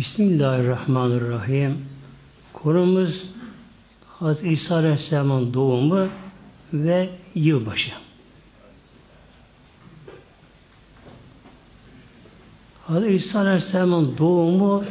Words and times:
Bismillahirrahmanirrahim. 0.00 1.78
Konumuz 2.52 3.24
Hazreti 4.06 4.48
İsa 4.48 4.74
Aleyhisselam'ın 4.74 5.54
doğumu 5.54 6.08
ve 6.72 7.10
yılbaşı. 7.34 7.92
Hazreti 12.86 13.14
İsa 13.14 13.38
Aleyhisselam'ın 13.38 14.18
doğumu 14.18 14.84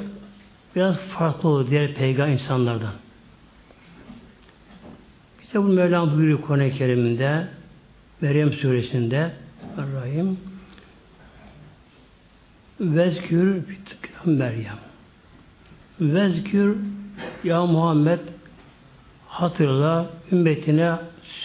biraz 0.76 0.98
farklı 0.98 1.50
olur 1.50 1.70
diğer 1.70 1.94
peygamber 1.94 2.34
insanlardan. 2.34 2.94
Bize 5.42 5.60
bu 5.60 5.64
Mevlam 5.64 6.18
buyuruyor 6.18 6.42
Kur'an-ı 6.42 6.72
Kerim'de 6.72 7.48
Meryem 8.22 8.54
suresinde 8.54 9.32
Rahim 9.78 10.38
Vezkür 12.80 13.64
Meryem 14.26 14.89
Vezkür 16.02 16.78
Ya 17.44 17.66
Muhammed 17.66 18.20
hatırla 19.28 20.10
ümmetine 20.32 20.96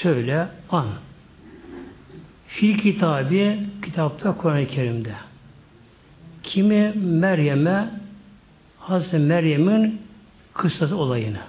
söyle 0.03 0.49
an. 0.71 0.87
Fil 2.49 2.79
kitabı 2.79 3.57
kitapta 3.83 4.37
Kur'an-ı 4.37 4.67
Kerim'de. 4.67 5.15
Kimi 6.43 6.93
Meryem'e 6.97 7.91
Hazreti 8.79 9.19
Meryem'in 9.19 10.03
kıssası 10.55 10.97
olayını. 10.97 11.41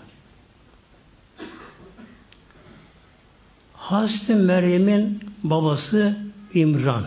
Hazreti 3.74 4.36
Meryem'in 4.36 5.24
babası 5.44 6.18
İmran. 6.54 7.06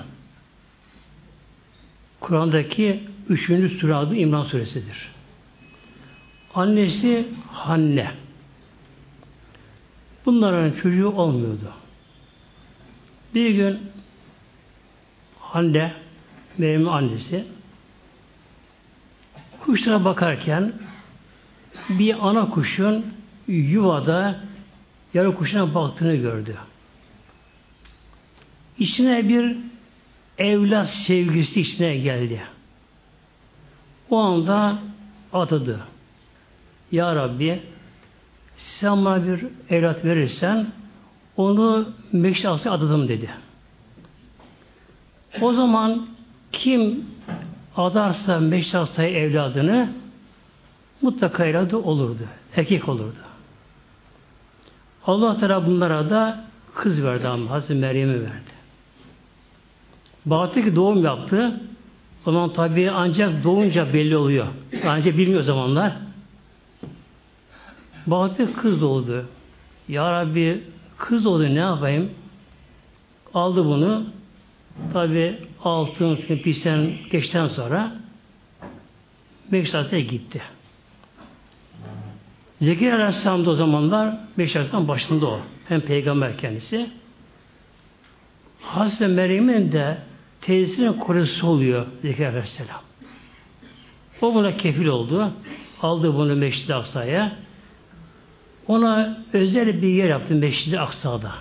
Kur'an'daki 2.21 3.03
üçüncü 3.29 3.79
sure 3.79 3.95
adı 3.95 4.15
İmran 4.15 4.45
suresidir. 4.45 5.18
Annesi 6.59 7.29
Hanne. 7.53 8.11
Bunların 10.27 10.81
çocuğu 10.81 11.09
olmuyordu. 11.09 11.73
Bir 13.35 13.51
gün 13.51 13.79
Hanne, 15.41 15.93
Meryem'in 16.59 16.87
annesi 16.87 17.45
kuşlara 19.61 20.05
bakarken 20.05 20.73
bir 21.89 22.29
ana 22.29 22.51
kuşun 22.51 23.07
yuvada 23.49 24.41
yarı 25.15 25.35
kuşuna 25.35 25.75
baktığını 25.75 26.15
gördü. 26.15 26.57
İçine 28.79 29.29
bir 29.29 29.57
evlat 30.39 30.91
sevgisi 30.91 31.61
içine 31.61 31.97
geldi. 31.97 32.43
O 34.11 34.19
anda 34.19 34.79
atadı. 35.33 35.81
Ya 36.93 37.15
Rabbi 37.17 37.63
sen 38.57 39.05
bana 39.05 39.27
bir 39.27 39.47
evlat 39.71 40.05
verirsen 40.05 40.67
onu 41.37 41.89
meşrası 42.13 42.73
adadım 42.73 43.09
dedi. 43.09 43.31
O 45.41 45.53
zaman 45.53 46.07
kim 46.53 47.05
adarsa 47.77 48.41
meşrasayı 48.41 49.17
evladını 49.17 49.89
mutlaka 51.03 51.45
evladı 51.45 51.77
olurdu. 51.77 52.23
Erkek 52.57 52.89
olurdu. 52.89 53.19
Allah 55.07 55.41
Teala 55.41 55.67
bunlara 55.67 56.11
da 56.11 56.45
kız 56.75 57.05
verdi 57.05 57.29
ama 57.29 57.51
Hazreti 57.51 57.75
Meryem'i 57.75 58.21
verdi. 58.21 58.59
Baktı 60.27 60.63
ki 60.65 60.77
doğum 60.77 61.05
yaptı. 61.05 61.61
O 62.27 62.33
zaman 62.33 62.53
tabi 62.53 62.91
ancak 62.91 63.45
doğunca 63.45 63.93
belli 63.93 64.17
oluyor. 64.17 64.47
Ancak 64.87 65.19
bilmiyor 65.19 65.43
zamanlar. 65.43 65.93
Baktı 68.11 68.55
kız 68.55 68.81
doğdu. 68.81 69.27
Ya 69.89 70.13
Rabbi 70.13 70.63
kız 70.99 71.25
doğdu 71.25 71.55
ne 71.55 71.59
yapayım? 71.59 72.11
Aldı 73.35 73.65
bunu. 73.65 74.07
Tabi 74.93 75.39
altın 75.65 76.17
pisten 76.17 76.91
geçten 77.11 77.49
sonra 77.49 77.93
Beşiktaş'a 79.53 80.01
gitti. 80.01 80.43
Zekeriya 82.63 82.95
Aleyhisselam 82.95 83.47
da 83.47 83.51
o 83.51 83.55
zamanlar 83.55 84.17
Beşiktaş'tan 84.39 84.89
başında 84.89 85.27
o. 85.27 85.41
Hem 85.69 85.81
peygamber 85.81 86.39
kendisi. 86.39 86.91
Hazreti 88.61 89.07
Meryem'in 89.07 89.73
de 89.73 89.99
teyzesinin 90.41 90.93
korusu 90.93 91.47
oluyor 91.47 91.87
Zekeriya 92.03 92.31
Aleyhisselam. 92.31 92.81
O 94.23 94.35
buna 94.35 94.57
kefil 94.57 94.87
oldu. 94.87 95.33
Aldı 95.83 96.15
bunu 96.15 96.37
Meşrid-i 96.37 96.75
Aksa'ya. 96.75 97.48
Ona 98.69 99.19
özel 99.33 99.83
bir 99.83 99.89
yer 99.89 100.09
yaptı 100.09 100.35
Meşrid-i 100.35 100.81
Aksa'da. 100.81 101.33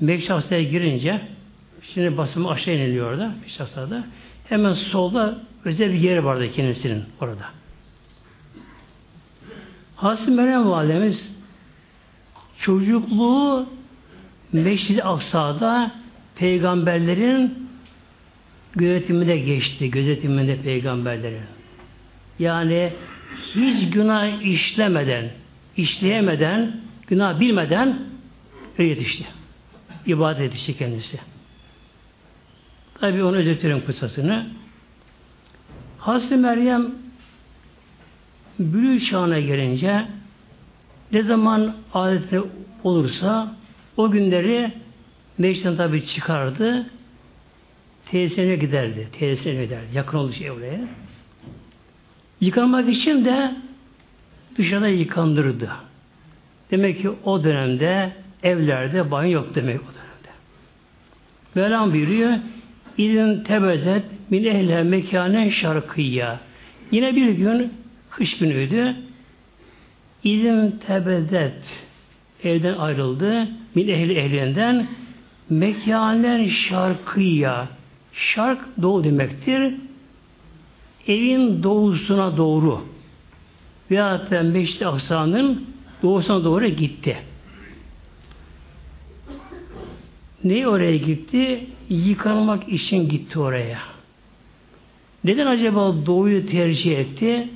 Meşrid-i 0.00 0.32
Aksa'ya 0.32 0.62
girince 0.62 1.22
şimdi 1.94 2.16
basımı 2.16 2.50
aşağı 2.50 2.74
iniliyor 2.74 3.10
orada 3.10 3.34
Meşrid-i 3.42 3.62
Aksa'da. 3.62 4.04
Hemen 4.48 4.72
solda 4.72 5.38
özel 5.64 5.92
bir 5.92 6.00
yer 6.00 6.18
vardı 6.18 6.50
kendisinin 6.52 7.04
orada. 7.20 7.44
Hazreti 9.96 10.30
Meryem 10.30 10.70
Validemiz 10.70 11.34
çocukluğu 12.60 13.66
Meşrid-i 14.52 15.04
Aksa'da 15.04 15.92
peygamberlerin 16.36 17.68
gözetiminde 18.76 19.38
geçti. 19.38 19.90
Gözetiminde 19.90 20.56
peygamberlerin. 20.62 21.42
Yani 22.38 22.92
hiç 23.36 23.90
günah 23.90 24.42
işlemeden, 24.42 25.30
işleyemeden, 25.76 26.76
günah 27.06 27.40
bilmeden 27.40 27.98
öyle 28.78 28.88
yetişti. 28.88 29.26
İbadet 30.06 30.42
yetişti 30.42 30.78
kendisi. 30.78 31.20
Tabi 33.00 33.22
onu 33.22 33.36
özetlerim 33.36 33.86
kısasını. 33.86 34.46
Hazreti 35.98 36.36
Meryem 36.36 36.94
bülü 38.58 39.00
çağına 39.00 39.40
gelince 39.40 40.06
ne 41.12 41.22
zaman 41.22 41.76
adetine 41.94 42.40
olursa 42.84 43.56
o 43.96 44.10
günleri 44.10 44.72
meclisten 45.38 45.76
tabi 45.76 46.06
çıkardı 46.06 46.90
teyzesine 48.10 48.56
giderdi. 48.56 49.08
Teyzesine 49.18 49.64
giderdi. 49.64 49.86
Yakın 49.94 50.18
olduğu 50.18 50.32
şey 50.32 50.50
oraya. 50.50 50.80
Yıkanmak 52.40 52.88
için 52.88 53.24
de 53.24 53.54
dışarıda 54.58 54.88
yıkandırdı. 54.88 55.70
Demek 56.70 57.02
ki 57.02 57.10
o 57.24 57.44
dönemde 57.44 58.12
evlerde 58.42 59.10
banyo 59.10 59.30
yok 59.30 59.54
demek 59.54 59.80
o 59.80 59.84
dönemde. 59.84 60.28
Mevlam 61.54 61.92
buyuruyor 61.92 62.38
İzin 62.98 63.44
tebezet 63.44 64.02
min 64.30 64.44
ehle 64.44 64.82
mekanen 64.82 65.50
şarkıya. 65.50 66.40
Yine 66.92 67.16
bir 67.16 67.28
gün 67.28 67.72
kış 68.10 68.38
günüydü. 68.38 68.96
İzin 70.24 70.70
tebezet 70.86 71.62
evden 72.44 72.74
ayrıldı. 72.74 73.48
Min 73.74 73.88
ehli 73.88 74.14
ehlinden 74.14 74.86
mekanen 75.50 76.48
şarkıya. 76.48 77.68
Şark 78.12 78.60
doğu 78.82 79.04
demektir. 79.04 79.74
Evin 81.06 81.62
doğusuna 81.62 82.36
doğru 82.36 82.80
veyahut 83.90 84.30
da 84.30 84.42
Meşri 84.42 84.86
Aksa'nın 84.86 85.66
doğusuna 86.02 86.44
doğru 86.44 86.66
gitti. 86.66 87.16
Ne 90.44 90.68
oraya 90.68 90.96
gitti? 90.96 91.66
Yıkanmak 91.88 92.68
için 92.68 93.08
gitti 93.08 93.38
oraya. 93.38 93.78
Neden 95.24 95.46
acaba 95.46 95.94
doğuyu 96.06 96.46
tercih 96.46 96.98
etti? 96.98 97.48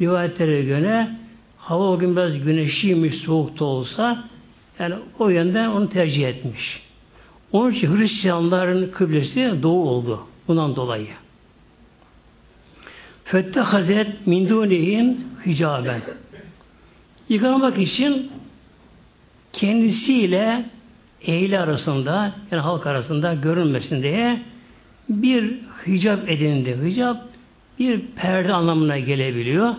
Rivayetlere 0.00 0.62
göre 0.62 1.08
hava 1.56 1.84
o 1.84 1.98
gün 1.98 2.16
biraz 2.16 2.44
güneşliymiş, 2.44 3.16
soğuk 3.16 3.58
da 3.58 3.64
olsa 3.64 4.24
yani 4.78 4.94
o 5.18 5.28
yönden 5.28 5.68
onu 5.68 5.90
tercih 5.90 6.28
etmiş. 6.28 6.82
Onun 7.52 7.72
için 7.72 7.96
Hristiyanların 7.96 8.90
kıblesi 8.90 9.54
doğu 9.62 9.88
oldu. 9.88 10.20
Bundan 10.48 10.76
dolayı. 10.76 11.08
Fette 13.30 13.60
hazret 13.60 14.26
min 14.26 14.48
dunihin 14.48 15.26
hicaben. 15.46 16.00
Yıkanmak 17.28 17.78
için 17.78 18.30
kendisiyle 19.52 20.64
ehli 21.22 21.58
arasında 21.58 22.32
yani 22.50 22.60
halk 22.60 22.86
arasında 22.86 23.34
görünmesin 23.34 24.02
diye 24.02 24.42
bir 25.08 25.54
hicap 25.86 26.28
edindi. 26.30 26.78
Hicap 26.84 27.16
bir 27.78 28.00
perde 28.00 28.52
anlamına 28.52 28.98
gelebiliyor. 28.98 29.74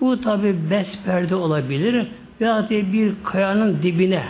Bu 0.00 0.20
tabi 0.20 0.70
bes 0.70 0.98
perde 1.04 1.34
olabilir 1.34 2.06
veya 2.40 2.68
bir 2.70 3.12
kayanın 3.24 3.82
dibine 3.82 4.24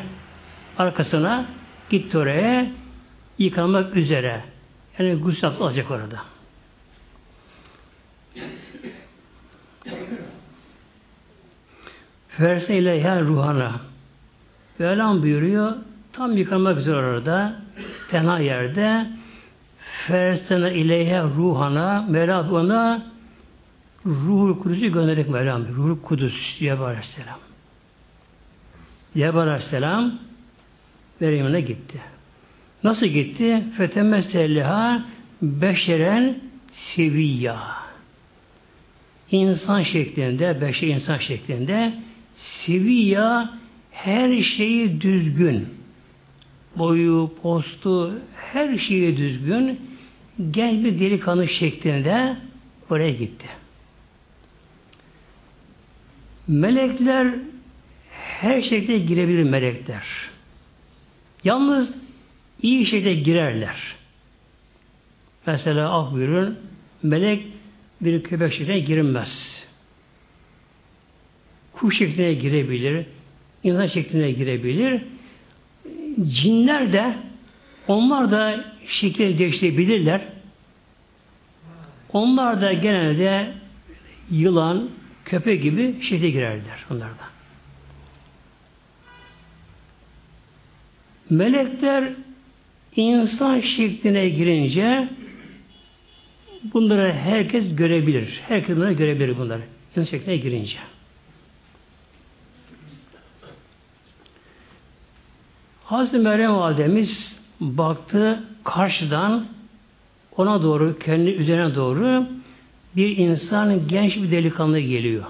arkasına 0.79 1.47
gitti 1.91 2.19
oraya 2.19 2.67
yıkanmak 3.39 3.97
üzere. 3.97 4.41
Yani 4.99 5.15
gusül 5.15 5.49
alacak 5.49 5.91
orada. 5.91 6.34
Ferse 12.29 12.77
ileyha 12.77 13.21
ruhana. 13.21 13.81
Mevlam 14.79 15.23
buyuruyor. 15.23 15.73
Tam 16.13 16.37
yıkanmak 16.37 16.79
üzere 16.79 16.97
orada. 16.97 17.57
Tenha 18.11 18.39
yerde. 18.39 19.07
Fersene 20.07 20.75
ileyhe 20.75 21.23
ruhana. 21.23 22.07
Mevla 22.09 22.51
ona 22.51 23.07
ruhul 24.07 24.59
kudüsü 24.59 24.87
gönderdik 24.87 25.29
Mevlam. 25.29 25.69
Ruhul 25.77 26.01
kudüs 26.03 26.61
diye 26.61 26.73
aleyhisselam. 26.73 27.39
Cebrail 29.15 29.49
aleyhisselam 29.49 30.15
Meryem'e 31.21 31.61
gitti. 31.61 32.01
Nasıl 32.85 33.07
gitti? 33.07 33.65
Fetemesseliha 33.77 35.05
beşeren 35.43 36.39
seviyya. 36.73 37.84
İnsan 39.35 39.83
şeklinde, 39.83 40.61
beşer 40.61 40.89
insan 40.89 41.19
şeklinde 41.19 41.93
seviyya 42.37 43.59
her 43.91 44.43
şeyi 44.43 45.01
düzgün. 45.01 45.69
Boyu, 46.77 47.35
postu, 47.43 48.19
her 48.37 48.79
şeyi 48.79 49.17
düzgün. 49.17 49.81
Genç 50.51 50.85
bir 50.85 51.01
delikanlı 51.01 51.49
şeklinde 51.49 52.37
oraya 52.91 53.11
gitti. 53.11 53.47
Melekler 56.49 57.35
her 58.11 58.63
şekilde 58.63 58.99
girebilir 58.99 59.43
melekler. 59.43 60.05
Yalnız 61.45 61.95
iyi 62.63 62.87
şekilde 62.87 63.15
girerler. 63.15 63.77
Mesela 65.47 65.91
af 65.91 66.13
buyurun, 66.13 66.59
melek 67.03 67.54
bir 68.05 68.23
köpek 68.23 68.53
şekline 68.53 68.79
girilmez. 68.79 69.65
Kuş 71.73 71.99
şekline 71.99 72.35
girebilir, 72.35 73.07
insan 73.63 73.87
şekline 73.87 74.31
girebilir. 74.31 75.03
Cinler 76.23 76.93
de 76.93 77.15
onlar 77.89 78.31
da 78.31 78.65
şekil 78.89 79.39
değiştirebilirler. 79.39 80.21
Onlar 82.13 82.61
da 82.61 82.73
genelde 82.73 83.53
yılan, 84.31 84.91
köpek 85.25 85.63
gibi 85.63 86.03
şekle 86.03 86.31
girerler 86.31 86.85
onlar 86.91 87.11
da. 87.11 87.35
Melekler 91.31 92.13
insan 92.97 93.61
şekline 93.61 94.29
girince 94.29 95.09
bunları 96.73 97.13
herkes 97.13 97.77
görebilir. 97.77 98.41
Herkes 98.49 98.77
bunları 98.77 98.93
görebilir 98.93 99.39
bunları. 99.39 99.63
İnsan 99.91 100.11
şekline 100.11 100.37
girince. 100.37 100.77
Hazreti 105.85 106.19
Meryem 106.19 106.55
Validemiz 106.55 107.37
baktı 107.61 108.45
karşıdan 108.65 109.47
ona 110.37 110.63
doğru, 110.63 110.99
kendi 110.99 111.31
üzerine 111.31 111.75
doğru 111.75 112.27
bir 112.97 113.17
insan 113.17 113.89
genç 113.89 114.17
bir 114.17 114.31
delikanlı 114.31 114.79
geliyor. 114.79 115.25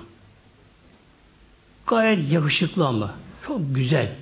Gayet 1.86 2.32
yakışıklı 2.32 2.86
ama. 2.86 3.14
Çok 3.46 3.74
güzel. 3.74 4.12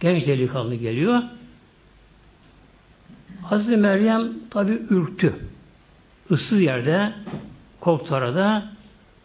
Genç 0.00 0.26
delikanlı 0.26 0.74
geliyor. 0.74 1.22
Hazreti 3.42 3.76
Meryem 3.76 4.32
tabi 4.50 4.72
ürktü. 4.90 5.34
Issız 6.32 6.60
yerde 6.60 7.12
korktu 7.80 8.14
arada 8.14 8.64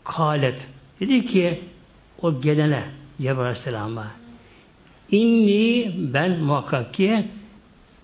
kalet. 0.03 0.67
Dedi 0.99 1.25
ki 1.25 1.63
o 2.21 2.41
gelene 2.41 2.83
Cebrail 3.21 3.39
Aleyhisselam'a 3.39 4.07
İnni 5.11 5.95
ben 6.13 6.39
muhakkak 6.39 6.93
ki 6.93 7.27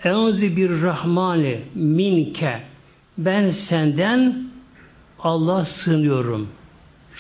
enzi 0.04 0.58
bir 0.58 0.82
rahmani 0.82 1.62
minke 1.76 2.62
ben 3.18 3.50
senden 3.50 4.44
Allah 5.20 5.66
sığınıyorum. 5.66 6.50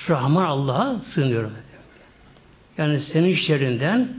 Rahman 0.09 0.45
Allah'a 0.45 0.99
sığınıyorum. 0.99 1.51
Yani 2.77 2.99
senin 2.99 3.33
şerrinden 3.33 4.09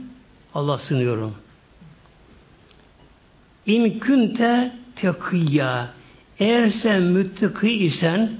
Allah 0.53 0.77
sığınıyorum. 0.77 1.35
İn 3.65 3.99
künte 3.99 4.71
tekiyya 4.95 5.89
eğer 6.39 6.69
sen 6.69 7.01
müttaki 7.01 7.71
isen 7.71 8.31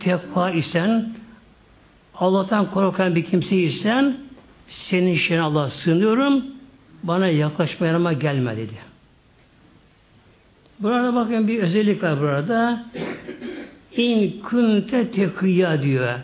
tekva 0.00 0.50
isen 0.50 1.12
Allah'tan 2.14 2.70
korkan 2.70 3.14
bir 3.14 3.24
kimse 3.24 3.56
isen 3.56 4.16
senin 4.68 5.12
işine 5.12 5.40
Allah 5.40 5.70
sığınıyorum 5.70 6.44
bana 7.02 7.28
yaklaşma 7.28 7.86
yanıma 7.86 8.12
gelme 8.12 8.56
dedi. 8.56 8.74
Burada 10.80 11.14
bakın 11.14 11.48
bir 11.48 11.58
özellik 11.58 12.02
var 12.02 12.20
burada. 12.20 12.84
İn 13.96 14.40
kunte 14.40 15.10
tekiyya 15.10 15.82
diyor. 15.82 16.18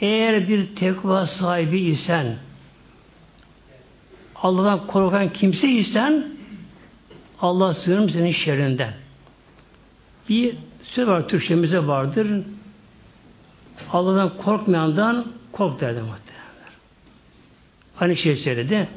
Eğer 0.00 0.48
bir 0.48 0.76
tekva 0.76 1.26
sahibi 1.26 1.80
isen 1.80 2.36
Allah'tan 4.36 4.86
korkan 4.86 5.32
kimse 5.32 5.68
isen 5.68 6.26
Allah 7.40 7.74
sığınırım 7.74 8.10
senin 8.10 8.32
şerrinden. 8.32 9.03
Bir 10.28 10.56
söz 10.82 11.08
var 11.08 11.28
Türkçemize 11.28 11.86
vardır. 11.86 12.42
Allah'tan 13.92 14.36
korkmayandan 14.36 15.26
kork 15.52 15.80
derdi 15.80 16.00
muhtemelenler. 16.00 16.72
Aynı 18.00 18.16
şey 18.16 18.36
söyledi. 18.36 18.88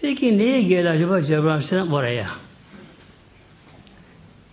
Peki 0.00 0.38
neye 0.38 0.62
geldi 0.62 0.88
acaba 0.88 1.22
Cebrail 1.22 1.46
Aleyhisselam 1.46 1.92
oraya? 1.92 2.26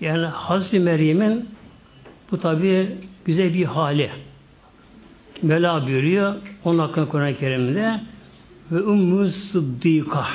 Yani 0.02 0.26
Hazreti 0.26 0.80
Meryem'in 0.80 1.50
bu 2.32 2.40
tabi 2.40 2.98
güzel 3.26 3.54
bir 3.54 3.66
hali. 3.66 4.12
Mela 5.42 5.86
buyuruyor 5.86 6.36
onun 6.64 6.80
hakkında 6.80 7.10
Kur'an-ı 7.10 7.38
Kerim'de 7.38 8.00
ve 8.72 8.80
Ümmü 8.80 9.32
Sıddika 9.32 10.28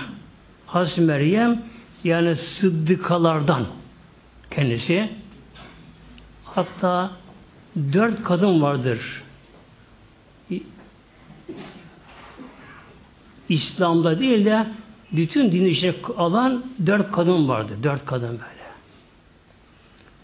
Hazreti 0.66 1.00
Meryem 1.00 1.62
yani 2.04 2.36
sıddıkalardan 2.36 3.66
kendisi 4.50 5.10
hatta 6.44 7.10
dört 7.92 8.22
kadın 8.22 8.62
vardır. 8.62 9.22
İslam'da 13.48 14.20
değil 14.20 14.44
de 14.44 14.66
bütün 15.12 15.52
dini 15.52 15.68
içine 15.68 15.94
alan 16.16 16.64
dört 16.86 17.12
kadın 17.12 17.48
vardı. 17.48 17.72
Dört 17.82 18.06
kadın 18.06 18.30
böyle. 18.30 18.62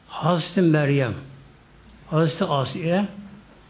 Hazreti 0.09 0.61
Meryem, 0.61 1.15
Hazreti 2.11 2.45
Asiye, 2.45 3.09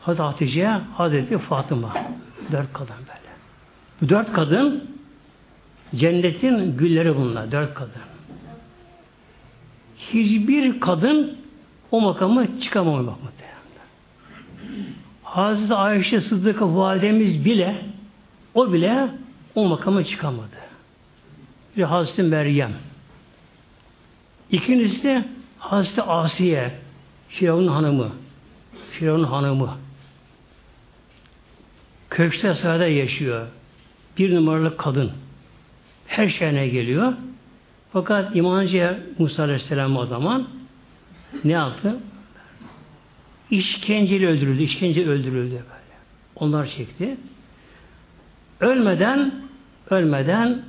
Hazreti 0.01 0.23
Hatice, 0.23 0.69
Hazreti 0.95 1.39
Fatıma. 1.39 1.95
Dört 2.53 2.73
kadın 2.73 2.97
böyle. 2.99 3.18
Bu 4.01 4.09
dört 4.09 4.33
kadın 4.33 4.91
cennetin 5.95 6.77
gülleri 6.77 7.17
bunlar. 7.17 7.53
Dört 7.53 7.75
kadın. 7.75 7.93
Hiçbir 9.97 10.81
kadın 10.81 11.39
o 11.91 12.01
makamı 12.01 12.61
çıkamamış 12.61 13.07
muhtemelen. 13.07 13.59
Hazreti 15.23 15.75
Ayşe 15.75 16.21
Sıddık'a 16.21 16.77
validemiz 16.77 17.45
bile 17.45 17.85
o 18.55 18.73
bile 18.73 19.09
o 19.55 19.69
makama 19.69 20.05
çıkamadı. 20.05 20.59
Bir 21.77 21.83
Hazreti 21.83 22.23
Meryem. 22.23 22.73
İkincisi 24.51 25.05
de 25.05 25.25
Hazreti 25.59 26.03
Asiye, 26.03 26.71
Firavun 27.29 27.67
hanımı. 27.67 28.11
Firavun 28.91 29.25
hanımı. 29.25 29.77
Köşkte 32.11 32.55
sırada 32.55 32.87
yaşıyor. 32.87 33.47
Bir 34.19 34.35
numaralı 34.35 34.77
kadın. 34.77 35.13
Her 36.07 36.29
şeyine 36.29 36.69
geliyor. 36.69 37.13
Fakat 37.93 38.37
imancıya 38.37 38.99
Musa 39.19 39.43
Aleyhisselam 39.43 39.97
o 39.97 40.07
zaman 40.07 40.49
ne 41.45 41.53
yaptı? 41.53 41.97
İşkenceli 43.51 44.27
öldürüldü. 44.27 44.63
İşkence 44.63 45.09
öldürüldü 45.09 45.53
böyle. 45.53 45.97
Onlar 46.37 46.67
çekti. 46.67 47.17
Ölmeden 48.61 49.35
ölmeden 49.91 50.63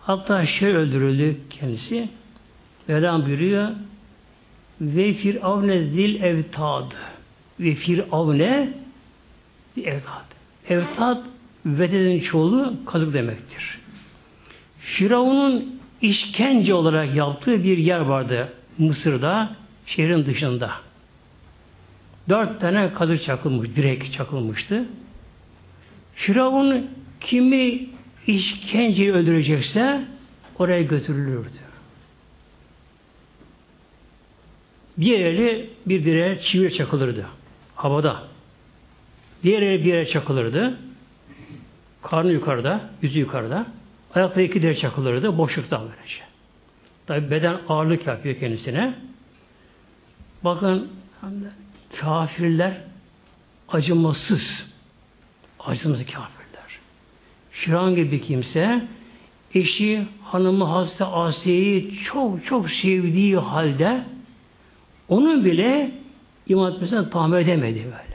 hatta 0.00 0.46
şey 0.46 0.76
öldürüldü 0.76 1.36
kendisi. 1.50 2.08
Mevlam 2.88 3.26
buyuruyor 3.26 3.68
ve 4.80 5.14
firavne 5.14 5.82
zil 5.82 6.22
evtad 6.22 6.92
ve 7.60 7.74
firavne 7.74 8.68
evtad. 9.76 10.24
Evtad 10.68 11.18
vedenin 11.66 12.20
çoğulu 12.20 12.74
kazık 12.86 13.14
demektir. 13.14 13.78
Firavun'un 14.78 15.80
işkence 16.02 16.74
olarak 16.74 17.14
yaptığı 17.14 17.64
bir 17.64 17.78
yer 17.78 18.00
vardı 18.00 18.52
Mısır'da. 18.78 19.56
Şehrin 19.86 20.26
dışında. 20.26 20.70
Dört 22.28 22.60
tane 22.60 22.92
kadır 22.92 23.18
çakılmış, 23.18 23.76
direk 23.76 24.12
çakılmıştı. 24.12 24.84
Firavun 26.14 26.90
kimi 27.20 27.86
işkenceyi 28.26 29.12
öldürecekse 29.12 30.04
oraya 30.58 30.82
götürülürdü. 30.82 31.50
Bir 34.98 35.20
eli 35.20 35.70
bir 35.86 36.04
direğe 36.04 36.40
çiviye 36.40 36.70
çakılırdı. 36.70 37.26
Havada. 37.74 38.22
Diğer 39.42 39.62
eli 39.62 39.84
bir 39.84 39.88
yere 39.88 40.08
çakılırdı. 40.08 40.78
Karnı 42.10 42.32
yukarıda, 42.32 42.80
yüzü 43.02 43.18
yukarıda. 43.18 43.66
Ayakları 44.14 44.44
iki 44.44 44.62
direğe 44.62 44.76
çakılırdı. 44.76 45.38
Boşlukta 45.38 45.80
böylece. 45.80 46.20
Tabi 47.06 47.30
beden 47.30 47.56
ağırlık 47.68 48.06
yapıyor 48.06 48.36
kendisine. 48.36 48.94
Bakın 50.44 50.88
kafirler 52.00 52.76
acımasız. 53.68 54.74
Acımasız 55.60 56.06
kafirler. 56.06 56.78
Şiran 57.52 57.94
gibi 57.94 58.20
kimse 58.20 58.88
eşi, 59.54 60.06
hanımı 60.24 60.64
Hazreti 60.64 61.04
Asiye'yi 61.04 61.94
çok 62.04 62.44
çok 62.46 62.70
sevdiği 62.70 63.36
halde 63.36 64.04
onun 65.08 65.44
bile 65.44 65.92
iman 66.48 66.72
etmesine 66.72 67.10
tahammül 67.10 67.38
edemedi 67.38 67.84
böyle. 67.84 68.05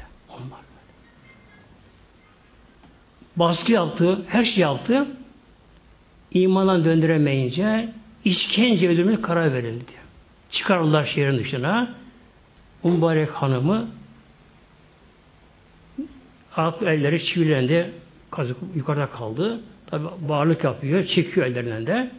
Baskı 3.35 3.71
yaptı, 3.71 4.25
her 4.27 4.43
şey 4.43 4.61
yaptı. 4.61 5.07
İmandan 6.31 6.85
döndüremeyince 6.85 7.89
işkence 8.25 8.89
öldürmeye 8.89 9.21
karar 9.21 9.53
verildi. 9.53 9.91
Çıkarırlar 10.51 11.05
şehrin 11.05 11.37
dışına. 11.37 11.95
Mübarek 12.83 13.29
hanımı 13.29 13.87
alt 16.55 16.83
elleri 16.83 17.23
çivilerinde 17.23 17.91
kazık 18.31 18.57
yukarıda 18.75 19.09
kaldı. 19.09 19.61
Tabi 19.87 20.03
bağırlık 20.29 20.63
yapıyor, 20.63 21.03
çekiyor 21.03 21.45
ellerinden 21.45 21.87
de. 21.87 22.11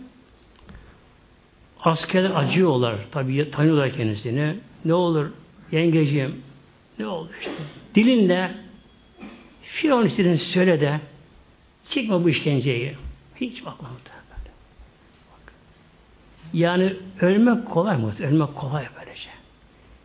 Askerler 1.85 2.31
acıyorlar. 2.31 2.97
Tabi 3.11 3.50
tanıyorlar 3.50 3.92
kendisini. 3.92 4.57
Ne 4.85 4.95
olur 4.95 5.26
yengeciğim, 5.73 6.42
ne 6.99 7.07
olur 7.07 7.31
işte. 7.40 7.52
Dilinle 7.95 8.54
Firavun 9.73 10.07
istediğini 10.07 10.38
söyle 10.38 10.81
de 10.81 11.00
çıkma 11.91 12.25
bu 12.25 12.31
işkenceyi. 12.31 12.95
Hiç 13.37 13.67
bakma 13.67 13.88
böyle. 13.88 14.23
Yani 16.52 16.93
ölmek 17.21 17.67
kolay 17.67 17.97
mı? 17.97 18.12
Ölmek 18.21 18.55
kolay 18.55 18.87
böylece. 19.00 19.29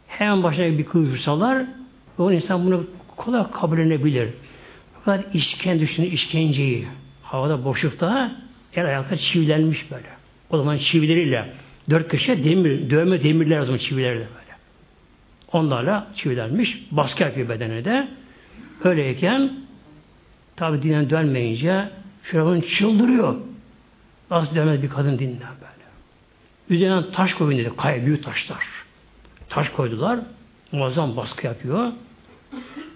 Hemen 0.08 0.44
başına 0.44 0.78
bir 0.78 0.86
kılıçsalar 0.86 1.66
o 2.18 2.32
insan 2.32 2.66
bunu 2.66 2.88
kolay 3.16 3.52
kabul 3.52 3.80
edebilir. 3.80 4.30
Fakat 4.94 5.36
işkence 5.36 5.88
düşünün 5.88 6.12
işkenceyi. 6.12 6.88
Havada 7.24 7.66
boşlukta 7.66 8.32
el 8.74 8.86
ayakta 8.86 9.18
çivilenmiş 9.18 9.92
böyle. 9.92 10.08
O 10.50 10.58
zaman 10.58 10.78
çivileriyle 10.78 11.54
dört 11.90 12.08
köşe 12.08 12.44
demir, 12.44 12.90
dövme 12.90 13.24
demirler 13.24 13.60
o 13.60 13.66
zaman 13.66 13.78
çivilerle 13.78 14.20
böyle. 14.20 14.58
Onlarla 15.52 16.08
çivilenmiş. 16.16 16.78
Baskı 16.92 17.24
yapıyor 17.24 17.50
bedene 17.50 17.86
de. 17.86 18.08
Öyleyken 18.84 19.52
tabi 20.56 20.82
dinen 20.82 21.10
dönmeyince 21.10 21.90
Firavun 22.24 22.62
çıldırıyor. 22.62 23.36
Nasıl 24.32 24.56
dönmez 24.56 24.82
bir 24.82 24.90
kadın 24.90 25.20
dinle 25.20 25.40
böyle. 25.40 25.88
Üzerine 26.70 27.12
taş 27.12 27.34
koyun 27.34 27.60
dedi. 27.60 27.72
Kaya 27.78 28.06
büyük 28.06 28.24
taşlar. 28.24 28.66
Taş 29.50 29.70
koydular. 29.70 30.20
Muazzam 30.72 31.18
baskı 31.18 31.48
yapıyor. 31.48 31.92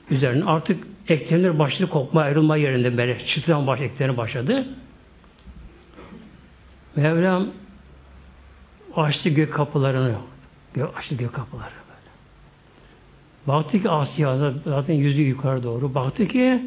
Üzerine 0.09 0.43
artık 0.45 0.87
eklemler 1.07 1.59
başladı 1.59 1.89
kopma 1.89 2.21
ayrılma 2.21 2.57
yerinde 2.57 2.97
böyle 2.97 3.25
çıtıran 3.25 3.67
baş 3.67 3.81
eklemleri 3.81 4.17
başladı. 4.17 4.67
Mevlam 6.95 7.47
açtı 8.95 9.29
gök 9.29 9.53
kapılarını. 9.53 10.15
Açtı 10.95 11.15
gök 11.15 11.33
kapıları. 11.33 11.80
Baktı 13.47 13.81
ki 13.81 13.89
Asya 13.89 14.53
zaten 14.65 14.93
yüzü 14.93 15.21
yukarı 15.21 15.63
doğru. 15.63 15.95
Baktı 15.95 16.27
ki 16.27 16.61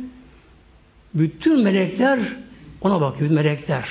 bütün 1.15 1.63
melekler 1.63 2.21
ona 2.81 3.01
bakıyor. 3.01 3.31
Melekler. 3.31 3.89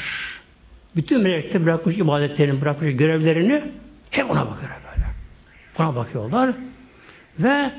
Bütün 0.95 1.21
melekler 1.21 1.65
bırakmış 1.65 1.97
ibadetlerini, 1.97 2.61
bırakmış 2.61 2.95
görevlerini 2.95 3.63
hep 4.09 4.31
ona 4.31 4.47
bakıyor 4.51 4.71
böyle. 4.71 5.07
Ona 5.79 5.95
bakıyorlar. 5.95 6.55
Ve 7.39 7.71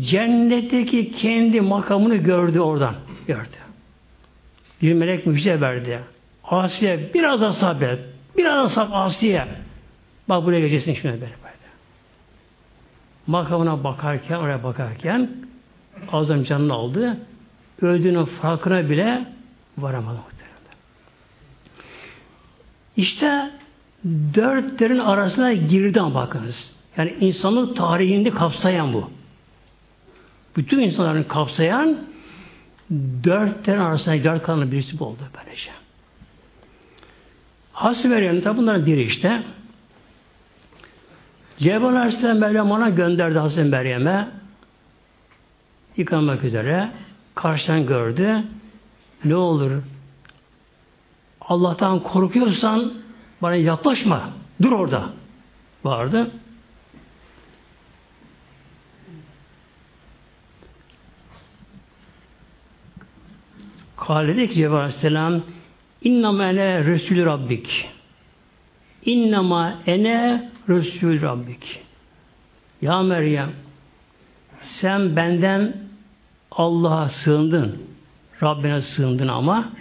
cennetteki 0.00 1.12
kendi 1.12 1.60
makamını 1.60 2.16
gördü 2.16 2.60
oradan. 2.60 2.94
Gördü. 3.26 3.56
Bir 4.82 4.94
melek 4.94 5.26
müjde 5.26 5.60
verdi. 5.60 6.00
Asiye 6.44 7.10
biraz 7.14 7.40
da 7.40 7.52
sabret. 7.52 7.98
Biraz 8.36 8.64
da 8.64 8.68
sabret 8.68 8.94
Asiye. 8.94 9.44
Bak 10.28 10.44
buraya 10.44 10.60
geleceksin 10.60 10.94
şimdi 10.94 11.14
böyle. 11.14 11.47
Makamına 13.28 13.84
bakarken, 13.84 14.36
oraya 14.36 14.64
bakarken 14.64 15.30
ağzım 16.12 16.44
canını 16.44 16.72
aldı. 16.72 17.16
Öldüğünün 17.82 18.24
farkına 18.24 18.90
bile 18.90 19.26
varamadı. 19.78 20.18
İşte 22.96 23.50
dörtlerin 24.34 24.98
arasına 24.98 25.52
girdi 25.52 26.00
bakınız. 26.14 26.72
Yani 26.96 27.16
insanlık 27.20 27.76
tarihinde 27.76 28.30
kapsayan 28.30 28.92
bu. 28.92 29.10
Bütün 30.56 30.78
insanların 30.78 31.22
kapsayan 31.22 31.98
dörtlerin 33.24 33.80
arasında 33.80 34.24
dört 34.24 34.42
kanlı 34.42 34.72
birisi 34.72 34.98
bu 34.98 35.04
oldu 35.04 35.22
böylece. 35.36 35.70
Meryem 38.08 38.40
tabi 38.40 38.58
bunların 38.58 38.86
biri 38.86 39.02
işte. 39.02 39.42
Cebrail 41.58 41.96
Aleyhisselam 41.96 42.38
Meryem 42.38 42.70
ona 42.70 42.88
gönderdi 42.88 43.38
Hazreti 43.38 43.68
Meryem'e 43.68 44.28
yıkanmak 45.96 46.44
üzere 46.44 46.90
karşıdan 47.34 47.86
gördü. 47.86 48.42
Ne 49.24 49.34
olur 49.34 49.82
Allah'tan 51.40 52.02
korkuyorsan 52.02 52.94
bana 53.42 53.54
yaklaşma. 53.54 54.30
Dur 54.62 54.72
orada. 54.72 55.08
Vardı. 55.84 56.30
Kale 63.96 64.36
dedi 64.36 64.48
ki 64.48 64.54
Cebrail 64.54 64.80
Aleyhisselam 64.80 65.42
İnnama 66.02 66.44
ene 66.44 66.84
Resulü 66.84 67.26
Rabbik. 67.26 67.97
İnnama 69.08 69.74
ene 69.86 70.50
Resulü 70.68 71.22
Rabbik. 71.22 71.80
Ya 72.82 73.02
Meryem 73.02 73.50
sen 74.60 75.16
benden 75.16 75.76
Allah'a 76.50 77.08
sığındın. 77.08 77.82
Rabbine 78.42 78.82
sığındın 78.82 79.28
ama 79.28 79.72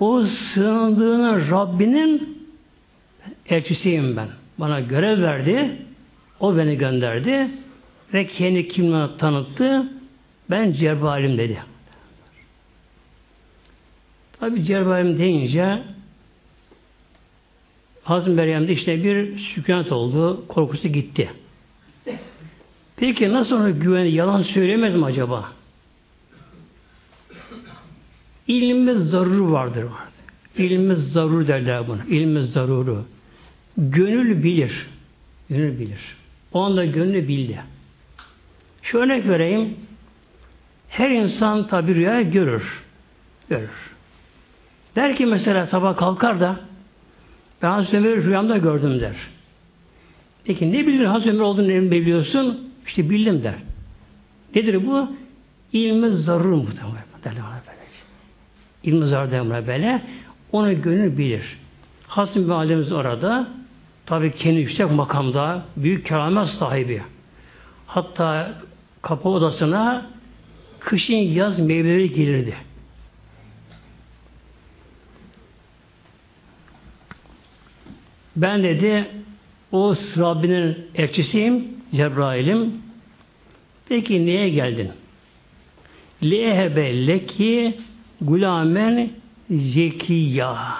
o 0.00 0.22
sığındığını 0.22 1.50
Rabbinin 1.50 2.38
elçisiyim 3.46 4.16
ben. 4.16 4.28
Bana 4.58 4.80
görev 4.80 5.22
verdi. 5.22 5.76
O 6.40 6.56
beni 6.56 6.78
gönderdi. 6.78 7.50
Ve 8.14 8.26
kendi 8.26 8.68
kimliğini 8.68 9.16
tanıttı. 9.16 9.92
Ben 10.50 10.72
Cebrail'im 10.72 11.38
dedi. 11.38 11.62
Tabi 14.40 14.64
Cebrail'im 14.64 15.18
deyince 15.18 15.82
Hazım 18.04 18.34
Meryem'de 18.34 18.72
işte 18.72 19.04
bir 19.04 19.38
sükunet 19.38 19.92
oldu. 19.92 20.44
Korkusu 20.48 20.88
gitti. 20.88 21.30
Peki 22.96 23.32
nasıl 23.32 23.56
ona 23.56 23.70
güven, 23.70 24.04
yalan 24.04 24.42
söylemez 24.42 24.94
mi 24.94 25.04
acaba? 25.04 25.52
İlmi 28.48 28.94
zaruru 28.94 29.52
vardır. 29.52 29.84
İlmi 30.58 30.96
zarur 30.96 31.46
derler 31.46 31.88
bunu. 31.88 32.00
İlmi 32.08 32.42
zaruru. 32.42 33.04
Gönül 33.76 34.42
bilir. 34.42 34.86
Gönül 35.50 35.78
bilir. 35.78 36.00
O 36.52 36.60
anda 36.60 36.84
gönlü 36.84 37.28
bildi. 37.28 37.60
Şu 38.82 38.98
örnek 38.98 39.28
vereyim. 39.28 39.76
Her 40.88 41.10
insan 41.10 41.66
tabi 41.66 41.94
rüya 41.94 42.22
görür. 42.22 42.82
Görür. 43.48 43.70
Der 44.96 45.16
ki 45.16 45.26
mesela 45.26 45.66
sabah 45.66 45.96
kalkar 45.96 46.40
da 46.40 46.60
ben 47.62 47.70
Hazreti 47.70 47.96
Ömer'i 47.96 48.24
rüyamda 48.24 48.58
gördüm 48.58 49.00
der. 49.00 49.16
Peki 50.44 50.72
ne 50.72 50.86
bilir 50.86 51.04
Hazreti 51.04 51.30
Ömer 51.30 51.40
olduğunu 51.40 51.68
ne 51.68 51.90
biliyorsun? 51.90 52.72
İşte 52.86 53.10
bildim 53.10 53.42
der. 53.42 53.54
Nedir 54.54 54.86
bu? 54.86 55.08
İlmi 55.72 56.10
zarur 56.10 56.52
muhtemelen. 56.52 57.04
İlmi 58.82 59.06
zarur 59.06 59.30
derler 59.30 59.66
böyle. 59.66 60.02
Onu 60.52 60.82
gönül 60.82 61.18
bilir. 61.18 61.58
Bir 62.36 62.50
alemiz 62.50 62.92
orada 62.92 63.48
Tabi 64.06 64.32
kendi 64.32 64.60
yüksek 64.60 64.90
makamda 64.90 65.62
büyük 65.76 66.06
keramet 66.06 66.48
sahibi. 66.48 67.02
Hatta 67.86 68.54
kapı 69.02 69.28
odasına 69.28 70.06
kışın 70.80 71.14
yaz 71.14 71.58
meyveleri 71.58 72.12
gelirdi. 72.12 72.54
Ben 78.36 78.62
dedi 78.62 79.06
o 79.72 79.94
Rabbinin 80.16 80.76
elçisiyim, 80.94 81.68
Cebrail'im. 81.92 82.72
Peki 83.88 84.26
niye 84.26 84.48
geldin? 84.48 84.90
Lehebe 86.22 87.06
leki 87.06 87.78
gulamen 88.20 89.10
zekiya. 89.50 90.76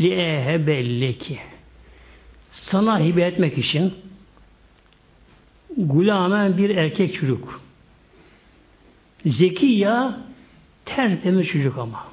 Lehebe 0.00 1.00
leki. 1.00 1.38
Sana 2.52 3.00
hibe 3.00 3.22
etmek 3.22 3.58
için 3.58 3.94
gulamen 5.76 6.58
bir 6.58 6.70
erkek 6.70 7.14
çocuk. 7.14 7.60
Zekiya 9.26 10.20
tertemiz 10.84 11.48
çocuk 11.48 11.78
ama. 11.78 12.06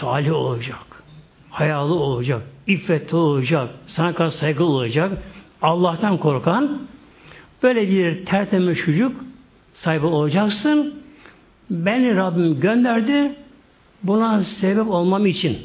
Salih 0.00 0.32
olacak. 0.32 1.02
Hayalı 1.50 1.94
olacak. 1.94 2.42
İffetli 2.66 3.16
olacak. 3.16 3.70
Sana 3.86 4.14
karşı 4.14 4.36
saygılı 4.36 4.66
olacak. 4.66 5.22
Allah'tan 5.62 6.18
korkan 6.18 6.82
böyle 7.62 7.90
bir 7.90 8.26
tertemiz 8.26 8.78
çocuk 8.78 9.24
sahibi 9.74 10.06
olacaksın. 10.06 11.02
Beni 11.70 12.16
Rabbim 12.16 12.60
gönderdi. 12.60 13.34
Buna 14.02 14.44
sebep 14.44 14.90
olmam 14.90 15.26
için 15.26 15.58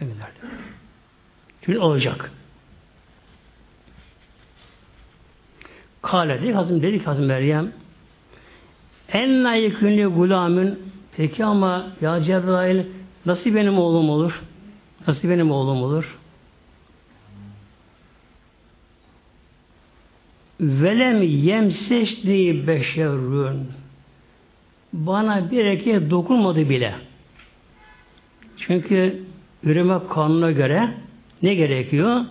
gönderdi. 0.00 0.38
Çünkü 1.62 1.78
olacak. 1.78 2.32
Kale 6.02 6.42
dedi 6.42 6.52
Hazım 6.52 6.82
dedi 6.82 6.98
ki 6.98 7.04
Hazım 7.04 7.26
Meryem 7.26 7.72
en 9.12 9.44
layıkünlü 9.44 10.06
gulamın 10.06 10.78
peki 11.16 11.44
ama 11.44 11.86
ya 12.00 12.22
Cebrail 12.22 12.84
nasıl 13.26 13.54
benim 13.54 13.78
oğlum 13.78 14.10
olur? 14.10 14.42
Nasıl 15.06 15.28
benim 15.28 15.50
oğlum 15.50 15.82
olur? 15.82 16.19
Velem 20.60 21.22
yemseşli 21.22 22.66
beşerün 22.66 23.66
bana 24.92 25.50
bir 25.50 25.64
erkeğe 25.64 26.10
dokunmadı 26.10 26.68
bile. 26.68 26.94
Çünkü 28.56 29.22
üreme 29.64 29.98
kanuna 30.10 30.50
göre 30.50 30.94
ne 31.42 31.54
gerekiyor? 31.54 32.24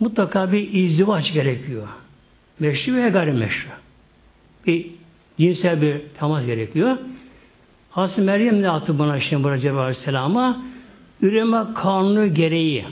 Mutlaka 0.00 0.52
bir 0.52 0.72
izdivaç 0.72 1.32
gerekiyor. 1.32 1.88
Meşru 2.58 2.94
ve 2.94 3.08
gayrimeşru. 3.08 3.70
Bir 4.66 4.86
cinsel 5.38 5.82
bir 5.82 6.00
temas 6.18 6.46
gerekiyor. 6.46 6.98
Hazreti 7.90 8.20
Meryem 8.20 8.62
ne 8.62 8.70
attı 8.70 8.98
buna 8.98 9.20
şimdi 9.20 9.44
burada 9.44 9.58
Cebrail 9.58 9.78
Aleyhisselam'a? 9.78 10.62
Üreme 11.22 11.64
kanunu 11.74 12.34
gereği 12.34 12.84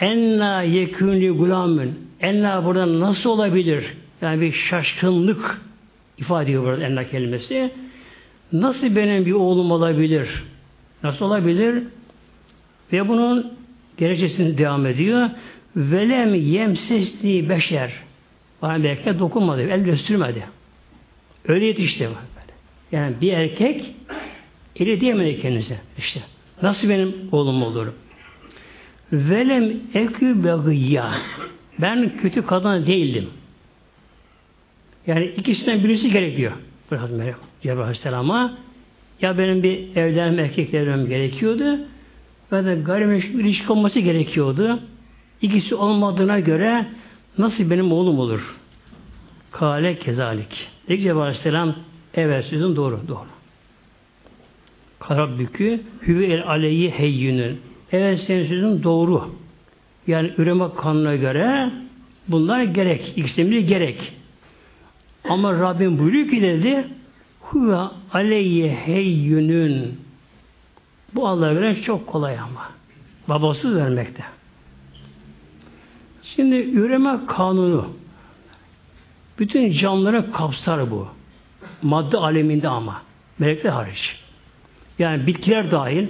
enna 0.00 0.62
yekûnli 0.62 1.30
gulamın 1.30 1.98
enna 2.20 2.64
burada 2.64 3.00
nasıl 3.00 3.30
olabilir? 3.30 3.84
Yani 4.22 4.40
bir 4.40 4.52
şaşkınlık 4.52 5.62
ifade 6.18 6.44
ediyor 6.44 6.64
burada 6.64 6.84
enna 6.84 7.10
kelimesi. 7.10 7.70
Nasıl 8.52 8.96
benim 8.96 9.26
bir 9.26 9.32
oğlum 9.32 9.70
olabilir? 9.70 10.28
Nasıl 11.02 11.24
olabilir? 11.24 11.82
Ve 12.92 13.08
bunun 13.08 13.52
gerekçesini 13.96 14.58
devam 14.58 14.86
ediyor. 14.86 15.30
Velem 15.76 16.34
yemsesli 16.34 17.48
beşer. 17.48 17.92
Bana 18.62 18.82
bir 18.82 18.88
erkek 18.88 19.18
dokunmadı, 19.18 19.62
el 19.62 19.80
göstermedi. 19.80 20.44
Öyle 21.48 21.64
yetişti. 21.64 22.08
Yani 22.92 23.14
bir 23.20 23.32
erkek 23.32 23.94
eli 24.76 25.00
diyemedi 25.00 25.40
kendisi. 25.40 25.78
İşte. 25.98 26.20
Nasıl 26.62 26.88
benim 26.88 27.14
oğlum 27.32 27.62
olur? 27.62 27.86
Velem 29.14 29.72
ekü 29.94 30.44
begiyya. 30.44 31.14
Ben 31.78 32.16
kötü 32.16 32.46
kadın 32.46 32.86
değildim. 32.86 33.28
Yani 35.06 35.24
ikisinden 35.24 35.84
birisi 35.84 36.10
gerekiyor. 36.10 36.52
Cebrail 37.62 37.80
Aleyhisselam'a 37.80 38.58
ya 39.20 39.38
benim 39.38 39.62
bir 39.62 39.96
evlenme 39.96 40.42
erkekle 40.42 40.78
evlenmem 40.78 41.08
gerekiyordu 41.08 41.78
ve 42.52 42.64
de 42.64 42.74
gayrimeşgul 42.74 43.40
ilişki 43.40 43.72
olması 43.72 44.00
gerekiyordu. 44.00 44.80
İkisi 45.42 45.74
olmadığına 45.74 46.40
göre 46.40 46.86
nasıl 47.38 47.70
benim 47.70 47.92
oğlum 47.92 48.18
olur? 48.18 48.56
Kale 49.50 49.98
kezalik. 49.98 50.68
Dedi 50.88 51.02
Cebrail 51.02 51.22
Aleyhisselam 51.22 51.74
evet 52.14 52.44
sözün 52.44 52.76
doğru. 52.76 53.00
Doğru. 53.08 53.26
Karabbükü 54.98 55.80
hüve 56.06 56.26
el 56.26 56.46
aleyhi 56.46 56.90
heyyünün. 56.90 57.60
Evet 57.94 58.20
senin 58.20 58.46
sözün 58.46 58.82
doğru. 58.82 59.34
Yani 60.06 60.32
üreme 60.38 60.64
kanuna 60.76 61.16
göre 61.16 61.70
bunlar 62.28 62.62
gerek. 62.62 63.12
İkisi 63.16 63.66
gerek. 63.66 64.12
Ama 65.28 65.52
Rabbim 65.52 65.98
buyuruyor 65.98 66.28
ki 66.28 66.42
dedi 66.42 66.88
huve 67.40 67.78
aleyye 68.12 68.74
heyyünün 68.74 70.00
bu 71.14 71.28
Allah'a 71.28 71.52
göre 71.52 71.82
çok 71.82 72.06
kolay 72.06 72.38
ama. 72.38 72.70
Babasız 73.28 73.76
vermekte. 73.76 74.24
Şimdi 76.22 76.56
üreme 76.56 77.18
kanunu 77.26 77.88
bütün 79.38 79.72
canlıları 79.72 80.32
kapsar 80.32 80.90
bu. 80.90 81.08
Madde 81.82 82.16
aleminde 82.16 82.68
ama. 82.68 83.02
Melekler 83.38 83.70
hariç. 83.70 84.16
Yani 84.98 85.26
bitkiler 85.26 85.70
dahil, 85.70 86.06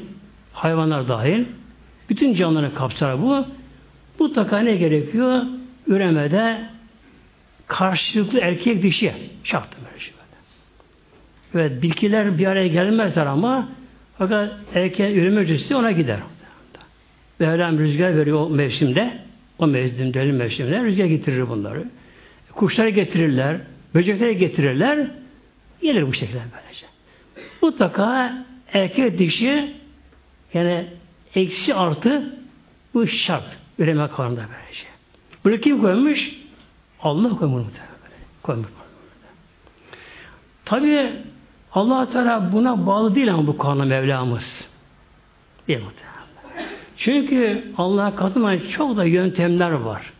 hayvanlar 0.52 1.08
dahil, 1.08 1.44
bütün 2.08 2.34
canlıları 2.34 2.74
kapsar 2.74 3.22
bu. 3.22 3.46
Mutlaka 4.20 4.58
ne 4.58 4.76
gerekiyor? 4.76 5.42
Üremede 5.86 6.58
karşılıklı 7.66 8.38
erkek 8.38 8.82
dişi 8.82 9.12
şartı 9.44 9.76
böyle 9.86 10.00
şey. 10.00 10.14
Evet, 11.54 11.82
bitkiler 11.82 12.38
bir 12.38 12.46
araya 12.46 12.68
gelmezler 12.68 13.26
ama 13.26 13.68
fakat 14.18 14.52
erkek 14.74 15.16
üreme 15.16 15.40
öncesi 15.40 15.76
ona 15.76 15.92
gider. 15.92 16.18
Mevlam 17.38 17.78
rüzgar 17.78 18.16
veriyor 18.16 18.40
o 18.40 18.50
mevsimde. 18.50 19.18
O 19.58 19.66
mevsimde, 19.66 20.14
deli 20.14 20.32
mevsimde 20.32 20.82
rüzgar 20.82 21.04
getirir 21.04 21.48
bunları. 21.48 21.84
Kuşları 22.54 22.88
getirirler, 22.88 23.56
böcekleri 23.94 24.36
getirirler. 24.36 25.06
Gelir 25.82 26.06
bu 26.06 26.12
şekilde 26.12 26.38
böylece. 26.38 26.86
Mutlaka 27.62 28.34
erkek 28.72 29.18
dişi 29.18 29.72
yani 30.54 30.86
eksi 31.34 31.74
artı 31.74 32.38
bu 32.94 33.06
şart. 33.06 33.44
Üreme 33.78 34.08
karnında 34.08 34.40
böylece. 34.40 34.86
Bunu 35.44 35.60
kim 35.60 35.80
koymuş? 35.80 36.30
Allah 37.00 37.36
koymuş. 37.36 37.64
Koymuş. 38.42 38.68
Tabi 40.64 41.12
allah 41.72 42.10
Teala 42.10 42.52
buna 42.52 42.86
bağlı 42.86 43.14
değil 43.14 43.34
ama 43.34 43.46
bu 43.46 43.58
kanun 43.58 43.86
Mevlamız. 43.88 44.68
Değil? 45.68 45.80
Çünkü 46.96 47.64
Allah 47.78 48.16
katında 48.16 48.68
çok 48.68 48.96
da 48.96 49.04
yöntemler 49.04 49.70
var. 49.70 50.12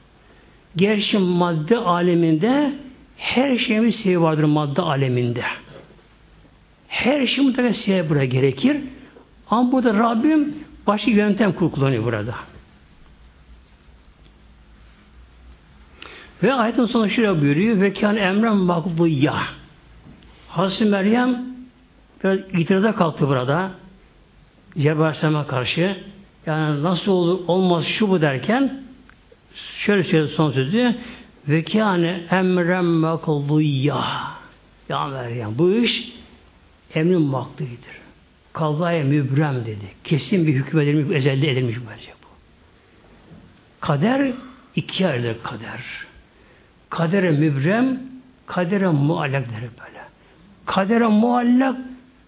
Gerçi 0.77 1.19
madde 1.19 1.77
aleminde 1.77 2.73
her 3.17 3.59
şeyin 3.59 3.83
bir 3.83 3.93
sebebi 3.93 4.21
vardır 4.21 4.45
madde 4.45 4.83
aleminde. 4.83 5.43
Her 6.89 7.27
şey 7.27 7.45
mutlaka 7.45 7.75
sebep 7.75 8.11
buraya 8.11 8.25
gerekir. 8.25 8.77
Ama 9.51 9.73
burada 9.73 9.95
Rabbim 9.95 10.55
başka 10.87 11.11
yöntem 11.11 11.53
kullanıyor 11.53 12.05
burada. 12.05 12.35
Ve 16.43 16.55
ayetin 16.55 16.87
sonu 16.87 17.11
şöyle 17.11 17.41
buyuruyor. 17.41 17.81
Ve 17.81 17.93
kâne 17.93 18.21
emren 18.21 18.57
makduyya. 18.57 19.43
Hazreti 20.49 20.85
Meryem 20.85 21.45
biraz 22.25 22.39
itirazda 22.39 22.95
kalktı 22.95 23.29
burada. 23.29 23.71
Cebrail 24.79 25.01
Aleyhisselam'a 25.01 25.47
karşı. 25.47 25.97
Yani 26.47 26.83
nasıl 26.83 27.13
olur, 27.13 27.41
olmaz 27.47 27.85
şu 27.85 28.11
bu 28.11 28.23
derken 28.23 28.83
şöyle 29.79 30.05
söyledi 30.05 30.33
son 30.33 30.51
sözü 30.53 30.97
ve 31.49 31.65
kâne 31.65 32.27
emren 32.31 32.85
makduyya. 32.85 34.05
Ya 34.89 35.07
Meryem 35.07 35.59
bu 35.59 35.71
iş 35.71 36.13
emrin 36.95 37.23
maklıydır. 37.23 38.04
Kazaya 38.55 39.05
mübrem 39.05 39.55
dedi. 39.67 39.87
Kesin 40.05 40.47
bir 40.47 40.55
hüküm 40.55 40.81
edilmiş, 40.81 41.17
ezelde 41.17 41.51
edilmiş 41.51 41.77
bence 41.91 42.13
bu. 42.23 42.27
Kader 43.81 44.33
iki 44.77 45.07
ayrıdır 45.07 45.43
kader. 45.43 45.81
Kadere 46.91 47.31
mübrem, 47.31 48.01
kadere 48.47 48.89
muallak 48.89 49.51
der 49.51 49.61
böyle. 49.61 50.05
Kadere 50.67 51.07
muallak 51.07 51.77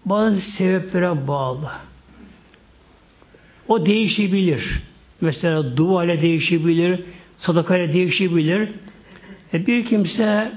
bazı 0.05 0.41
sebeplere 0.41 1.27
bağlı. 1.27 1.71
O 3.67 3.85
değişebilir. 3.85 4.81
Mesela 5.21 5.77
dua 5.77 6.07
değişebilir, 6.07 7.03
sadaka 7.37 7.73
değişebilir. 7.73 8.69
E 9.53 9.67
bir 9.67 9.85
kimse 9.85 10.51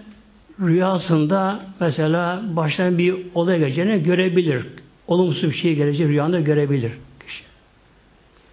rüyasında 0.61 1.67
mesela 1.81 2.43
baştan 2.57 2.99
bir 2.99 3.15
olay 3.35 3.59
geleceğini 3.59 4.03
görebilir. 4.03 4.67
Olumsuz 5.11 5.43
bir 5.51 5.57
şey 5.57 5.75
geleceği 5.75 6.09
rüyanda 6.09 6.41
görebilir. 6.41 6.93
Kişi. 7.27 7.43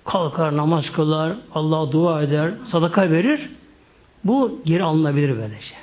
Kalkar, 0.06 0.58
namaz 0.58 0.92
kılar, 0.92 1.38
Allah'a 1.56 1.92
dua 1.92 2.24
eder, 2.24 2.52
sadaka 2.72 3.12
verir. 3.12 3.50
Bu 4.24 4.62
geri 4.66 4.84
alınabilir 4.84 5.38
böylece. 5.38 5.76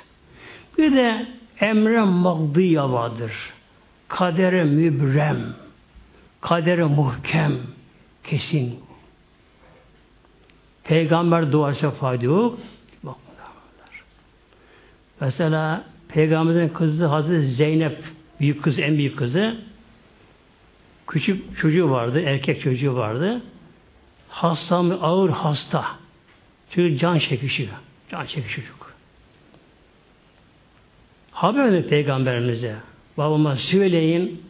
Bir 0.77 0.95
de 0.95 1.27
emre 1.59 2.01
magdiya 2.01 2.91
vardır. 2.91 3.31
Kadere 4.07 4.63
mübrem. 4.63 5.37
Kadere 6.41 6.83
muhkem. 6.83 7.57
Kesin. 8.23 8.79
Peygamber 10.83 11.51
duası 11.51 11.91
fayda 11.91 12.25
yok. 12.25 12.59
Mesela 15.21 15.85
Peygamberin 16.07 16.69
kızı 16.69 17.05
Hazreti 17.05 17.47
Zeynep 17.47 18.03
büyük 18.39 18.63
kız 18.63 18.79
en 18.79 18.97
büyük 18.97 19.17
kızı 19.17 19.57
küçük 21.15 21.57
çocuğu 21.57 21.89
vardı, 21.89 22.19
erkek 22.19 22.61
çocuğu 22.61 22.95
vardı. 22.95 23.41
Hasta 24.29 24.81
mı? 24.81 24.99
Ağır 25.01 25.29
hasta. 25.29 25.85
Çünkü 26.69 26.97
can 26.97 27.19
çekişiyor. 27.19 27.73
Can 28.11 28.25
çekişiyor 28.25 28.67
çocuk. 28.67 28.93
Haber 31.31 31.71
verdi 31.71 31.87
peygamberimize. 31.87 32.75
Babama 33.17 33.55
söyleyin. 33.55 34.41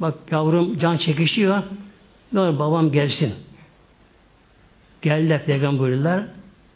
Bak 0.00 0.14
yavrum 0.30 0.78
can 0.78 0.96
çekişiyor. 0.96 1.62
Ne 2.32 2.40
olur 2.40 2.58
babam 2.58 2.92
gelsin. 2.92 3.34
Geldiler 5.02 5.44
peygamber 5.44 5.80
buyurdular. 5.80 6.24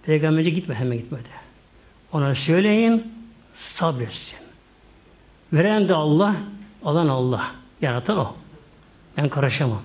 Peygamberce 0.02 0.50
gitme 0.50 0.74
hemen 0.74 0.98
gitmedi. 0.98 1.28
Ona 2.12 2.34
söyleyin 2.34 3.12
sabretsin. 3.54 4.38
Veren 5.52 5.88
de 5.88 5.94
Allah, 5.94 6.36
alan 6.84 7.08
Allah. 7.08 7.54
Yaratan 7.80 8.18
o. 8.18 8.42
Ben 9.16 9.28
karışamam. 9.28 9.82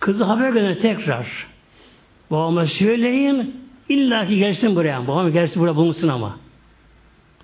Kızı 0.00 0.24
haber 0.24 0.50
gönder 0.50 0.80
tekrar. 0.80 1.46
Babama 2.30 2.66
söyleyin, 2.66 3.64
illa 3.88 4.26
ki 4.26 4.36
gelsin 4.36 4.76
buraya. 4.76 5.06
Babam 5.08 5.32
gelsin 5.32 5.62
buraya 5.62 5.76
bulunsun 5.76 6.08
ama. 6.08 6.38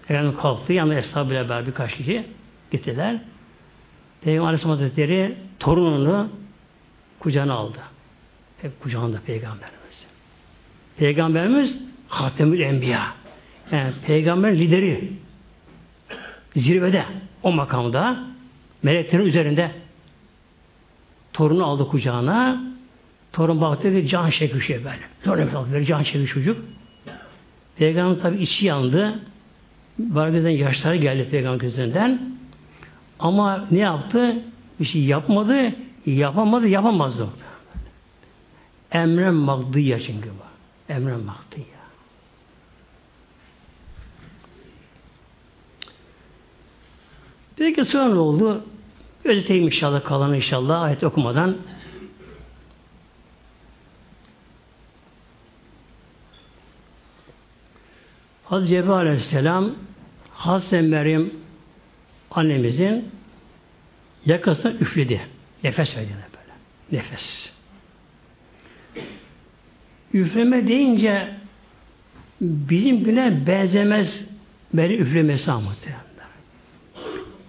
Efendim 0.04 0.36
kalktı, 0.40 0.72
yanında 0.72 0.94
eshabıyla 0.94 1.48
beraber 1.48 1.66
birkaç 1.66 1.94
kişi 1.96 2.26
gittiler. 2.70 3.20
Peygamber 4.20 4.46
Aleyhisselam 4.46 4.76
Hazretleri 4.76 5.36
torununu 5.58 6.28
kucağına 7.18 7.54
aldı. 7.54 7.78
Hep 8.62 8.80
kucağında 8.82 9.20
Peygamberimiz. 9.26 10.06
Peygamberimiz 10.96 11.78
Hatemül 12.08 12.60
Enbiya. 12.60 13.14
Yani 13.72 13.92
peygamber 14.06 14.58
lideri. 14.58 15.12
Zirvede. 16.56 17.04
O 17.42 17.52
makamda. 17.52 18.24
Meleklerin 18.82 19.26
üzerinde. 19.26 19.70
Torunu 21.34 21.64
aldı 21.64 21.88
kucağına. 21.88 22.64
Torun 23.32 23.60
baktı 23.60 24.00
ki 24.00 24.08
can 24.08 24.30
çekişiyor 24.30 24.84
böyle. 24.84 25.00
Torun 25.24 25.54
baktı 25.54 25.84
can 25.84 26.02
çekiyor 26.02 26.26
çocuk. 26.28 26.64
Peygamber 27.76 28.20
tabi 28.20 28.36
içi 28.36 28.66
yandı. 28.66 29.18
Bazen 29.98 30.48
yaşları 30.48 30.96
geldi 30.96 31.28
peygamber 31.30 31.58
gözünden. 31.58 32.36
Ama 33.18 33.66
ne 33.70 33.78
yaptı? 33.78 34.42
Bir 34.80 34.84
şey 34.84 35.04
yapmadı. 35.04 35.72
Yapamadı, 36.06 36.68
yapamazdı. 36.68 37.28
Emren 38.92 39.34
magdiya 39.34 40.00
çünkü 40.00 40.28
bu. 40.28 40.92
Emren 40.92 41.20
magdiya. 41.20 41.64
Peki 47.56 47.84
sonra 47.84 48.14
ne 48.14 48.18
oldu? 48.18 48.64
Özeteyim 49.24 49.64
inşallah 49.64 50.04
kalan 50.04 50.34
inşallah 50.34 50.82
ayet 50.82 51.04
okumadan. 51.04 51.56
Hazreti 58.44 58.70
Cebrail 58.70 59.06
Aleyhisselam 59.06 59.74
Hazreti 60.30 60.82
Meryem 60.82 61.30
annemizin 62.30 63.10
yakasına 64.26 64.72
üfledi. 64.72 65.20
Nefes 65.64 65.96
verdi 65.96 66.08
böyle. 66.10 67.02
Nefes. 67.02 67.50
Üfleme 70.14 70.68
deyince 70.68 71.34
bizim 72.40 73.04
güne 73.04 73.46
benzemez 73.46 74.24
beni 74.74 74.94
üflemesi 74.94 75.50
ama 75.50 75.72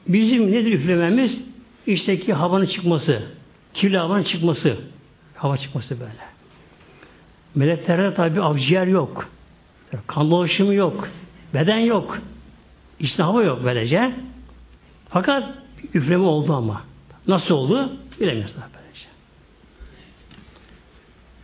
Bizim 0.08 0.52
nedir 0.52 0.74
üflememiz? 0.74 1.55
İşteki 1.88 2.34
havanın 2.34 2.66
çıkması, 2.66 3.22
kirli 3.74 3.98
havanın 3.98 4.24
çıkması, 4.24 4.78
hava 5.36 5.58
çıkması 5.58 6.00
böyle. 6.00 6.26
Meleklerde 7.56 8.14
tabi 8.14 8.42
avciğer 8.42 8.88
yok. 8.88 9.30
Kan 10.08 10.32
dolaşımı 10.32 10.74
yok. 10.74 11.10
Beden 11.54 11.78
yok. 11.78 12.20
İşte 13.00 13.24
hava 13.24 13.44
yok 13.44 13.62
böylece. 13.64 14.12
Fakat 15.10 15.54
üfleme 15.94 16.24
oldu 16.24 16.54
ama. 16.54 16.82
Nasıl 17.28 17.56
oldu? 17.56 17.98
Bilemiyoruz 18.20 18.56
böylece. 18.56 19.06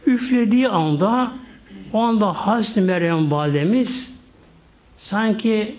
Üflediği 0.06 0.70
anda 0.70 1.32
o 1.94 2.00
anda 2.00 2.34
Hazreti 2.34 2.82
Meryem 2.82 3.32
validemiz 3.32 4.12
sanki 4.98 5.76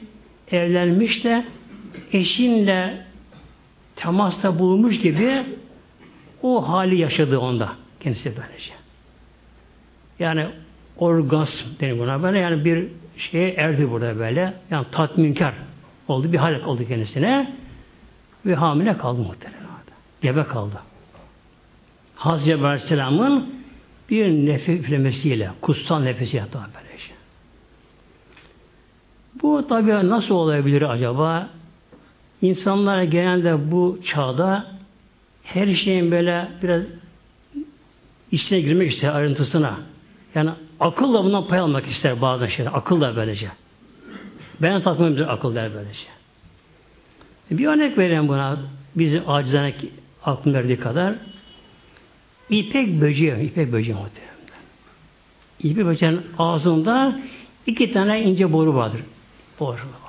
evlenmiş 0.51 1.25
de 1.25 1.45
eşinle 2.13 3.07
temasta 3.97 4.59
bulmuş 4.59 4.99
gibi 4.99 5.47
o 6.43 6.69
hali 6.69 7.01
yaşadı 7.01 7.39
onda 7.39 7.73
kendisi 8.01 8.33
böylece. 8.37 8.73
Yani 10.19 10.47
orgazm 10.99 11.67
denir 11.81 11.99
buna 11.99 12.23
böyle 12.23 12.39
yani 12.39 12.65
bir 12.65 12.89
şeye 13.17 13.51
erdi 13.51 13.91
burada 13.91 14.19
böyle 14.19 14.55
yani 14.71 14.87
tatminkar 14.93 15.55
oldu 16.09 16.33
bir 16.33 16.39
hal 16.39 16.55
oldu 16.55 16.89
kendisine 16.89 17.57
ve 18.47 18.55
hamile 18.55 18.97
kaldı 18.97 19.21
muhtemelen 19.21 19.63
orada. 19.63 19.93
Gebe 20.23 20.45
kaldı. 20.45 20.81
Hazreti 22.15 22.67
Aleyhisselam'ın 22.67 23.55
bir 24.11 24.29
nefes 24.29 24.81
üflemesiyle, 24.81 25.51
kutsal 25.61 26.01
nefesi 26.01 26.37
yattı 26.37 26.59
böylece. 26.75 27.13
Bu 29.43 29.67
tabi 29.67 30.09
nasıl 30.09 30.35
olabilir 30.35 30.83
acaba? 30.83 31.49
İnsanlar 32.43 33.03
genelde 33.03 33.71
bu 33.71 33.99
çağda 34.05 34.67
her 35.43 35.75
şeyin 35.75 36.11
böyle 36.11 36.49
biraz 36.63 36.83
içine 38.33 38.61
girmek 38.61 38.93
ister 38.93 39.15
ayrıntısına. 39.15 39.79
Yani 40.35 40.51
akılla 40.81 41.25
bundan 41.25 41.47
pay 41.47 41.59
almak 41.59 41.87
ister 41.87 42.21
bazı 42.21 42.49
şeyler. 42.49 42.71
Akılla 42.75 43.17
böylece. 43.17 43.51
Ben 44.63 44.83
takmamdır 44.83 45.29
akıl 45.29 45.55
der 45.55 45.75
böylece. 45.75 46.07
Bir 47.51 47.67
örnek 47.67 47.99
vereyim 47.99 48.29
buna. 48.29 48.59
Bizi 48.95 49.23
acizane 49.27 49.75
aklım 50.25 50.55
verdiği 50.55 50.81
kadar. 50.81 51.15
İpek 52.51 53.01
böceği, 53.01 53.37
ipek 53.37 53.73
böceği 53.73 53.97
muhtemelen. 53.97 54.33
İpek 55.61 55.87
böceğin 55.87 56.21
ağzında 56.39 57.19
iki 57.67 57.93
tane 57.93 58.23
ince 58.23 58.53
boru 58.53 58.75
vardır. 58.75 59.01
Boru. 59.61 60.02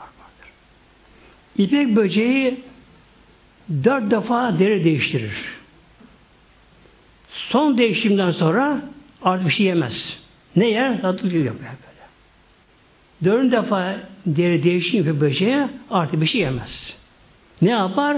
İpek 1.58 1.96
böceği 1.96 2.64
dört 3.84 4.12
defa 4.12 4.60
deri 4.60 4.84
değiştirir. 4.84 5.34
Son 7.30 7.78
değişimden 7.78 8.32
sonra 8.32 8.82
artık 9.24 9.48
bir 9.48 9.52
şey 9.52 9.66
yemez. 9.66 10.20
Ne 10.56 10.70
yer? 10.70 11.02
Tatlı 11.02 11.28
yapıyor 11.28 11.56
böyle. 11.56 12.04
Dört 13.24 13.52
defa 13.52 13.98
deri 14.26 14.64
değişim 14.64 15.06
bir 15.06 15.22
böceğe 15.22 15.70
artık 15.92 16.22
bir 16.22 16.26
şey 16.26 16.42
yemez. 16.42 16.96
Ne 17.62 17.70
yapar? 17.70 18.18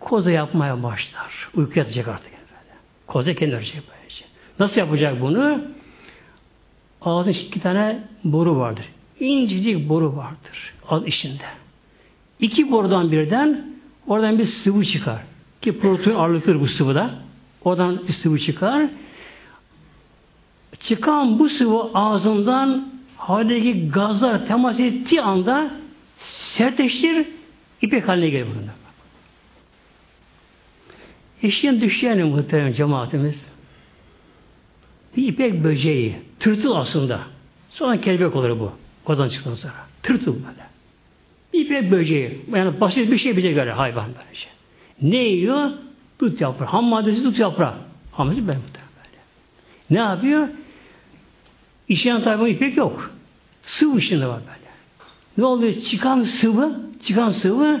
Koza 0.00 0.30
yapmaya 0.30 0.82
başlar. 0.82 1.48
Uyku 1.54 1.78
yatacak 1.78 2.08
artık. 2.08 2.32
Böyle. 2.32 2.78
Koza 3.06 3.34
kendi 3.34 3.54
ölecek 3.54 3.82
böylece. 3.90 4.24
Nasıl 4.58 4.76
yapacak 4.76 5.20
bunu? 5.20 5.64
Ağzın 7.02 7.30
iki 7.30 7.60
tane 7.60 8.04
boru 8.24 8.56
vardır. 8.56 8.84
İncecik 9.20 9.88
boru 9.88 10.16
vardır. 10.16 10.74
Ağız 10.88 11.06
içinde. 11.06 11.44
İki 12.40 12.70
borudan 12.70 13.12
birden 13.12 13.64
oradan 14.06 14.38
bir 14.38 14.46
sıvı 14.46 14.84
çıkar. 14.84 15.20
Ki 15.62 15.78
protein 15.78 16.14
ağırlıktır 16.14 16.60
bu 16.60 16.66
sıvıda. 16.68 17.14
Oradan 17.64 18.08
bir 18.08 18.12
sıvı 18.12 18.38
çıkar. 18.38 18.86
Çıkan 20.80 21.38
bu 21.38 21.48
sıvı 21.48 21.90
ağzından 21.94 22.88
havadaki 23.16 23.90
gazlar 23.90 24.46
temas 24.46 24.80
ettiği 24.80 25.22
anda 25.22 25.70
sertleştir, 26.18 27.26
ipek 27.82 28.08
haline 28.08 28.28
gelir 28.28 28.46
bunda. 28.46 28.72
İşin 31.42 31.80
düşeni 31.80 32.24
muhterem 32.24 32.72
cemaatimiz. 32.72 33.40
Bir 35.16 35.28
ipek 35.28 35.64
böceği. 35.64 36.16
Tırtıl 36.40 36.72
aslında. 36.72 37.20
Sonra 37.70 38.00
kelebek 38.00 38.36
olur 38.36 38.60
bu. 38.60 38.72
Kodan 39.04 39.28
çıktıktan 39.28 39.54
sonra. 39.54 39.72
Tırtıl 40.02 40.34
böyle. 40.34 40.73
İpek 41.54 41.90
böceği. 41.90 42.40
Yani 42.54 42.80
basit 42.80 43.10
bir 43.10 43.18
şey 43.18 43.36
bize 43.36 43.52
göre 43.52 43.72
hayvan 43.72 44.06
böyle 44.06 44.34
şey. 44.34 44.52
Ne 45.02 45.16
yiyor? 45.16 45.70
Dut 46.20 46.40
yaprağı. 46.40 46.68
Ham 46.68 46.84
maddesi 46.84 47.24
dut 47.24 47.38
yaprağı. 47.38 47.74
Ham 48.12 48.26
maddesi 48.26 48.46
böyle. 48.48 48.64
Ne 49.90 49.98
yapıyor? 49.98 50.48
İşleyen 51.88 52.22
tarafında 52.22 52.48
ipek 52.48 52.76
yok. 52.76 53.10
Sıvı 53.62 53.98
içinde 53.98 54.26
var 54.26 54.40
böyle. 54.40 54.70
Ne 55.38 55.44
oluyor? 55.44 55.74
Çıkan 55.74 56.22
sıvı, 56.22 56.80
çıkan 57.04 57.30
sıvı 57.30 57.80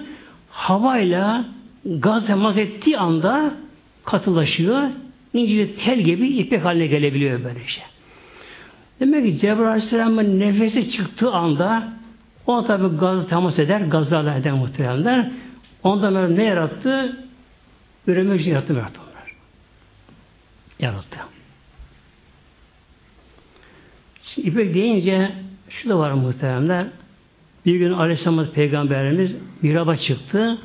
havayla 0.50 1.44
gaz 1.84 2.26
temas 2.26 2.56
ettiği 2.56 2.98
anda 2.98 3.54
katılaşıyor. 4.04 4.82
İnce 5.34 5.74
tel 5.74 6.00
gibi 6.00 6.28
ipek 6.28 6.64
haline 6.64 6.86
gelebiliyor 6.86 7.44
böyle 7.44 7.66
şey. 7.66 7.84
Demek 9.00 9.26
ki 9.26 9.38
Cebrail 9.38 9.68
Aleyhisselam'ın 9.68 10.40
nefesi 10.40 10.90
çıktığı 10.90 11.32
anda 11.32 11.93
o 12.46 12.64
tabi 12.64 12.96
gazı 12.96 13.28
temas 13.28 13.58
eder, 13.58 13.80
gazlarla 13.80 14.34
eder 14.34 14.52
muhteremler. 14.52 15.30
Ondan 15.82 16.36
ne 16.36 16.44
yarattı? 16.44 17.16
Üreme 18.06 18.36
için 18.36 18.50
yarattı, 18.50 18.72
yarattı 18.72 19.00
onlar. 19.00 19.36
Yarattı. 20.78 21.18
Şimdi 24.22 24.48
ipek 24.48 24.74
deyince 24.74 25.32
şu 25.68 25.88
da 25.88 25.98
var 25.98 26.12
muhteremler. 26.12 26.86
Bir 27.66 27.76
gün 27.76 27.92
Aleyhisselam 27.92 28.46
Peygamberimiz 28.46 29.36
miraba 29.62 29.96
çıktı. 29.96 30.58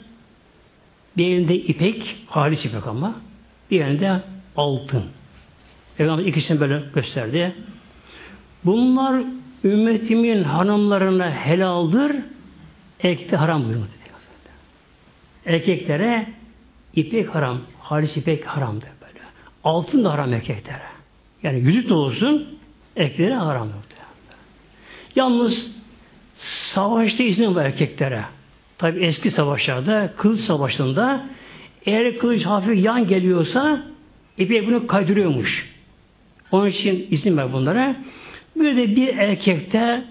Bir 1.18 1.28
elinde 1.28 1.56
ipek, 1.56 2.18
halis 2.28 2.66
ipek 2.66 2.88
ama. 2.88 3.16
Bir 3.72 3.82
elinde 3.82 4.22
altın. 4.56 5.04
Peygamber 5.98 6.26
ikisini 6.26 6.60
böyle 6.60 6.84
gösterdi. 6.96 7.56
Bunlar 8.66 9.24
ümmetimin 9.64 10.44
hanımlarına 10.44 11.32
helaldir, 11.32 12.16
erkekte 13.04 13.36
haram 13.36 13.66
buyurdu. 13.66 13.88
Erkeklere 15.46 16.26
ipek 16.96 17.36
haram, 17.36 17.58
halis 17.80 18.18
ipek 18.18 18.46
haramdır 18.46 18.90
böyle. 19.02 19.20
Altın 19.64 20.04
da 20.04 20.14
haram 20.14 20.34
erkeklere. 20.34 20.82
Yani 21.44 21.60
yüzük 21.60 21.90
de 21.90 21.94
olsun, 21.94 22.60
erkeklere 22.96 23.36
haramdır. 23.36 23.76
Yalnız 25.16 25.72
savaşta 26.74 27.24
izin 27.24 27.56
var 27.56 27.66
erkeklere. 27.66 28.24
Tabi 28.78 29.00
eski 29.00 29.32
savaşlarda, 29.32 30.14
kılıç 30.18 30.40
savaşında 30.40 31.26
eğer 31.86 32.18
kılıç 32.18 32.46
hafif 32.46 32.84
yan 32.84 33.08
geliyorsa 33.08 33.86
epey 34.38 34.68
bunu 34.68 34.88
kaydırıyormuş. 34.88 35.76
Onun 36.52 36.68
için 36.68 37.08
izin 37.12 37.38
ver 37.38 37.54
bunlara. 37.54 37.96
Bir 38.56 38.78
de 38.78 38.96
bir 38.96 39.08
erkekte 39.08 40.04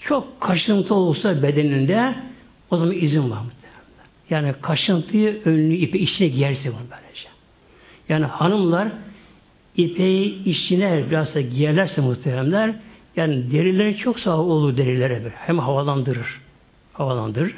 çok 0.00 0.40
kaşıntı 0.40 0.94
olursa 0.94 1.42
bedeninde 1.42 2.14
o 2.70 2.76
zaman 2.76 2.94
izin 2.94 3.30
var. 3.30 3.38
Yani 4.30 4.54
kaşıntıyı 4.62 5.42
önlü 5.44 5.74
ipe 5.74 5.98
içine 5.98 6.28
giyerse 6.28 6.68
bunu 6.68 6.80
böylece. 6.90 7.28
Yani 8.08 8.24
hanımlar 8.24 8.88
ipeyi 9.76 10.44
içine 10.44 11.04
biraz 11.10 11.34
da 11.34 11.40
giyerlerse 11.40 12.00
muhteremler 12.00 12.74
yani 13.16 13.50
derileri 13.50 13.96
çok 13.96 14.20
sağ 14.20 14.36
olur 14.36 14.76
derilere 14.76 15.24
bir. 15.24 15.30
Hem 15.30 15.58
havalandırır. 15.58 16.40
Havalandırır. 16.92 17.54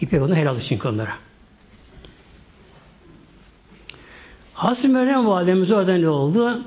İpek 0.00 0.22
onu 0.22 0.36
helal 0.36 0.60
için 0.60 0.80
onlara. 0.80 1.12
Hazreti 4.54 4.88
Meryem 4.88 5.26
validemiz 5.26 5.70
orada 5.70 5.96
ne 5.96 6.08
oldu? 6.08 6.62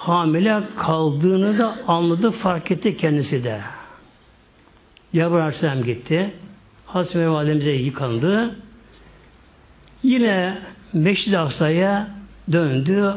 Hamile 0.00 0.62
kaldığını 0.76 1.58
da 1.58 1.78
anladı, 1.88 2.30
fark 2.30 2.70
etti 2.70 2.96
kendisi 2.96 3.44
de. 3.44 3.60
Cebrail 5.12 5.42
Aleyhisselam 5.42 5.82
gitti. 5.82 6.30
Meryem 6.94 7.32
validemize 7.32 7.70
yıkandı. 7.70 8.56
Yine 10.02 10.58
Meşrid-i 10.92 11.38
Aksa'ya 11.38 12.10
döndü. 12.52 13.14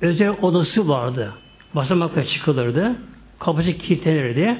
Özel 0.00 0.28
odası 0.42 0.88
vardı. 0.88 1.34
Basamakla 1.74 2.24
çıkılırdı. 2.24 2.96
Kapısı 3.38 3.72
kilitlenirdi. 3.72 4.56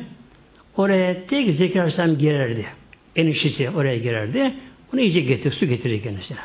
Oraya 0.76 1.26
tek 1.26 1.54
Zekeriya 1.54 1.82
Aleyhisselam 1.82 2.18
girerdi. 2.18 2.66
Eniştesi 3.16 3.70
oraya 3.70 3.98
girerdi. 3.98 4.54
Onu 4.92 5.00
iyice 5.00 5.20
getir, 5.20 5.52
su 5.52 5.66
getirir 5.66 6.02
kendisine. 6.02 6.38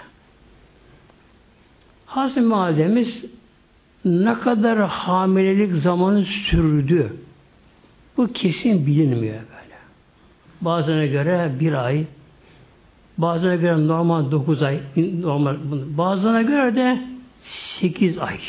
Hazreti 2.06 2.52
Validemiz 2.52 3.40
ne 4.06 4.40
kadar 4.40 4.80
hamilelik 4.80 5.76
zamanı 5.76 6.26
sürdü 6.26 7.14
bu 8.18 8.34
kesin 8.34 8.86
bilinmiyor 8.86 9.36
böyle. 9.36 9.76
Bazılarına 10.62 11.06
göre 11.06 11.52
bir 11.60 11.74
ay, 11.86 12.06
bazılarına 13.18 13.62
göre 13.62 13.88
normal 13.88 14.32
dokuz 14.32 14.64
ay, 14.64 14.80
normal, 15.22 15.56
bazılarına 15.98 16.42
göre 16.42 16.76
de 16.76 17.02
sekiz 17.80 18.18
ay. 18.18 18.40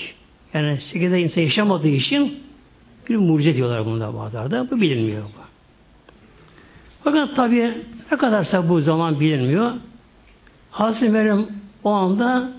Yani 0.54 0.80
sekiz 0.80 1.12
ay 1.12 1.22
insan 1.22 1.42
yaşamadığı 1.42 1.88
için 1.88 2.38
bir 3.08 3.16
mucize 3.16 3.56
diyorlar 3.56 3.86
bunda 3.86 4.14
bazılarda. 4.14 4.70
Bu 4.70 4.80
bilinmiyor. 4.80 5.22
Bu. 5.22 5.40
Fakat 7.04 7.36
tabi 7.36 7.74
ne 8.12 8.18
kadarsa 8.18 8.68
bu 8.68 8.80
zaman 8.80 9.20
bilinmiyor. 9.20 9.72
Hazreti 10.70 11.08
Meryem 11.08 11.46
o 11.84 11.90
anda 11.90 12.52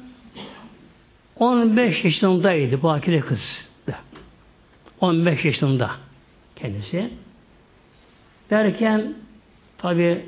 15 1.39 2.03
yaşındaydı 2.03 2.83
bakire 2.83 3.19
kız. 3.19 3.71
15 5.01 5.45
yaşında 5.45 5.91
kendisi. 6.55 7.09
Derken 8.49 9.13
tabi 9.77 10.25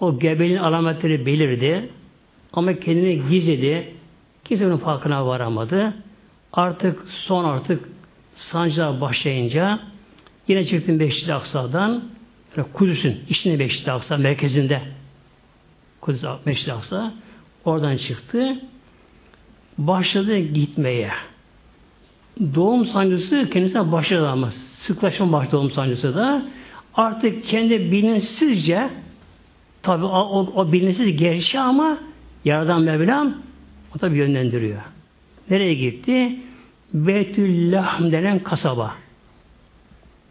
o 0.00 0.18
gebeliğin 0.18 0.56
alametleri 0.56 1.26
belirdi. 1.26 1.88
Ama 2.52 2.78
kendini 2.78 3.26
gizledi. 3.26 3.94
Kimse 4.44 4.66
bunun 4.66 4.76
farkına 4.76 5.26
varamadı. 5.26 5.94
Artık 6.52 7.06
son 7.08 7.44
artık 7.44 7.88
sancılar 8.34 9.00
başlayınca 9.00 9.80
yine 10.48 10.64
çıktım 10.64 11.00
Beşiktaş 11.00 11.36
Aksa'dan 11.36 12.04
Kudüs'ün 12.72 13.20
içinde 13.28 13.58
Beşiktaş 13.58 13.94
Aksa 13.94 14.16
merkezinde 14.16 14.82
Kudüs 16.00 16.24
Beşiktaş 16.46 16.76
Aksa 16.76 17.14
oradan 17.64 17.96
çıktı 17.96 18.60
başladı 19.78 20.38
gitmeye. 20.38 21.10
Doğum 22.54 22.86
sancısı 22.86 23.50
kendisine 23.52 23.92
başladı 23.92 24.28
ama 24.28 24.50
sıklaşma 24.86 25.32
başladı 25.32 25.52
doğum 25.52 25.70
sancısı 25.70 26.14
da 26.14 26.42
artık 26.94 27.44
kendi 27.44 27.92
bilinçsizce 27.92 28.90
tabi 29.82 30.04
o, 30.04 30.08
o, 30.08 30.52
o 30.54 30.72
bilinçsiz 30.72 31.16
gerçi 31.16 31.60
ama 31.60 31.98
Yaradan 32.44 32.82
Mevlam 32.82 33.34
o 33.96 33.98
tabi 33.98 34.18
yönlendiriyor. 34.18 34.82
Nereye 35.50 35.74
gitti? 35.74 36.36
Beytüllahm 36.94 38.12
denen 38.12 38.38
kasaba. 38.38 38.94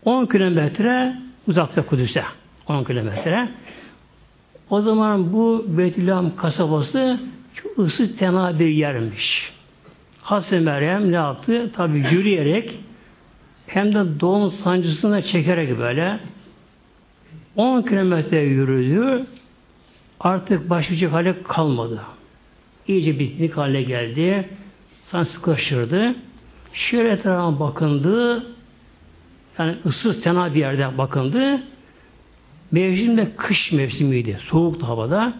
10 0.06 0.26
kilometre 0.26 1.16
uzakta 1.48 1.86
Kudüs'e. 1.86 2.24
10 2.68 2.84
kilometre. 2.84 3.50
O 4.70 4.82
zaman 4.82 5.34
bu 5.34 5.66
Beytüllahm 5.68 6.36
kasabası 6.36 7.20
çok 7.56 7.80
ısı 7.80 8.18
tena 8.18 8.60
bir 8.60 8.68
yermiş. 8.68 9.52
Hazreti 10.22 10.60
Meryem 10.60 11.12
ne 11.12 11.16
yaptı? 11.16 11.72
Tabi 11.76 11.98
yürüyerek 11.98 12.80
hem 13.68 13.96
de 13.96 14.20
doğum 14.20 14.52
sancısına 14.52 15.22
çekerek 15.22 15.80
böyle 15.80 16.20
10 17.56 17.82
kilometre 17.82 18.42
yürüdü. 18.42 19.26
Artık 20.20 20.70
başlayacak 20.70 21.14
hale 21.14 21.44
kalmadı. 21.44 22.02
İyice 22.88 23.20
bitnik 23.20 23.58
hale 23.58 23.84
geldi. 23.84 24.50
San 25.06 25.24
sıklaşırdı. 25.24 26.16
Şöyle 26.74 27.10
etrafa 27.10 27.60
bakındı. 27.60 28.46
Yani 29.60 29.76
ıssız 29.86 30.22
tena 30.22 30.54
bir 30.54 30.60
yerde 30.60 30.98
bakındı. 30.98 31.64
Mevsim 32.72 33.18
de 33.18 33.36
kış 33.38 33.72
mevsimiydi. 33.72 34.38
Soğuktu 34.48 34.88
havada 34.88 35.34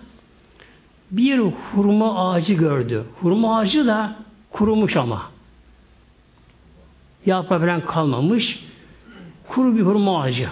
bir 1.12 1.40
hurma 1.40 2.32
ağacı 2.32 2.54
gördü. 2.54 3.06
Hurma 3.22 3.58
ağacı 3.58 3.88
da 3.88 4.16
kurumuş 4.52 4.96
ama. 4.96 5.32
Yaprağı 7.26 7.60
falan 7.60 7.86
kalmamış. 7.86 8.60
Kuru 9.48 9.78
bir 9.78 9.82
hurma 9.82 10.22
ağacı. 10.22 10.50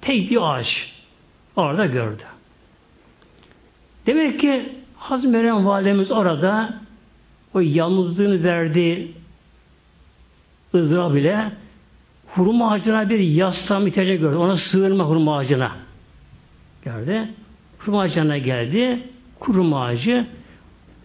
Tek 0.00 0.30
bir 0.30 0.54
ağaç. 0.54 0.92
Orada 1.56 1.86
gördü. 1.86 2.22
Demek 4.06 4.40
ki 4.40 4.72
Hazreti 4.96 5.28
Meryem 5.28 5.66
validemiz 5.66 6.10
orada 6.10 6.74
o 7.54 7.60
yalnızlığını 7.60 8.44
verdiği 8.44 9.14
ızdırap 10.74 11.14
bile 11.14 11.52
hurma 12.34 12.72
ağacına 12.72 13.10
bir 13.10 13.18
yaslam 13.18 13.86
ihtiyacı 13.86 14.14
gördü. 14.14 14.36
Ona 14.36 14.56
sığınma 14.56 15.04
hurma 15.04 15.38
ağacına. 15.38 15.72
Gördü. 16.84 17.28
Hurma 17.78 18.00
ağacına 18.00 18.38
geldi 18.38 19.02
kurum 19.42 19.74
ağacı 19.74 20.26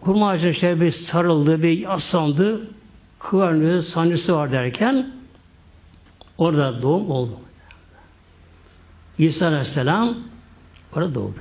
hurma 0.01 0.29
ağacına 0.29 0.49
işte 0.49 0.81
bir 0.81 0.91
sarıldı, 0.91 1.63
bir 1.63 1.93
aslandı, 1.93 2.67
kıvranıyor, 3.19 3.81
sancısı 3.81 4.35
var 4.35 4.51
derken 4.51 5.11
orada 6.37 6.81
doğum 6.81 7.11
oldu. 7.11 7.39
İsa 9.17 9.47
Aleyhisselam 9.47 10.17
orada 10.95 11.15
doğdu. 11.15 11.39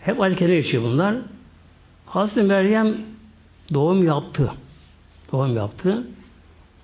Hep 0.00 0.18
kelime 0.18 0.56
geçiyor 0.56 0.82
bunlar. 0.82 1.14
Hazreti 2.06 2.42
Meryem 2.42 2.96
doğum 3.74 4.04
yaptı. 4.06 4.52
Doğum 5.32 5.56
yaptı. 5.56 6.06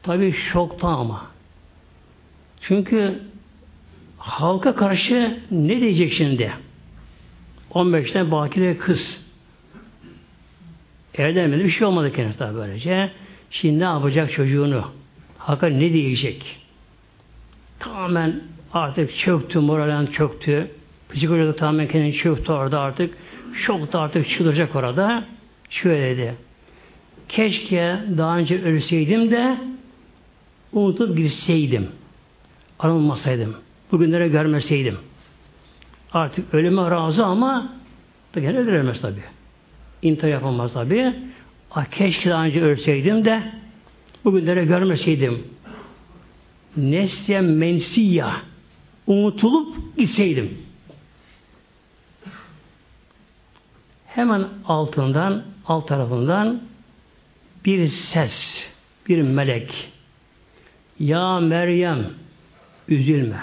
Tabi 0.02 0.32
şokta 0.32 0.88
ama. 0.88 1.26
Çünkü 2.60 3.22
halka 4.18 4.74
karşı 4.74 5.40
ne 5.50 5.80
diyecek 5.80 6.12
şimdi? 6.12 6.52
15'ten 7.74 8.30
bakire 8.30 8.78
kız. 8.78 9.20
Evlenmedi 11.14 11.64
bir 11.64 11.70
şey 11.70 11.86
olmadı 11.86 12.12
kendisi 12.12 12.38
tabi 12.38 12.56
böylece. 12.56 13.10
Şimdi 13.50 13.78
ne 13.80 13.84
yapacak 13.84 14.32
çocuğunu? 14.32 14.84
Halka 15.38 15.66
ne 15.66 15.92
diyecek? 15.92 16.56
Tamamen 17.78 18.40
artık 18.72 19.16
çöktü, 19.16 19.58
moralen 19.58 20.06
çöktü. 20.06 20.70
Psikolojik 21.14 21.58
tamamen 21.58 21.88
kendini 21.88 22.12
çöktü 22.14 22.52
orada 22.52 22.80
artık. 22.80 23.14
Şokta 23.54 24.00
artık 24.00 24.28
çıldıracak 24.28 24.76
orada. 24.76 25.24
Şöyle 25.70 26.16
dedi. 26.16 26.34
Keşke 27.28 28.00
daha 28.18 28.38
önce 28.38 28.62
ölseydim 28.62 29.30
de 29.30 29.56
unutup 30.72 31.16
gitseydim. 31.16 31.88
Anılmasaydım. 32.78 33.56
Bugünlere 33.92 34.28
görmeseydim. 34.28 34.98
Artık 36.14 36.54
ölüme 36.54 36.90
razı 36.90 37.24
ama 37.24 37.72
gene 38.34 38.58
öldüremez 38.58 39.00
tabi. 39.00 39.20
İntihar 40.02 40.28
yapamaz 40.28 40.72
tabi. 40.72 41.14
Ah, 41.70 41.84
keşke 41.84 42.30
daha 42.30 42.44
önce 42.44 42.62
ölseydim 42.62 43.24
de 43.24 43.42
bugünlere 44.24 44.64
görmeseydim. 44.64 45.44
Nesye 46.76 47.40
mensiyya 47.40 48.36
unutulup 49.06 49.96
gitseydim. 49.96 50.58
Hemen 54.06 54.48
altından, 54.66 55.42
alt 55.66 55.88
tarafından 55.88 56.62
bir 57.64 57.88
ses, 57.88 58.66
bir 59.08 59.22
melek. 59.22 59.92
Ya 60.98 61.40
Meryem, 61.40 62.06
üzülme. 62.88 63.40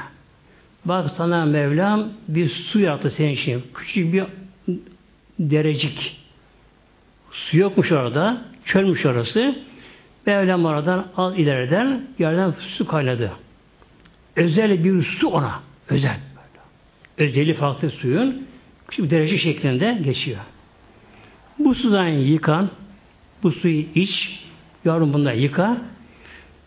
Bak 0.86 1.12
sana 1.18 1.46
Mevlam 1.46 2.10
bir 2.28 2.50
su 2.50 2.80
yarattı 2.80 3.12
senin 3.12 3.32
için. 3.32 3.64
Küçük 3.74 4.14
bir 4.14 4.24
derecik. 5.40 6.18
Su 7.32 7.58
yokmuş 7.58 7.92
orada. 7.92 8.42
Çölmüş 8.66 9.06
orası. 9.06 9.56
Mevlam 10.26 10.66
oradan 10.66 11.08
al 11.18 11.38
ileriden 11.38 12.08
yerden 12.20 12.54
su 12.78 12.88
kaynadı. 12.88 13.32
Özel 14.36 14.84
bir 14.84 15.04
su 15.04 15.28
ona. 15.28 15.60
Özel. 15.90 16.20
Özeli 17.18 17.54
farklı 17.54 17.90
suyun 17.90 18.48
küçük 18.88 19.06
bir 19.06 19.10
derece 19.10 19.38
şeklinde 19.38 20.00
geçiyor. 20.04 20.40
Bu 21.60 21.76
sudan 21.76 22.08
yıkan, 22.08 22.70
bu 23.44 23.52
suyu 23.52 23.84
iç, 23.96 24.40
yavrum 24.86 25.14
bunda 25.14 25.32
yıka. 25.32 25.78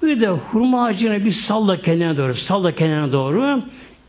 Bir 0.03 0.21
de 0.21 0.29
hurma 0.29 0.85
ağacına 0.85 1.25
bir 1.25 1.33
salla 1.33 1.83
kendine 1.83 2.17
doğru, 2.17 2.35
salla 2.35 2.75
kendine 2.75 3.13
doğru. 3.13 3.63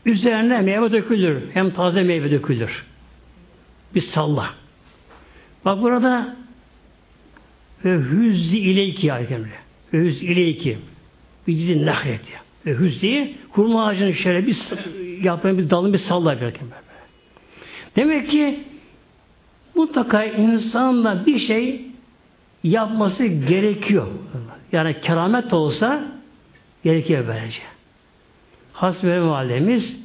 Üzerine 0.06 0.60
meyve 0.60 0.92
dökülür. 0.92 1.42
Hem 1.54 1.70
taze 1.70 2.02
meyve 2.02 2.30
dökülür. 2.30 2.84
Bir 3.94 4.00
salla. 4.00 4.50
Bak 5.64 5.82
burada 5.82 6.36
ve 7.84 7.98
hüzzi 7.98 8.58
ileyki 8.58 9.12
ayetinde. 9.12 9.48
Ve 9.92 9.98
hüzzi 9.98 10.26
ileyki. 10.26 10.78
Bir 11.46 11.56
dizi 11.56 11.86
nahret 11.86 12.20
ya. 12.32 12.40
Ve 12.66 12.78
hüzzi 12.78 13.34
hurma 13.50 13.86
ağacını 13.86 14.14
şöyle 14.14 14.46
bir 14.46 14.58
yaprağın 15.22 15.58
bir 15.58 15.70
dalını 15.70 15.92
bir 15.92 15.98
salla 15.98 16.40
böyle. 16.40 16.56
Demek 17.96 18.30
ki 18.30 18.64
mutlaka 19.74 20.24
insanla 20.24 21.26
bir 21.26 21.38
şey 21.38 21.84
yapması 22.64 23.26
gerekiyor. 23.26 24.06
Yani 24.72 25.00
keramet 25.00 25.52
olsa 25.52 26.04
gerekiyor 26.84 27.24
böylece. 27.28 27.73
Hasbe 28.74 29.22
validemiz 29.22 29.96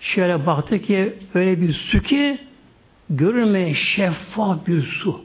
şöyle 0.00 0.46
baktı 0.46 0.78
ki 0.78 1.14
öyle 1.34 1.60
bir 1.60 1.72
su 1.72 2.02
ki 2.02 2.38
görünmeyen 3.10 3.72
şeffaf 3.74 4.66
bir 4.66 4.82
su. 4.82 5.24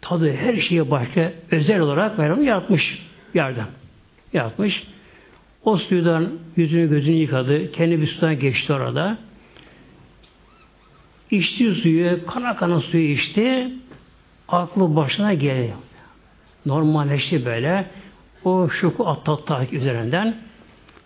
Tadı 0.00 0.32
her 0.32 0.56
şeye 0.56 0.90
başka 0.90 1.32
özel 1.50 1.80
olarak 1.80 2.18
Mevlam 2.18 2.42
yaratmış 2.42 3.06
yerden. 3.34 3.66
Yaratmış. 4.32 4.82
O 5.64 5.76
suydan 5.76 6.28
yüzünü 6.56 6.90
gözünü 6.90 7.14
yıkadı. 7.14 7.72
Kendi 7.72 8.00
bir 8.00 8.06
sudan 8.06 8.38
geçti 8.38 8.72
orada. 8.72 9.18
İçti 11.30 11.74
suyu, 11.74 12.26
kana 12.26 12.56
kana 12.56 12.80
suyu 12.80 13.10
içti. 13.10 13.70
Aklı 14.48 14.96
başına 14.96 15.34
geliyor. 15.34 15.76
Normalleşti 16.66 17.46
böyle. 17.46 17.86
O 18.44 18.68
şoku 18.68 19.08
atlattı 19.08 19.76
üzerinden. 19.76 20.47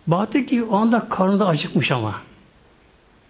Baktı 0.06 0.46
ki 0.46 0.64
o 0.64 0.76
anda 0.76 1.08
karnı 1.08 1.40
da 1.40 1.46
acıkmış 1.46 1.90
ama. 1.90 2.14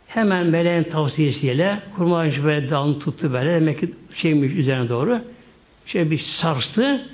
Hemen 0.07 0.47
meleğin 0.47 0.85
tavsiyesiyle 0.85 1.83
kurma 1.97 2.19
ağacı 2.19 2.45
böyle 2.45 2.71
dalını 2.71 2.99
tuttu 2.99 3.33
böyle. 3.33 3.55
Demek 3.55 3.81
ki 3.81 3.95
şeymiş 4.15 4.53
üzerine 4.53 4.89
doğru. 4.89 5.21
Şey 5.87 6.11
bir 6.11 6.19
sarstı. 6.19 7.09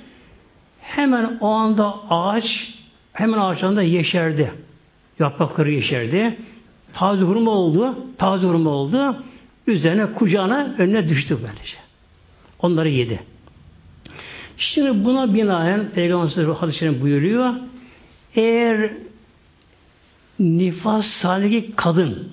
Hemen 0.81 1.37
o 1.41 1.47
anda 1.47 1.95
ağaç 2.09 2.73
hemen 3.13 3.37
ağaçlarında 3.37 3.81
yeşerdi. 3.81 4.51
Yaprakları 5.19 5.71
yeşerdi. 5.71 6.37
Taze 6.93 7.23
hurma 7.23 7.51
oldu. 7.51 7.95
Taze 8.17 8.47
hurma 8.47 8.69
oldu. 8.69 9.23
Üzerine 9.67 10.13
kucağına 10.13 10.75
önüne 10.77 11.09
düştü 11.09 11.37
böylece. 11.41 11.77
Onları 12.59 12.89
yedi. 12.89 13.19
Şimdi 14.57 15.05
buna 15.05 15.33
binaen 15.33 15.89
Peygamber 15.89 16.45
hadislerinde 16.45 17.01
buyuruyor. 17.01 17.53
Eğer 18.35 18.91
nifas 20.39 21.05
sahibi 21.05 21.71
kadın 21.75 22.29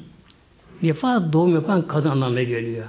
nifas 0.82 1.22
doğum 1.32 1.54
yapan 1.54 1.86
kadın 1.88 2.10
anlamına 2.10 2.42
geliyor. 2.42 2.86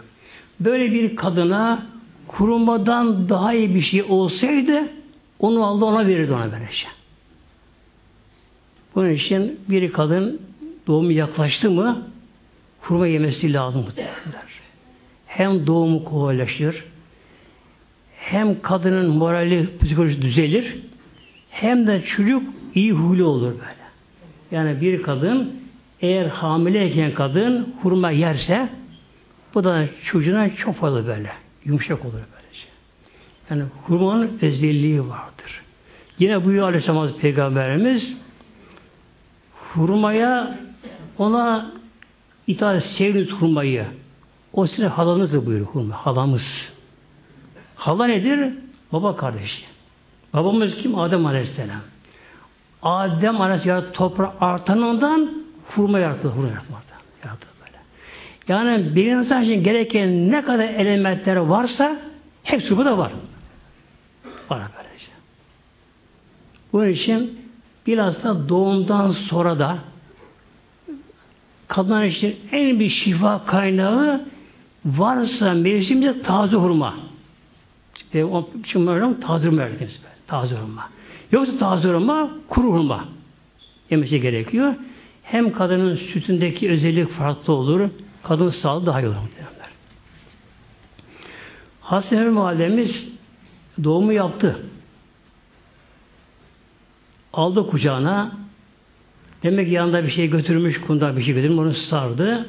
Böyle 0.59 0.91
bir 0.91 1.15
kadına 1.15 1.85
kurumadan 2.27 3.29
daha 3.29 3.53
iyi 3.53 3.75
bir 3.75 3.81
şey 3.81 4.03
olsaydı 4.03 4.83
onu 5.39 5.65
Allah 5.65 5.85
ona 5.85 6.07
verirdi 6.07 6.33
ona 6.33 6.51
böylece. 6.51 6.87
Bunun 8.95 9.09
için 9.09 9.59
bir 9.69 9.91
kadın 9.91 10.41
doğumu 10.87 11.11
yaklaştı 11.11 11.71
mı 11.71 12.07
kurma 12.81 13.07
yemesi 13.07 13.53
lazım 13.53 13.85
derler. 13.97 14.43
Hem 15.27 15.67
doğumu 15.67 16.03
kolaylaşır, 16.03 16.83
hem 18.17 18.61
kadının 18.61 19.09
morali, 19.09 19.77
psikolojisi 19.81 20.21
düzelir, 20.21 20.75
hem 21.49 21.87
de 21.87 22.01
çocuk 22.01 22.43
iyi 22.75 22.91
huylu 22.91 23.25
olur 23.25 23.51
böyle. 23.51 23.76
Yani 24.51 24.81
bir 24.81 25.03
kadın 25.03 25.55
eğer 26.01 26.25
hamileyken 26.25 27.13
kadın 27.13 27.73
hurma 27.81 28.11
yerse 28.11 28.69
bu 29.53 29.63
da 29.63 29.85
çocuğuna 30.05 30.55
çok 30.55 30.75
fazla 30.75 31.07
böyle. 31.07 31.31
Yumuşak 31.65 32.05
olur 32.05 32.13
böylece. 32.13 32.67
Yani 33.49 33.63
hurmanın 33.87 34.39
özelliği 34.41 34.99
vardır. 34.99 35.61
Yine 36.19 36.45
buyuruyor 36.45 36.67
Aleyhisselam 36.67 37.13
Peygamberimiz 37.13 38.17
hurmaya 39.73 40.59
ona 41.17 41.71
itaat 42.47 42.83
sevdiğiniz 42.83 43.31
hurmayı 43.31 43.85
o 44.53 44.67
sizin 44.67 44.87
halanızdır 44.87 45.45
buyuruyor 45.45 45.67
hurma. 45.67 45.95
Halamız. 45.95 46.71
Hala 47.75 48.05
nedir? 48.05 48.53
Baba 48.91 49.15
kardeşi. 49.15 49.63
Babamız 50.33 50.75
kim? 50.75 50.99
Adem 50.99 51.25
Aleyhisselam. 51.25 51.81
Adem 52.81 53.41
Aleyhisselam 53.41 53.83
toprağı 53.93 54.31
artan 54.41 54.81
ondan 54.81 55.43
hurma 55.75 55.99
yarattı. 55.99 56.27
Hurma 56.27 56.47
yarattı. 56.47 56.73
yarattı 57.25 57.47
böyle. 57.59 57.77
Yani 58.47 58.95
bir 58.95 59.05
insan 59.05 59.43
için 59.43 59.63
gereken 59.63 60.31
ne 60.31 60.45
kadar 60.45 60.63
elementler 60.63 61.35
varsa 61.35 61.97
hepsi 62.43 62.77
burada 62.77 62.97
var. 62.97 63.11
Var 64.49 64.61
böylece. 64.77 65.11
Bunun 66.73 66.87
için 66.89 67.41
bilhassa 67.87 68.49
doğumdan 68.49 69.11
sonra 69.11 69.59
da 69.59 69.77
kadınlar 71.67 72.03
için 72.03 72.39
en 72.51 72.79
bir 72.79 72.89
şifa 72.89 73.45
kaynağı 73.45 74.21
varsa 74.85 75.53
mevsimde 75.53 76.21
taze 76.21 76.55
hurma. 76.55 76.93
İşte 77.95 78.25
için 78.63 79.21
taze 79.21 79.47
hurma. 79.47 79.67
Taze 80.27 80.55
hurma. 80.55 80.89
Yoksa 81.31 81.57
taze 81.57 81.87
hurma 81.87 82.31
kuru 82.49 82.67
hurma 82.73 83.05
yemesi 83.89 84.21
gerekiyor. 84.21 84.73
Hem 85.23 85.53
kadının 85.53 85.95
sütündeki 85.95 86.69
özellik 86.69 87.11
farklı 87.11 87.53
olur. 87.53 87.89
Kadın 88.23 88.49
sağlığı 88.49 88.85
daha 88.85 89.01
iyi 89.01 89.07
olur. 89.07 89.15
Hasan 91.81 92.35
Validemiz 92.37 93.09
doğumu 93.83 94.13
yaptı. 94.13 94.59
aldı 97.37 97.67
kucağına 97.67 98.37
demek 99.43 99.71
yanında 99.71 100.03
bir 100.03 100.11
şey 100.11 100.29
götürmüş, 100.29 100.81
kunda 100.81 101.17
bir 101.17 101.23
şey 101.23 101.33
götürmüş, 101.33 101.59
onu 101.59 101.73
sardı. 101.73 102.47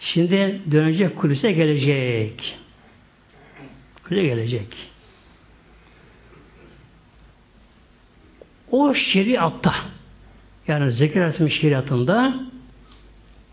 Şimdi 0.00 0.60
dönecek 0.70 1.16
kulise 1.18 1.52
gelecek. 1.52 2.58
Kulise 4.08 4.22
gelecek. 4.22 4.89
O 8.70 8.94
şeriatta 8.94 9.74
yani 10.68 10.92
Zekeriya 10.92 11.24
Aleyhisselam'ın 11.24 11.60
şeriatında 11.60 12.34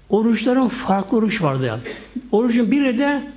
oruçların 0.10 0.68
farklı 0.68 1.18
oruç 1.18 1.42
vardı 1.42 1.66
yani. 1.66 1.82
Orucun 2.32 2.72
biri 2.72 2.98
de 2.98 3.32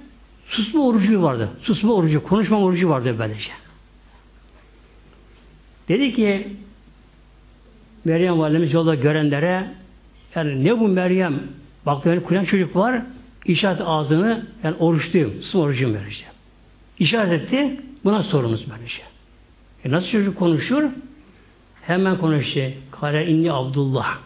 susma 0.49 0.87
orucu 0.87 1.23
vardı. 1.23 1.49
Susma 1.63 1.95
orucu, 1.95 2.23
konuşma 2.23 2.61
orucu 2.61 2.89
vardı 2.89 3.17
böylece. 3.19 3.51
Dedi 5.89 6.15
ki 6.15 6.57
Meryem 8.05 8.39
validemiz 8.39 8.73
yolda 8.73 8.95
görenlere 8.95 9.71
yani 10.35 10.65
ne 10.65 10.81
bu 10.81 10.89
Meryem 10.89 11.43
baktı 11.87 12.11
beni 12.11 12.23
kuyan 12.23 12.45
çocuk 12.45 12.77
var 12.77 13.03
işaret 13.45 13.81
ağzını 13.85 14.47
yani 14.65 14.77
oruçluyum. 14.79 15.43
Susma 15.43 15.61
orucuyum 15.61 15.95
böylece. 15.95 16.25
İşaret 16.99 17.33
etti. 17.33 17.81
Buna 18.05 18.23
sorunuz 18.23 18.67
böylece. 18.71 19.03
E 19.85 19.91
nasıl 19.91 20.09
çocuk 20.11 20.39
konuşur? 20.39 20.85
Hemen 21.91 22.19
konuştu. 22.19 22.61
Kale 22.91 23.27
inni 23.27 23.53
Abdullah. 23.53 24.19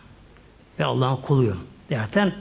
Ve 0.78 0.84
Allah'ın 0.84 1.16
kuluyum. 1.16 1.58
Derken 1.90 2.32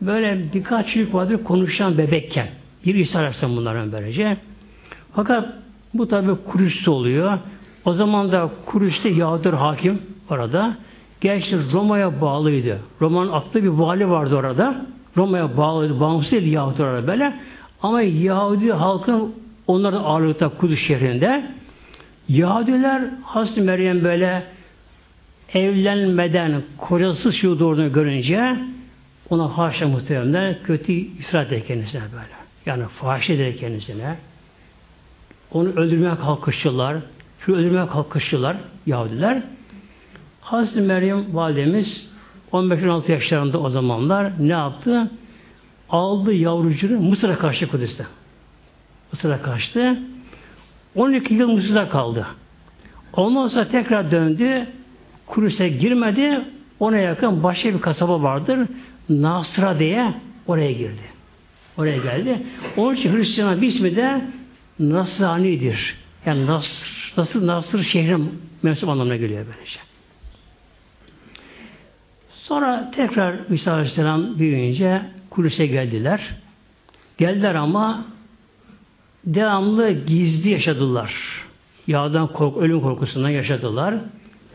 böyle 0.00 0.52
birkaç 0.54 0.94
çocuk 0.94 1.14
vardır 1.14 1.44
konuşan 1.44 1.98
bebekken. 1.98 2.48
Bir 2.86 2.94
İsa 2.94 3.18
Aleyhisselam 3.18 3.56
bunların 3.56 3.92
böylece. 3.92 4.36
Fakat 5.14 5.48
bu 5.94 6.08
tabi 6.08 6.32
Kurüs'te 6.50 6.90
oluyor. 6.90 7.38
O 7.84 7.92
zaman 7.92 8.32
da 8.32 8.50
Kurüs'te 8.66 9.08
Yahudir 9.08 9.52
hakim 9.52 10.02
orada. 10.30 10.76
Gerçi 11.20 11.56
Roma'ya 11.72 12.20
bağlıydı. 12.20 12.78
Roma'nın 13.00 13.32
attığı 13.32 13.62
bir 13.62 13.68
vali 13.68 14.10
vardı 14.10 14.36
orada. 14.36 14.86
Roma'ya 15.16 15.56
bağlıydı. 15.56 16.00
Bağımsız 16.00 16.32
değil 16.32 16.52
Yahudi 16.52 16.82
orada 16.82 17.06
böyle. 17.06 17.34
Ama 17.82 18.02
Yahudi 18.02 18.72
halkın 18.72 19.34
onların 19.66 20.04
ağırlıkta 20.04 20.48
Kudüs 20.48 20.80
şehrinde. 20.86 21.61
Yahudiler 22.32 23.02
Hazreti 23.24 23.60
Meryem 23.60 24.04
böyle 24.04 24.42
evlenmeden 25.54 26.62
kocasız 26.78 27.34
şu 27.34 27.58
doğduğunu 27.58 27.92
görünce 27.92 28.56
ona 29.30 29.58
haşa 29.58 29.88
muhtemelen 29.88 30.56
kötü 30.64 30.92
israt 30.92 31.52
eder 31.52 31.66
kendisine 31.66 32.02
böyle. 32.12 32.32
Yani 32.66 32.84
fahiş 33.00 33.30
eder 33.30 33.56
kendisine. 33.56 34.16
Onu 35.52 35.68
öldürmeye 35.68 36.16
kalkıştılar. 36.16 36.96
Şu 37.40 37.54
öldürmeye 37.54 37.86
kalkıştılar 37.86 38.56
Yahudiler. 38.86 39.42
Hazreti 40.40 40.80
Meryem 40.80 41.34
validemiz 41.34 42.06
15-16 42.52 43.12
yaşlarında 43.12 43.58
o 43.60 43.70
zamanlar 43.70 44.32
ne 44.38 44.52
yaptı? 44.52 45.10
Aldı 45.90 46.32
yavrucuğunu 46.32 47.00
Mısır'a 47.00 47.38
kaçtı 47.38 47.68
Kudüs'te. 47.68 48.06
Mısır'a 49.12 49.42
kaçtı. 49.42 49.98
12 50.96 51.34
yıl 51.34 51.48
Mısır'da 51.48 51.88
kaldı. 51.88 52.26
Ondan 53.12 53.48
sonra 53.48 53.68
tekrar 53.68 54.10
döndü. 54.10 54.66
Kudüs'e 55.26 55.68
girmedi. 55.68 56.40
Ona 56.80 56.98
yakın 56.98 57.42
başka 57.42 57.74
bir 57.74 57.80
kasaba 57.80 58.22
vardır. 58.22 58.68
Nasra 59.08 59.78
diye 59.78 60.14
oraya 60.46 60.72
girdi. 60.72 61.02
Oraya 61.78 61.96
geldi. 61.96 62.42
Onun 62.76 62.94
için 62.94 63.16
Hristiyan'a 63.16 63.62
bir 63.62 63.68
ismi 63.68 63.96
de 63.96 64.20
Nasrani'dir. 64.78 65.96
Yani 66.26 66.46
Nasr, 66.46 67.12
Nasr, 67.16 67.46
Nasr 67.46 67.78
şehrin 67.78 68.40
mensup 68.62 68.88
anlamına 68.88 69.16
geliyor 69.16 69.46
böylece. 69.54 69.78
Sonra 72.30 72.90
tekrar 72.96 73.36
İsa 73.50 73.72
Aleyhisselam 73.72 74.38
büyüyünce 74.38 75.02
Kudüs'e 75.30 75.66
geldiler. 75.66 76.20
Geldiler 77.18 77.54
ama 77.54 78.04
devamlı 79.24 79.90
gizli 79.90 80.50
yaşadılar. 80.50 81.14
Yağdan 81.86 82.32
kork, 82.32 82.56
ölüm 82.56 82.80
korkusundan 82.80 83.28
yaşadılar. 83.28 83.94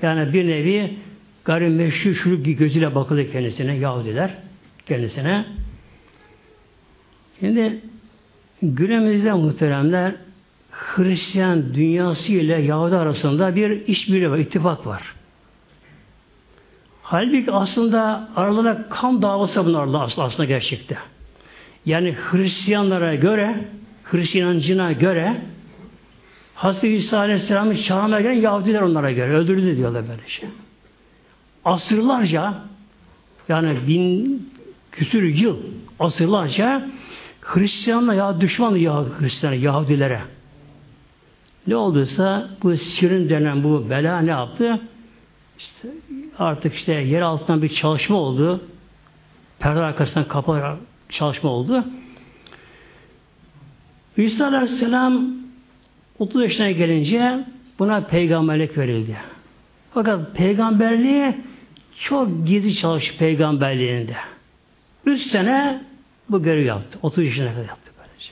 Yani 0.02 0.34
bir 0.34 0.48
nevi 0.48 0.98
gayrimeşru 1.46 2.16
şuruk 2.16 2.46
gözüyle 2.46 2.96
bakıldı 2.96 3.32
kendisine 3.32 3.78
Yahudiler 3.78 4.32
kendisine. 4.86 5.46
Şimdi 7.40 7.82
günümüzde 8.62 9.34
muhteremler 9.34 10.16
Hristiyan 10.72 11.74
dünyası 11.74 12.32
ile 12.32 12.62
Yahudi 12.62 12.96
arasında 12.96 13.56
bir 13.56 13.88
işbirliği 13.88 14.32
var, 14.32 14.38
ittifak 14.38 14.88
var. 14.88 15.14
Halbuki 17.02 17.52
aslında 17.52 18.30
aralarında 18.36 18.86
kan 18.90 19.22
davası 19.22 19.66
bunlarla 19.66 20.10
aslında 20.18 20.46
gerçekte. 20.46 20.98
Yani 21.86 22.16
Hristiyanlara 22.32 23.16
göre, 23.16 23.66
Hristiyancına 24.12 24.92
göre 24.92 25.42
Hazreti 26.56 26.88
İsa 26.88 27.18
Aleyhisselam'ı 27.18 27.78
çağırmaya 27.78 28.22
gelen 28.22 28.42
Yahudiler 28.42 28.82
onlara 28.82 29.12
göre 29.12 29.34
öldürdü 29.34 29.78
diyorlar 29.78 30.10
böyle 30.10 30.28
şey. 30.28 30.50
Asırlarca 31.66 32.54
yani 33.50 33.88
bin 33.88 34.50
küsür 34.92 35.24
yıl 35.24 35.58
asırlarca 36.00 36.88
Hristiyanla 37.42 38.14
ya 38.14 38.42
düşmanlı 38.42 38.78
ya 38.78 39.06
Hristiyan 39.20 39.54
Yahudilere. 39.54 40.22
Ne 41.68 41.76
olduysa 41.76 42.50
bu 42.64 42.78
Sirin 42.78 43.30
denen 43.30 43.64
bu 43.64 43.90
bela 43.90 44.20
ne 44.20 44.32
yaptı? 44.32 44.82
İşte 45.60 45.88
artık 46.40 46.76
işte 46.76 46.94
yer 46.94 47.22
altından 47.22 47.62
bir 47.62 47.70
çalışma 47.70 48.18
oldu. 48.18 48.62
Perde 49.60 49.80
arkasından 49.80 50.28
kapı 50.28 50.78
çalışma 51.10 51.50
oldu. 51.50 51.84
İsa 54.18 54.48
Aleyhisselam 54.48 55.28
30 56.20 56.42
yaşına 56.42 56.72
gelince 56.72 57.46
buna 57.80 58.02
peygamberlik 58.02 58.78
verildi. 58.78 59.18
Fakat 59.94 60.36
peygamberliği 60.36 61.36
çok 62.04 62.48
gizli 62.48 62.76
çalıştı 62.76 63.18
peygamberliğinde. 63.18 64.16
Üç 65.06 65.22
sene 65.22 65.84
bu 66.30 66.44
görev 66.44 66.66
yaptı. 66.66 67.00
30 67.02 67.26
yaşına 67.26 67.54
kadar 67.54 67.68
yaptı 67.68 67.92
böylece. 68.00 68.32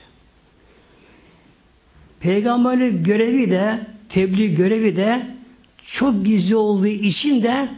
Peygamberlik 2.20 3.06
görevi 3.06 3.50
de 3.50 3.86
tebliğ 4.08 4.54
görevi 4.54 4.96
de 4.96 5.26
çok 5.92 6.24
gizli 6.24 6.56
olduğu 6.56 6.86
için 6.86 7.42
de 7.42 7.68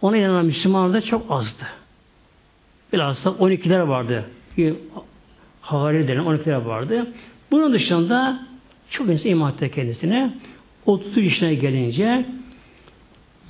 ona 0.00 0.16
inanan 0.16 0.46
Müslümanlar 0.46 0.92
da 0.92 1.00
çok 1.00 1.30
azdı. 1.30 1.64
Bilhassa 2.92 3.30
12'ler 3.30 3.88
vardı. 3.88 4.24
Havari 5.62 6.08
denen 6.08 6.24
12'ler 6.24 6.66
vardı. 6.66 7.06
Bunun 7.50 7.72
dışında 7.72 8.46
çok 8.90 9.08
insan 9.08 9.30
iman 9.30 9.52
etti 9.52 9.70
kendisine. 9.70 10.32
30 10.86 11.24
yaşına 11.24 11.52
gelince 11.52 12.26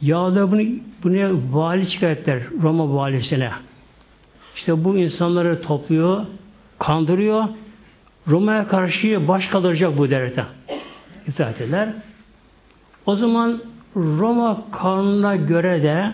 Yağda 0.02 0.52
bunu, 0.52 0.62
bunu 1.02 1.40
vali 1.52 1.88
çıkarttılar 1.88 2.42
Roma 2.62 2.94
valisine. 2.94 3.50
İşte 4.56 4.84
bu 4.84 4.98
insanları 4.98 5.62
topluyor, 5.62 6.26
kandırıyor. 6.78 7.44
Roma'ya 8.28 8.68
karşı 8.68 9.28
baş 9.28 9.46
kaldıracak 9.46 9.98
bu 9.98 10.10
devlete. 10.10 10.44
İtaat 11.26 11.60
eder. 11.60 11.88
O 13.06 13.16
zaman 13.16 13.60
Roma 13.96 14.64
kanununa 14.72 15.36
göre 15.36 15.82
de 15.82 16.12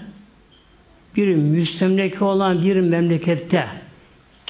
bir 1.16 1.36
müstemleke 1.36 2.24
olan 2.24 2.62
bir 2.62 2.80
memlekette 2.80 3.66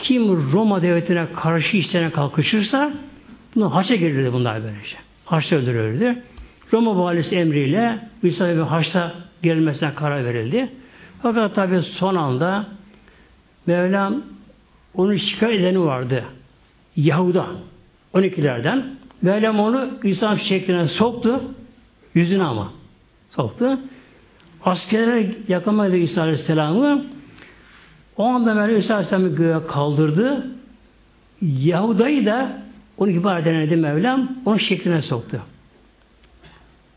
kim 0.02 0.52
Roma 0.52 0.82
devletine 0.82 1.26
karşı 1.32 1.76
işlerine 1.76 2.10
kalkışırsa 2.10 2.92
bunu 3.56 3.74
haça 3.74 3.94
girirdi 3.94 4.32
bunlar 4.32 4.62
böylece. 4.62 4.96
Haçta 5.24 5.56
öldürürdü. 5.56 6.22
Roma 6.72 6.96
valisi 6.96 7.36
emriyle 7.36 7.98
İsa 8.22 8.48
ve 8.48 8.62
haçta 8.62 9.14
gelmesine 9.42 9.94
karar 9.94 10.24
verildi. 10.24 10.68
Fakat 11.22 11.54
tabi 11.54 11.82
son 11.82 12.14
anda 12.14 12.66
Mevlam 13.66 14.22
onun 14.94 15.16
şikayet 15.16 15.60
edeni 15.60 15.80
vardı. 15.80 16.24
Yahuda 16.96 17.46
12'lerden. 18.14 18.82
Mevlam 19.22 19.60
onu 19.60 19.90
İsa 20.04 20.36
şekline 20.36 20.86
soktu. 20.86 21.40
Yüzüne 22.14 22.44
ama. 22.44 22.72
Soktu. 23.30 23.78
Askerler 24.64 25.26
yakamadı 25.48 25.96
İsa 25.96 26.22
Aleyhisselam'ı. 26.22 27.04
O 28.18 28.24
anda 28.24 28.54
Mevlam 28.54 28.80
İsa 28.80 28.94
Aleyhisselam'ı 28.94 29.36
göğe 29.36 29.66
kaldırdı. 29.66 30.46
Yahuda'yı 31.42 32.26
da 32.26 32.62
onu 32.98 33.10
ihbar 33.10 33.44
denedi 33.44 33.76
Mevlam. 33.76 34.28
Onun 34.46 34.58
şekline 34.58 35.02
soktu. 35.02 35.40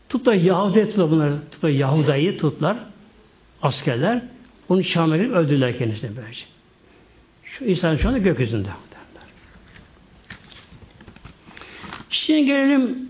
Tutlar 0.08 0.34
Yahudi'ye 0.34 0.88
tutlar 0.88 1.10
bunları. 1.10 1.36
Tutlar 1.50 1.70
Yahuda'yı 1.70 2.38
tutlar. 2.38 2.76
Askerler. 3.62 4.22
Onu 4.68 4.84
Şam'a 4.84 5.16
girip 5.16 5.32
öldürdüler 5.32 5.78
kendisine 5.78 6.10
böylece. 6.16 6.44
Şu 7.44 7.64
İsa'nın 7.64 7.96
şu 7.96 8.08
anda 8.08 8.18
gökyüzünde. 8.18 8.68
Şimdi 12.10 12.44
gelelim 12.44 13.08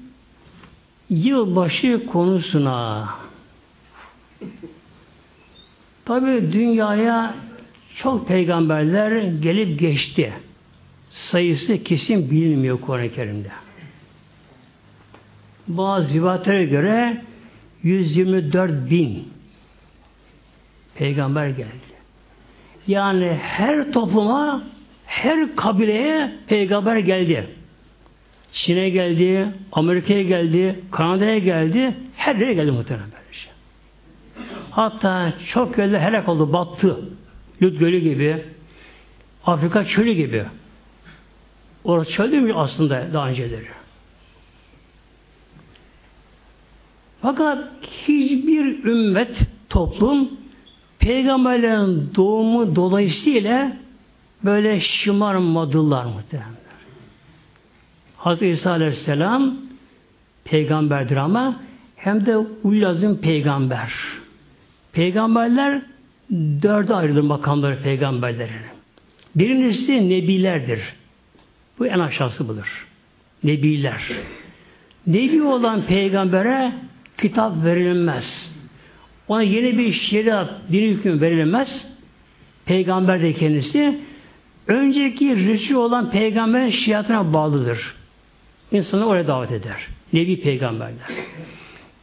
yılbaşı 1.10 2.06
konusuna 2.06 3.08
tabi 6.04 6.52
dünyaya 6.52 7.34
çok 7.97 8.28
peygamberler 8.28 9.22
gelip 9.22 9.80
geçti. 9.80 10.32
Sayısı 11.11 11.84
kesin 11.84 12.30
bilinmiyor 12.30 12.80
Kur'an-ı 12.80 13.12
Kerim'de. 13.12 13.49
Bazı 15.68 16.14
rivayetlere 16.14 16.64
göre 16.64 17.22
124 17.82 18.90
bin 18.90 19.28
peygamber 20.95 21.49
geldi. 21.49 21.93
Yani 22.86 23.38
her 23.43 23.93
topluma, 23.93 24.62
her 25.07 25.57
kabileye 25.57 26.32
peygamber 26.47 26.97
geldi. 26.97 27.47
Çin'e 28.53 28.88
geldi, 28.88 29.49
Amerika'ya 29.72 30.22
geldi, 30.22 30.80
Kanada'ya 30.90 31.38
geldi, 31.38 31.95
her 32.16 32.36
yere 32.36 32.55
geldi 32.55 32.70
muhtemelen 32.70 33.09
böylece. 33.11 33.49
Hatta 34.70 35.32
çok 35.49 35.78
yerler 35.78 36.01
helak 36.01 36.28
oldu, 36.28 36.53
battı. 36.53 36.99
Lut 37.62 37.80
Gölü 37.80 37.98
gibi, 37.98 38.44
Afrika 39.46 39.84
çölü 39.84 40.12
gibi. 40.12 40.44
Orası 41.84 42.12
çöl 42.12 42.32
değil 42.32 42.42
mi 42.42 42.54
aslında 42.54 43.06
daha 43.12 43.28
önceleri? 43.28 43.66
Fakat 47.22 47.68
hiçbir 47.82 48.84
ümmet, 48.84 49.40
toplum 49.68 50.28
peygamberlerin 50.98 52.10
doğumu 52.14 52.76
dolayısıyla 52.76 53.72
böyle 54.44 54.80
şımarmadılar 54.80 56.04
muhtemelen. 56.04 56.52
Hazreti 58.16 58.48
İsa 58.48 58.70
Aleyhisselam 58.70 59.56
peygamberdir 60.44 61.16
ama 61.16 61.60
hem 61.96 62.26
de 62.26 62.36
ulazım 62.36 63.16
peygamber. 63.16 63.92
Peygamberler 64.92 65.82
dörde 66.62 66.95
ayrılır 66.95 67.22
makamları 67.22 67.83
peygamberlerin. 67.83 68.62
Birincisi 69.35 70.09
nebilerdir. 70.09 70.80
Bu 71.78 71.87
en 71.87 71.99
aşağısı 71.99 72.49
budur. 72.49 72.87
Nebiler. 73.45 74.03
Nebi 75.07 75.43
olan 75.43 75.83
peygambere 75.83 76.72
kitap 77.18 77.64
verilmez. 77.64 78.53
Ona 79.28 79.43
yeni 79.43 79.78
bir 79.78 79.93
şeriat, 79.93 80.51
dini 80.72 80.89
hüküm 80.89 81.20
verilmez. 81.20 81.89
Peygamber 82.64 83.22
de 83.22 83.33
kendisi 83.33 83.99
önceki 84.66 85.49
Resul 85.49 85.74
olan 85.74 86.11
peygamberin 86.11 86.70
şeriatına 86.70 87.33
bağlıdır. 87.33 87.95
İnsanı 88.72 89.07
oraya 89.07 89.26
davet 89.26 89.53
eder. 89.53 89.87
Nebi 90.12 90.41
peygamberler. 90.41 91.09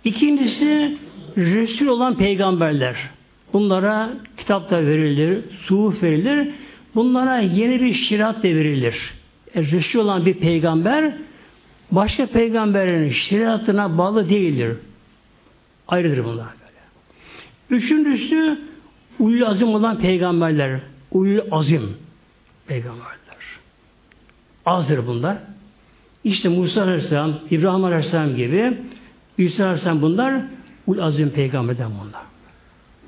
İkincisi 0.03 0.97
Resul 1.37 1.87
olan 1.87 2.17
peygamberler. 2.17 2.95
Bunlara 3.53 4.09
kitap 4.37 4.71
da 4.71 4.85
verilir, 4.85 5.43
suhuf 5.65 6.03
verilir. 6.03 6.49
Bunlara 6.95 7.39
yeni 7.39 7.81
bir 7.81 7.93
şeriat 7.93 8.37
da 8.37 8.47
verilir. 8.47 9.13
E, 9.55 9.61
Resul 9.61 9.99
olan 9.99 10.25
bir 10.25 10.33
peygamber 10.33 11.13
başka 11.91 12.25
peygamberin 12.25 13.09
şeriatına 13.09 13.97
bağlı 13.97 14.29
değildir. 14.29 14.77
Ayrıdır 15.87 16.25
bunlar 16.25 16.47
böyle. 16.47 17.81
Üçüncüsü 17.81 18.59
ulul 19.19 19.41
azim 19.41 19.67
olan 19.67 19.99
peygamberler. 19.99 20.79
Ulul 21.11 21.39
azim 21.51 21.97
peygamberler. 22.67 23.19
Azdır 24.65 25.07
bunlar. 25.07 25.37
İşte 26.23 26.49
Musa 26.49 26.81
Aleyhisselam, 26.81 27.33
İbrahim 27.51 27.83
Aleyhisselam 27.83 28.35
gibi 28.35 28.77
İsa 29.37 29.65
Aleyhisselam 29.65 30.01
bunlar 30.01 30.41
ul 30.87 30.99
azim 30.99 31.29
peygamberden 31.29 31.91
bunlar. 32.01 32.28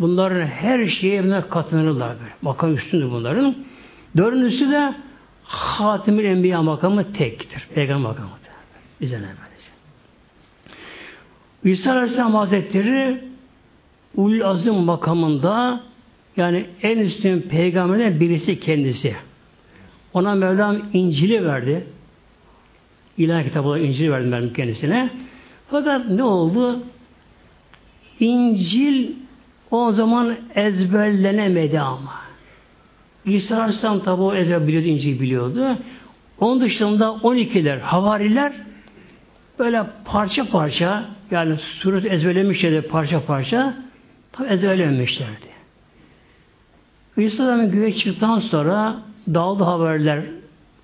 Bunların 0.02 0.46
her 0.46 0.86
şeye 0.86 1.24
bunlar 1.24 1.50
katlanırlar. 1.50 2.16
Makam 2.42 2.76
üstündür 2.76 3.12
bunların. 3.12 3.56
Dördüncüsü 4.18 4.72
de 4.72 4.94
Hatimül 5.44 6.26
Enbiya 6.26 6.62
makamı 6.62 7.14
tektir. 7.14 7.68
Peygamber 7.76 8.10
makamı. 8.10 8.42
Bize 9.02 9.18
ne 9.18 9.22
böylece. 9.22 9.72
İsa 11.64 11.92
Aleyhisselam 11.92 12.36
Hazretleri 12.36 13.22
ul 14.16 14.42
azim 14.42 14.74
makamında 14.74 15.82
yani 16.38 16.66
en 16.82 16.98
üstün 16.98 17.42
peygamberden 17.42 18.20
birisi 18.20 18.60
kendisi. 18.60 19.16
Ona 20.14 20.36
Mevlam 20.36 20.82
İncil'i 20.94 21.46
verdi. 21.46 21.88
İlahi 23.18 23.44
kitabı 23.44 23.68
olarak 23.68 23.86
İncil 23.86 24.12
verdim 24.12 24.32
ben 24.32 24.54
kendisine. 24.54 25.10
Fakat 25.70 26.10
ne 26.10 26.24
oldu? 26.24 26.84
İncil 28.20 29.12
o 29.72 29.92
zaman 29.92 30.36
ezberlenemedi 30.56 31.80
ama. 31.80 32.22
İsa 33.26 33.58
Aleyhisselam 33.58 34.00
tabi 34.00 34.22
o 34.22 34.34
ezber 34.34 34.68
biliyordu, 34.68 34.88
İncil 34.88 35.20
biliyordu. 35.20 35.78
Onun 36.40 36.62
dışında 36.62 37.06
12'ler, 37.06 37.80
havariler 37.80 38.54
böyle 39.60 39.84
parça 40.06 40.50
parça 40.50 41.06
yani 41.32 41.58
suret 41.58 42.12
ezberlemişlerdi 42.12 42.82
parça 42.82 43.26
parça 43.26 43.74
tabi 44.32 44.48
ezberlememişlerdi. 44.48 45.52
İsa 47.18 47.18
Aleyhisselam'ın 47.18 47.72
göğe 47.72 47.94
çıktıktan 47.94 48.40
sonra 48.40 48.96
dağıldı 49.34 49.64
haberler 49.64 50.24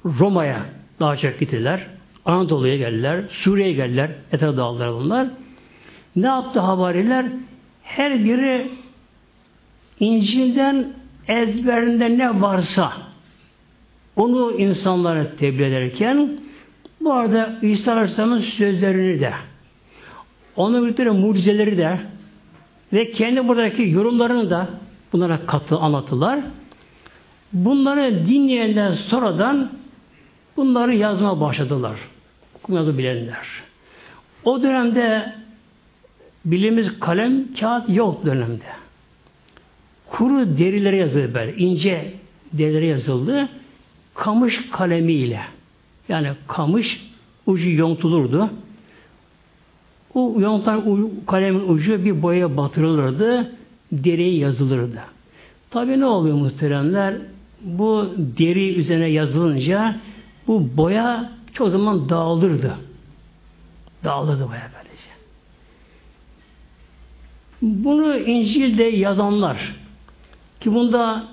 Roma'ya 0.05 0.65
daha 0.99 1.17
çok 1.17 1.39
gittiler. 1.39 1.87
Anadolu'ya 2.25 2.77
geldiler, 2.77 3.23
Suriye'ye 3.29 3.73
geldiler, 3.73 4.11
etrafı 4.31 4.57
dağıldılar 4.57 4.93
bunlar. 4.93 5.27
Ne 6.15 6.27
yaptı 6.27 6.59
havariler? 6.59 7.25
Her 7.87 8.25
biri 8.25 8.71
İncil'den 9.99 10.93
ezberinde 11.27 12.17
ne 12.17 12.41
varsa 12.41 12.93
onu 14.15 14.51
insanlara 14.51 15.35
tebliğ 15.35 15.65
ederken 15.65 16.29
bu 17.01 17.13
arada 17.13 17.55
İsa 17.61 17.91
Aleyhisselam'ın 17.91 18.39
sözlerini 18.39 19.19
de 19.19 19.33
onun 20.55 20.83
birlikte 20.83 21.09
mucizeleri 21.09 21.77
de 21.77 21.99
ve 22.93 23.11
kendi 23.11 23.47
buradaki 23.47 23.89
yorumlarını 23.89 24.49
da 24.49 24.67
bunlara 25.13 25.45
katı 25.45 25.75
anlattılar. 25.77 26.39
Bunları 27.53 28.27
dinleyenler 28.27 28.91
sonradan 28.91 29.71
bunları 30.57 30.95
yazma 30.95 31.41
başladılar 31.41 31.95
okumayı 32.55 32.97
bilenler. 32.97 33.47
O 34.43 34.63
dönemde 34.63 35.33
bilimiz 36.45 36.99
kalem, 36.99 37.53
kağıt 37.59 37.89
yok 37.89 38.25
dönemde. 38.25 38.63
Kuru 40.09 40.57
derilere 40.57 40.95
yazıldı 40.95 41.33
böyle, 41.33 41.55
ince 41.55 42.13
derilere 42.53 42.85
yazıldı. 42.85 43.49
Kamış 44.15 44.69
kalemiyle. 44.71 45.41
Yani 46.09 46.31
kamış 46.47 47.07
ucu 47.45 47.69
yontulurdu. 47.69 48.49
O 50.13 50.35
yontan 50.39 51.09
kalemin 51.27 51.69
ucu 51.69 52.05
bir 52.05 52.21
boyaya 52.21 52.57
batırılırdı. 52.57 53.51
Deriye 53.91 54.37
yazılırdı. 54.37 54.99
Tabi 55.69 55.99
ne 55.99 56.05
oluyor 56.05 56.35
muhteremler? 56.35 57.15
Bu 57.61 58.13
deri 58.17 58.75
üzerine 58.75 59.07
yazılınca 59.07 59.95
bu 60.47 60.77
boya 60.77 61.31
çoğu 61.53 61.69
zaman 61.69 62.09
dağılırdı. 62.09 62.77
Dağılırdı 64.03 64.49
baya 64.49 64.71
böylece. 64.73 64.86
Bunu 67.61 68.17
İncil'de 68.17 68.83
yazanlar 68.83 69.75
ki 70.59 70.73
bunda 70.73 71.23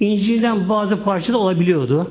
İncil'den 0.00 0.68
bazı 0.68 1.02
parçalar 1.02 1.38
olabiliyordu. 1.38 2.10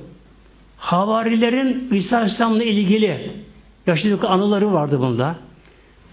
Havarilerin 0.77 1.93
İsa 1.93 2.17
Aleyhisselam'la 2.17 2.63
ilgili 2.63 3.31
yaşadıkları 3.87 4.31
anıları 4.31 4.73
vardı 4.73 4.99
bunda. 4.99 5.35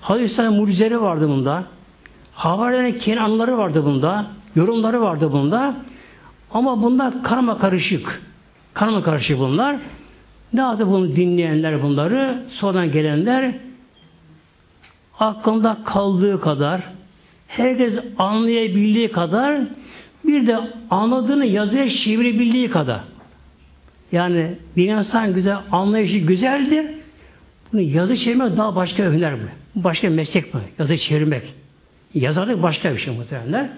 Hazreti 0.00 0.32
İsa'nın 0.32 0.54
mucizeleri 0.54 1.00
vardı 1.00 1.28
bunda. 1.28 1.64
Havarilerin 2.34 2.98
kendi 2.98 3.20
anıları 3.20 3.58
vardı 3.58 3.84
bunda. 3.84 4.26
Yorumları 4.56 5.02
vardı 5.02 5.32
bunda. 5.32 5.76
Ama 6.50 6.82
bunlar 6.82 7.22
karma 7.22 7.58
karışık. 7.58 8.22
Karma 8.74 9.02
karışık 9.02 9.38
bunlar. 9.38 9.76
Ne 10.52 10.60
yaptı 10.60 10.86
bunu 10.86 11.16
dinleyenler 11.16 11.82
bunları? 11.82 12.42
Sonradan 12.48 12.92
gelenler 12.92 13.54
aklında 15.18 15.78
kaldığı 15.84 16.40
kadar 16.40 16.82
herkes 17.56 17.94
anlayabildiği 18.18 19.12
kadar 19.12 19.60
bir 20.24 20.46
de 20.46 20.58
anladığını 20.90 21.46
yazıya 21.46 21.90
çevirebildiği 21.90 22.70
kadar 22.70 23.00
yani 24.12 24.54
bir 24.76 24.88
insan 24.88 25.34
güzel 25.34 25.56
anlayışı 25.72 26.18
güzeldir. 26.18 26.86
Bunu 27.72 27.80
yazı 27.80 28.16
çevirmek 28.16 28.56
daha 28.56 28.76
başka 28.76 29.02
hüner 29.12 29.34
bu. 29.34 29.84
Başka 29.84 30.10
meslek 30.10 30.54
bu. 30.54 30.58
Yazı 30.78 30.96
çevirmek. 30.96 31.42
Yazarlık 32.14 32.62
başka 32.62 32.92
bir 32.94 32.98
şey 32.98 33.14
muhtemelen. 33.14 33.70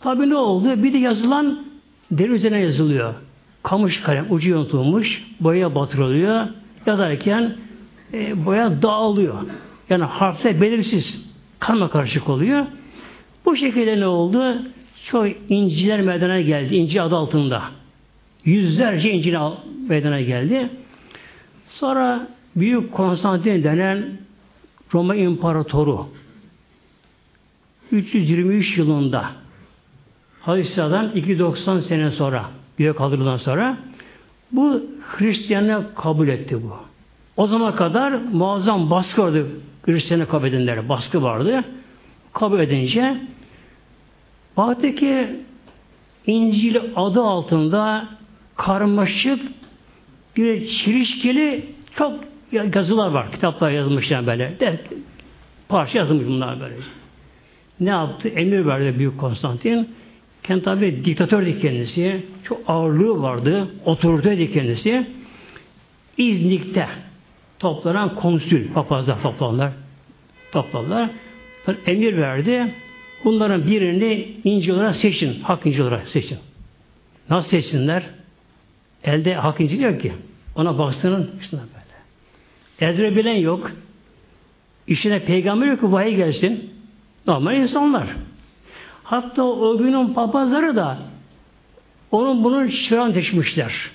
Tabi 0.00 0.30
ne 0.30 0.36
oldu? 0.36 0.82
Bir 0.82 0.92
de 0.92 0.98
yazılan 0.98 1.64
deri 2.10 2.32
üzerine 2.32 2.60
yazılıyor 2.60 3.14
kamış 3.62 4.00
kalem 4.00 4.26
ucu 4.30 4.50
yontulmuş, 4.50 5.26
boya 5.40 5.74
batırılıyor. 5.74 6.46
Yazarken 6.86 7.56
e, 8.12 8.46
boya 8.46 8.82
dağılıyor. 8.82 9.34
Yani 9.90 10.04
harfler 10.04 10.60
belirsiz. 10.60 11.28
Karma 11.60 11.90
karışık 11.90 12.28
oluyor. 12.28 12.66
Bu 13.48 13.56
şekilde 13.56 14.00
ne 14.00 14.06
oldu? 14.06 14.62
Çok 15.04 15.26
inciler 15.48 16.00
meydana 16.00 16.40
geldi. 16.40 16.76
İnci 16.76 17.02
adı 17.02 17.16
altında. 17.16 17.62
Yüzlerce 18.44 19.10
incil 19.10 19.36
meydana 19.88 20.20
geldi. 20.20 20.68
Sonra 21.66 22.28
Büyük 22.56 22.92
Konstantin 22.92 23.64
denen 23.64 24.04
Roma 24.94 25.14
İmparatoru 25.14 26.06
323 27.92 28.78
yılında 28.78 29.24
Hristiyan'dan 30.42 31.10
290 31.10 31.80
sene 31.80 32.10
sonra 32.10 32.50
göğe 32.78 32.92
kaldırılan 32.92 33.36
sonra 33.36 33.76
bu 34.52 34.82
Hristiyanlığı 35.16 35.94
kabul 35.94 36.28
etti 36.28 36.62
bu. 36.62 36.76
O 37.36 37.46
zaman 37.46 37.76
kadar 37.76 38.12
muazzam 38.32 38.90
baskı 38.90 39.22
vardı 39.22 39.46
Hristiyanı 39.86 40.28
kabul 40.28 40.46
edenlere. 40.46 40.88
Baskı 40.88 41.22
vardı. 41.22 41.64
Kabul 42.32 42.60
edince 42.60 43.20
ki 44.96 45.26
İncil 46.26 46.76
adı 46.96 47.22
altında 47.22 48.08
karmaşık 48.56 49.42
bir 50.36 50.68
çelişkili 50.68 51.66
çok 51.96 52.14
yazılar 52.52 53.10
var. 53.10 53.32
Kitaplar 53.32 53.70
yazılmışlar 53.70 54.26
böyle. 54.26 54.60
De, 54.60 54.80
parça 55.68 55.98
yazılmış 55.98 56.26
bunlar 56.26 56.60
böyle. 56.60 56.74
Ne 57.80 57.90
yaptı? 57.90 58.28
Emir 58.28 58.66
verdi 58.66 58.98
Büyük 58.98 59.20
Konstantin. 59.20 59.88
Kendi 60.42 60.62
tabi 60.62 61.04
diktatördü 61.04 61.60
kendisi. 61.60 62.26
Çok 62.44 62.60
ağırlığı 62.66 63.22
vardı. 63.22 63.68
Otoriteydi 63.84 64.52
kendisi. 64.52 65.06
İznik'te 66.16 66.88
toplanan 67.58 68.14
konsül, 68.14 68.72
papazlar 68.72 69.22
toplanlar. 69.22 69.72
Toplanlar. 70.52 71.10
Emir 71.86 72.16
verdi. 72.16 72.74
Bunların 73.24 73.66
birini 73.66 74.36
inci 74.44 74.72
olarak 74.72 74.96
seçin. 74.96 75.40
Hak 75.40 75.66
inci 75.66 75.82
olarak 75.82 76.08
seçin. 76.08 76.38
Nasıl 77.30 77.48
seçsinler? 77.48 78.02
Elde 79.04 79.34
hak 79.34 79.60
inci 79.60 79.82
yok 79.82 80.00
ki. 80.00 80.12
Ona 80.54 80.78
baksının 80.78 81.30
işte 81.40 81.56
böyle. 81.56 82.92
Ezre 82.92 83.16
bilen 83.16 83.36
yok. 83.36 83.72
İşine 84.86 85.24
peygamber 85.24 85.66
yok 85.66 85.80
ki 85.80 85.92
vahiy 85.92 86.16
gelsin. 86.16 86.70
Normal 87.26 87.56
insanlar. 87.56 88.08
Hatta 89.04 89.42
o 89.42 89.78
günün 89.78 90.14
papazları 90.14 90.76
da 90.76 90.98
onun 92.10 92.44
bunun 92.44 92.68
çırağını 92.68 93.14
teşmişler. 93.14 93.90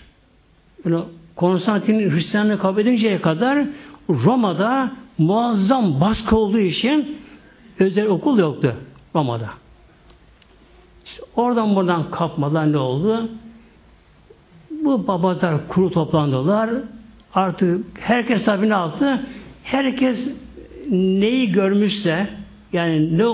Yani 0.85 1.03
Konstantin'in 1.35 2.11
Hristiyanlığı 2.11 2.59
kabul 2.59 2.81
edinceye 2.81 3.21
kadar 3.21 3.65
Roma'da 4.09 4.91
muazzam 5.17 6.01
baskı 6.01 6.35
olduğu 6.35 6.59
için 6.59 7.17
özel 7.79 8.07
okul 8.07 8.39
yoktu 8.39 8.75
Roma'da. 9.15 9.49
İşte 11.05 11.23
oradan 11.35 11.75
buradan 11.75 12.11
kapmalar 12.11 12.71
ne 12.71 12.77
oldu? 12.77 13.29
Bu 14.71 15.05
papazlar 15.05 15.67
kuru 15.67 15.91
toplandılar. 15.91 16.69
Artık 17.33 17.85
herkes 17.99 18.45
tabi 18.45 18.69
ne 18.69 18.73
yaptı? 18.73 19.27
Herkes 19.63 20.27
neyi 20.91 21.51
görmüşse 21.51 22.27
yani 22.73 23.17
ne 23.17 23.25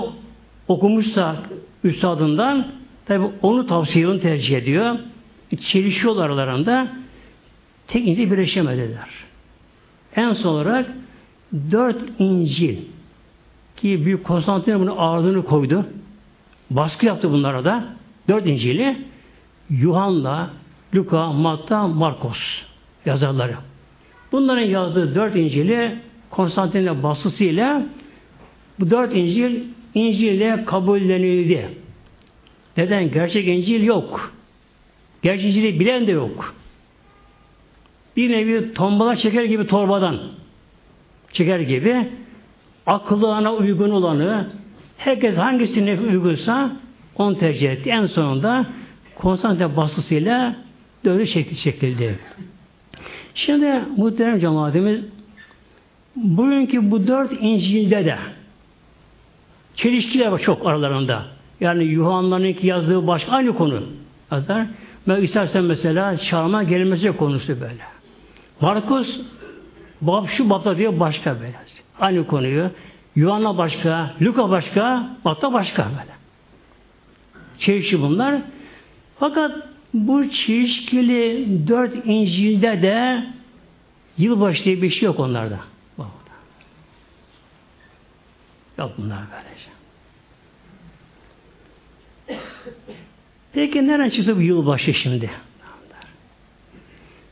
okumuşsa 0.68 1.36
üstadından 1.84 2.66
tabi 3.06 3.26
onu 3.42 3.66
tavsiye 3.66 4.08
onu 4.08 4.20
tercih 4.20 4.56
ediyor. 4.56 4.98
Çelişiyorlar 5.60 6.26
aralarında. 6.26 6.88
Tek 7.86 8.08
İncil 8.08 8.30
birleşemediler. 8.30 9.08
En 10.16 10.32
son 10.32 10.54
olarak 10.54 10.86
dört 11.70 12.02
İncil 12.18 12.78
ki 13.80 14.04
Büyük 14.04 14.24
Konstantin 14.24 14.80
bunun 14.80 14.96
ağırlığını 14.96 15.44
koydu. 15.44 15.86
Baskı 16.70 17.06
yaptı 17.06 17.30
bunlara 17.30 17.64
da. 17.64 17.84
Dört 18.28 18.46
İncil'i 18.46 18.96
Yuhanna, 19.70 20.50
Luka, 20.94 21.32
Matta, 21.32 21.88
Markos 21.88 22.38
yazarları. 23.06 23.56
Bunların 24.32 24.62
yazdığı 24.62 25.14
dört 25.14 25.36
İncil'i 25.36 25.98
Konstantin'in 26.30 27.02
baskısıyla 27.02 27.82
bu 28.80 28.90
dört 28.90 29.14
İncil 29.14 29.60
İncil'le 29.94 30.64
kabullenildi. 30.64 31.68
Neden? 32.76 33.10
Gerçek 33.10 33.48
İncil 33.48 33.82
yok. 33.82 34.32
Gerçek 35.22 35.44
İncil'i 35.44 35.80
bilen 35.80 36.06
de 36.06 36.12
yok. 36.12 36.54
Bir 38.16 38.30
nevi 38.30 38.74
tombala 38.74 39.16
çeker 39.16 39.44
gibi 39.44 39.66
torbadan 39.66 40.18
çeker 41.32 41.60
gibi 41.60 42.08
akıllarına 42.86 43.54
uygun 43.54 43.90
olanı 43.90 44.46
herkes 44.98 45.36
hangisine 45.36 46.00
uygunsa 46.00 46.72
onu 47.16 47.38
tercih 47.38 47.70
etti. 47.70 47.90
En 47.90 48.06
sonunda 48.06 48.66
Konstantin 49.14 49.76
baskısıyla 49.76 50.56
dördü 51.04 51.26
şekli 51.26 51.56
çekildi. 51.56 52.18
Şimdi 53.34 53.82
muhterem 53.96 54.38
cemaatimiz 54.38 55.04
bugünkü 56.16 56.90
bu 56.90 57.06
dört 57.06 57.32
İncil'de 57.40 58.04
de 58.04 58.16
çelişkiler 59.74 60.26
var 60.26 60.38
çok 60.38 60.66
aralarında. 60.66 61.24
Yani 61.60 61.84
Yuhanna'nınki 61.84 62.66
yazdığı 62.66 63.06
başka 63.06 63.32
aynı 63.32 63.56
konu 63.56 63.82
yazar. 64.32 64.66
Ben 65.08 65.22
istersen 65.22 65.64
mesela 65.64 66.16
çağırma 66.16 66.62
gelmesi 66.62 67.12
konusu 67.12 67.60
böyle. 67.60 67.82
Markus 68.60 69.20
bab 70.00 70.26
şu 70.28 70.50
babda 70.50 70.76
diyor 70.76 71.00
başka 71.00 71.40
böyle. 71.40 71.54
Aynı 72.00 72.26
konuyu. 72.26 72.70
Yuhanna 73.16 73.58
başka, 73.58 74.14
Luka 74.22 74.50
başka, 74.50 75.10
Batta 75.24 75.52
başka 75.52 75.84
böyle. 75.84 76.20
Çelişki 77.58 78.00
bunlar. 78.00 78.42
Fakat 79.18 79.68
bu 79.94 80.30
çelişkili 80.30 81.48
dört 81.68 82.06
İncil'de 82.06 82.82
de 82.82 83.26
yılbaşı 84.18 84.64
diye 84.64 84.82
bir 84.82 84.90
şey 84.90 85.06
yok 85.06 85.20
onlarda. 85.20 85.58
Yok 88.78 88.92
bunlar 88.98 89.18
böylece. 89.32 89.70
Peki 93.52 93.86
nereden 93.86 94.10
çıktı 94.10 94.36
bu 94.36 94.40
yılbaşı 94.40 94.94
şimdi? 94.94 95.30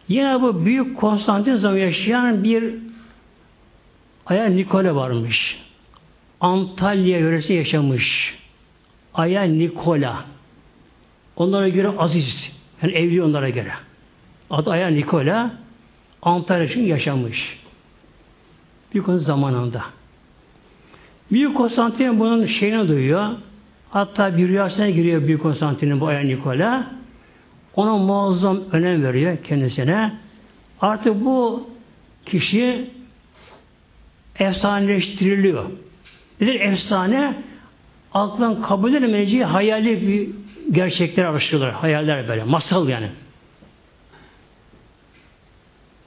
Yine 0.09 0.43
bu 0.43 0.65
büyük 0.65 0.97
Konstantin 0.97 1.57
zamanı 1.57 1.79
yaşayan 1.79 2.45
bir 2.45 2.75
Aya 4.27 4.45
Nikola 4.45 4.95
varmış. 4.95 5.59
Antalya 6.41 7.19
yöresi 7.19 7.53
yaşamış. 7.53 8.39
Aya 9.15 9.43
Nikola. 9.43 10.25
Onlara 11.37 11.69
göre 11.69 11.89
aziz. 11.99 12.53
Yani 12.83 12.93
evli 12.93 13.23
onlara 13.23 13.49
göre. 13.49 13.73
Adı 14.51 14.71
Aya 14.71 14.89
Nikola. 14.89 15.51
Antalya 16.23 16.65
için 16.65 16.83
yaşamış. 16.83 17.59
Büyük 18.95 19.09
onun 19.09 19.19
zamanında. 19.19 19.85
Büyük 21.33 21.57
Konstantin 21.57 22.21
bunun 22.21 22.47
şeyini 22.47 22.89
duyuyor. 22.89 23.29
Hatta 23.91 24.37
bir 24.37 24.49
rüyasına 24.49 24.91
giriyor 24.91 25.27
Büyük 25.27 25.43
Konstantin'in 25.43 26.01
bu 26.01 26.07
Aya 26.07 26.21
Nikola. 26.21 26.87
Ona 27.79 27.97
muazzam 27.97 28.61
önem 28.73 29.05
veriyor 29.05 29.37
kendisine. 29.45 30.13
Artık 30.81 31.25
bu 31.25 31.69
kişi 32.27 32.91
efsaneleştiriliyor. 34.39 35.65
Nedir 36.41 36.61
efsane? 36.61 37.43
Aklın 38.13 38.63
kabul 38.63 38.95
edemeyeceği 38.95 39.45
hayali 39.45 40.09
bir 40.09 40.29
gerçekler 40.75 41.25
araştırıyorlar. 41.25 41.75
Hayaller 41.75 42.29
böyle. 42.29 42.45
Masal 42.45 42.89
yani. 42.89 43.11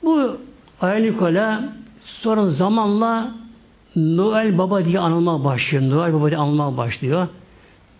Bu 0.03 0.37
Aya 0.81 0.95
Nikola 0.95 1.63
sonra 2.05 2.49
zamanla 2.49 3.31
Noel 3.95 4.57
Baba 4.57 4.85
diye 4.85 4.99
anılmaya 4.99 5.43
başlıyor. 5.43 5.89
Noel 5.89 6.13
Baba 6.13 6.27
diye 6.27 6.37
anılmaya 6.37 6.77
başlıyor. 6.77 7.27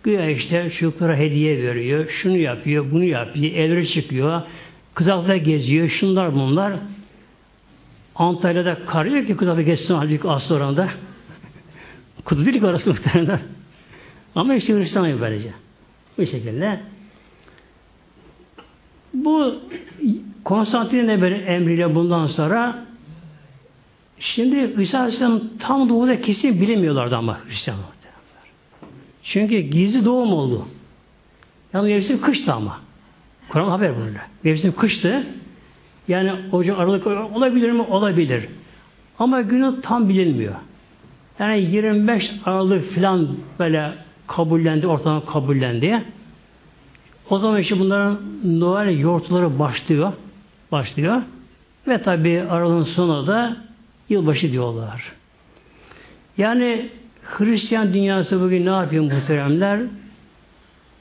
Güya 0.04 0.30
işte 0.30 0.70
çocuklara 0.70 1.16
hediye 1.16 1.64
veriyor, 1.64 2.08
şunu 2.10 2.38
yapıyor, 2.38 2.92
bunu 2.92 3.04
yapıyor, 3.04 3.54
evre 3.54 3.86
çıkıyor, 3.86 4.42
kızakta 4.94 5.38
geziyor, 5.38 5.90
şunlar 5.90 6.34
bunlar. 6.34 6.74
Antalya'da 8.16 8.86
kar 8.86 9.06
yok 9.06 9.28
ki 9.28 9.38
kızakta 9.38 9.62
geçsin 9.62 9.96
halbuki 9.96 10.30
az 10.30 10.52
oranda. 10.52 10.90
Kutu 12.26 12.46
değil 12.46 12.60
ki 12.60 12.66
orası 12.66 12.90
muhtemelen. 12.90 13.40
Ama 14.36 14.56
işte 14.56 14.74
Hristiyan 14.74 15.22
böylece. 15.22 15.54
Bu 16.18 16.26
şekilde. 16.26 16.80
Bu 19.14 19.56
Konstantin'in 20.44 21.08
emriyle 21.48 21.96
bundan 21.96 22.28
sonra 22.28 22.86
şimdi 24.20 24.82
İsa 24.82 25.00
Aleyhisselam 25.00 25.42
tam 25.60 25.90
doğuda 25.90 26.22
kesin 26.22 26.62
bilemiyorlardı 26.62 27.16
ama 27.16 27.40
Hristiyanlar. 27.48 28.01
Çünkü 29.24 29.60
gizli 29.60 30.06
doğum 30.06 30.34
oldu. 30.34 30.68
Yani 31.74 31.94
mevsim 31.94 32.22
kıştı 32.22 32.54
ama. 32.54 32.80
Kur'an 33.50 33.70
haber 33.70 33.96
bununla. 33.96 34.22
Mevsim 34.44 34.76
kıştı. 34.76 35.24
Yani 36.08 36.32
Ocak 36.52 36.80
Aralık 36.80 37.08
olabilir 37.08 37.72
mi? 37.72 37.82
Olabilir. 37.82 38.48
Ama 39.20 39.42
günü 39.42 39.82
tam 39.82 40.10
bilinmiyor. 40.10 40.56
Yani 41.40 41.62
25 41.62 42.32
Aralık 42.46 42.96
falan 42.96 43.28
böyle 43.60 43.92
kabullendi, 44.28 44.88
ortadan 44.88 45.26
kabullendi. 45.26 46.04
O 47.30 47.40
zaman 47.40 47.60
işte 47.60 47.80
bunların 47.80 48.20
Noel 48.44 49.00
yoğurtları 49.00 49.60
başlıyor. 49.60 50.14
Başlıyor. 50.72 51.22
Ve 51.88 52.02
tabi 52.02 52.42
Aralık'ın 52.50 52.92
sonu 52.94 53.28
da 53.28 53.58
yılbaşı 54.10 54.52
diyorlar. 54.52 55.12
Yani 56.38 56.90
Hristiyan 57.24 57.94
dünyası 57.94 58.42
bugün 58.42 58.66
ne 58.66 58.70
yapıyor 58.70 59.04
muhteremler? 59.04 59.82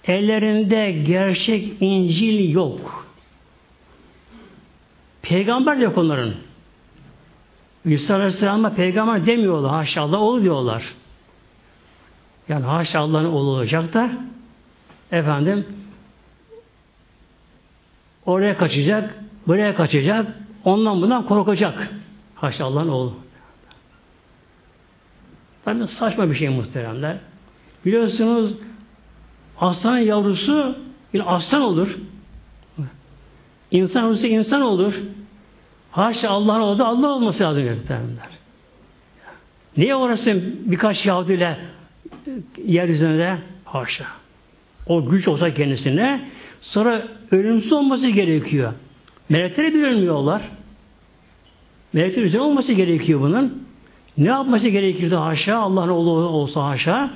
Ellerinde 0.04 0.92
gerçek 0.92 1.72
İncil 1.80 2.50
yok. 2.50 3.06
Peygamber 5.22 5.76
yok 5.76 5.98
onların. 5.98 6.34
İsa 7.84 8.14
Aleyhisselam'a 8.14 8.74
peygamber 8.74 9.26
demiyorlar. 9.26 9.70
Haşa 9.70 10.02
Allah 10.02 10.18
oğlu 10.18 10.42
diyorlar. 10.42 10.94
Yani 12.48 12.64
haşa 12.64 13.00
Allah'ın 13.00 13.24
oğlu 13.24 13.50
olacak 13.50 13.94
da 13.94 14.10
efendim 15.12 15.66
oraya 18.26 18.56
kaçacak, 18.56 19.14
buraya 19.46 19.74
kaçacak, 19.74 20.26
ondan 20.64 21.02
bundan 21.02 21.26
korkacak. 21.26 21.88
Haşa 22.34 22.64
Allah'ın 22.64 22.88
oğlu. 22.88 23.14
Tabii 25.64 25.88
saçma 25.88 26.30
bir 26.30 26.34
şey 26.34 26.48
muhteremler. 26.48 27.16
Biliyorsunuz 27.86 28.54
aslanın 29.58 29.98
yavrusu 29.98 30.76
bir 31.14 31.36
aslan 31.36 31.62
olur. 31.62 31.96
İnsan 33.70 34.04
olursa 34.04 34.26
insan 34.26 34.62
olur. 34.62 34.94
Haşa 35.90 36.30
Allah'ın 36.30 36.60
oldu 36.60 36.84
Allah 36.84 37.08
olması 37.08 37.44
lazım 37.44 37.64
muhteremler. 37.64 38.28
Niye 39.76 39.94
orası 39.94 40.42
birkaç 40.64 41.06
Yahudiyle 41.06 41.58
yeryüzünde? 42.64 43.38
Haşa. 43.64 44.06
O 44.86 45.10
güç 45.10 45.28
olsa 45.28 45.54
kendisine 45.54 46.20
sonra 46.60 47.02
ölümsüz 47.30 47.72
olması 47.72 48.08
gerekiyor. 48.08 48.72
Melekleri 49.28 49.74
bir 49.74 49.82
ölmüyorlar. 49.82 50.42
Melekler 51.92 52.22
üzerine 52.22 52.46
olması 52.46 52.72
gerekiyor 52.72 53.20
bunun. 53.20 53.69
Ne 54.20 54.28
yapması 54.28 54.68
gerekirdi 54.68 55.14
haşa? 55.14 55.56
Allah'ın 55.56 55.88
oğlu 55.88 56.10
olsa 56.10 56.64
haşa. 56.64 57.10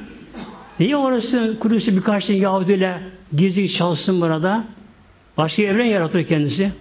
Niye 0.81 0.97
orası 0.97 1.57
Kudüs'ü 1.61 1.97
birkaç 1.97 2.27
tane 2.27 2.39
Yahudiyle 2.39 3.01
gizli 3.37 3.73
çalışsın 3.73 4.21
burada? 4.21 4.65
Başka 5.37 5.63
evren 5.63 5.85
yaratır 5.85 6.25
kendisi. 6.25 6.73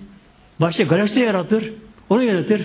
Başka 0.61 0.83
galaksi 0.83 1.19
yaratır. 1.19 1.73
Onu 2.09 2.23
yaratır. 2.23 2.61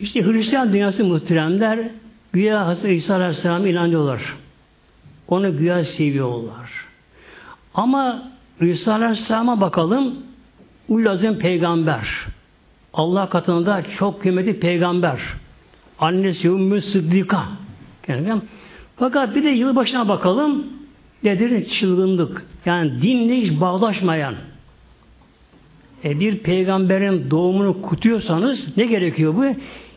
İşte 0.00 0.24
Hristiyan 0.24 0.72
dünyası 0.72 1.04
muhteremler 1.04 1.88
güya 2.32 2.66
Hazreti 2.66 2.94
İsa 2.94 3.14
Aleyhisselam 3.14 3.66
inanıyorlar. 3.66 4.36
Onu 5.28 5.58
güya 5.58 5.84
seviyorlar. 5.84 6.70
Ama 7.74 8.32
İsa 8.60 8.92
Aleyhisselam'a 8.92 9.60
bakalım 9.60 10.14
Ulazim 10.88 11.38
peygamber. 11.38 12.08
Allah 12.92 13.28
katında 13.28 13.82
çok 13.98 14.22
kıymetli 14.22 14.60
peygamber. 14.60 15.20
Annesi 15.98 16.48
Ümmü 16.48 16.80
Sıddika. 16.80 17.44
Fakat 18.96 19.34
bir 19.34 19.44
de 19.44 19.48
yılbaşına 19.48 20.08
bakalım. 20.08 20.66
Nedir? 21.22 21.68
Çılgınlık. 21.68 22.46
Yani 22.66 23.02
dinle 23.02 23.36
hiç 23.36 23.60
bağdaşmayan. 23.60 24.34
E 26.04 26.20
bir 26.20 26.38
peygamberin 26.38 27.30
doğumunu 27.30 27.82
kutuyorsanız 27.82 28.76
ne 28.76 28.86
gerekiyor 28.86 29.34
bu? 29.36 29.44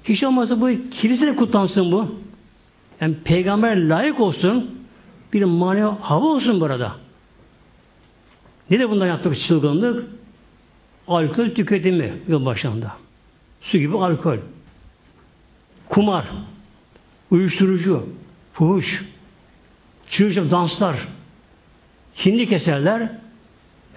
Hiç 0.04 0.24
olmazsa 0.24 0.62
bu 0.62 0.70
kilisede 0.92 1.36
kutlansın 1.36 1.92
bu. 1.92 2.16
Yani 3.02 3.16
peygamber 3.24 3.90
layık 3.90 4.20
olsun. 4.20 4.72
Bir 5.34 5.44
manevi 5.44 5.92
hava 6.02 6.26
olsun 6.26 6.62
burada. 6.62 6.92
Ne 8.72 8.80
de 8.80 8.90
bundan 8.90 9.08
yaptık 9.08 9.40
çılgınlık? 9.40 10.06
Alkol 11.08 11.50
tüketimi 11.50 12.14
yıl 12.28 12.46
başında. 12.46 12.92
Su 13.62 13.78
gibi 13.78 13.98
alkol. 13.98 14.38
Kumar. 15.90 16.26
Uyuşturucu. 17.32 18.10
Fuhuş. 18.54 19.04
Çığırcım 20.10 20.52
danslar. 20.52 21.08
Hindi 22.26 22.50
keserler. 22.50 23.10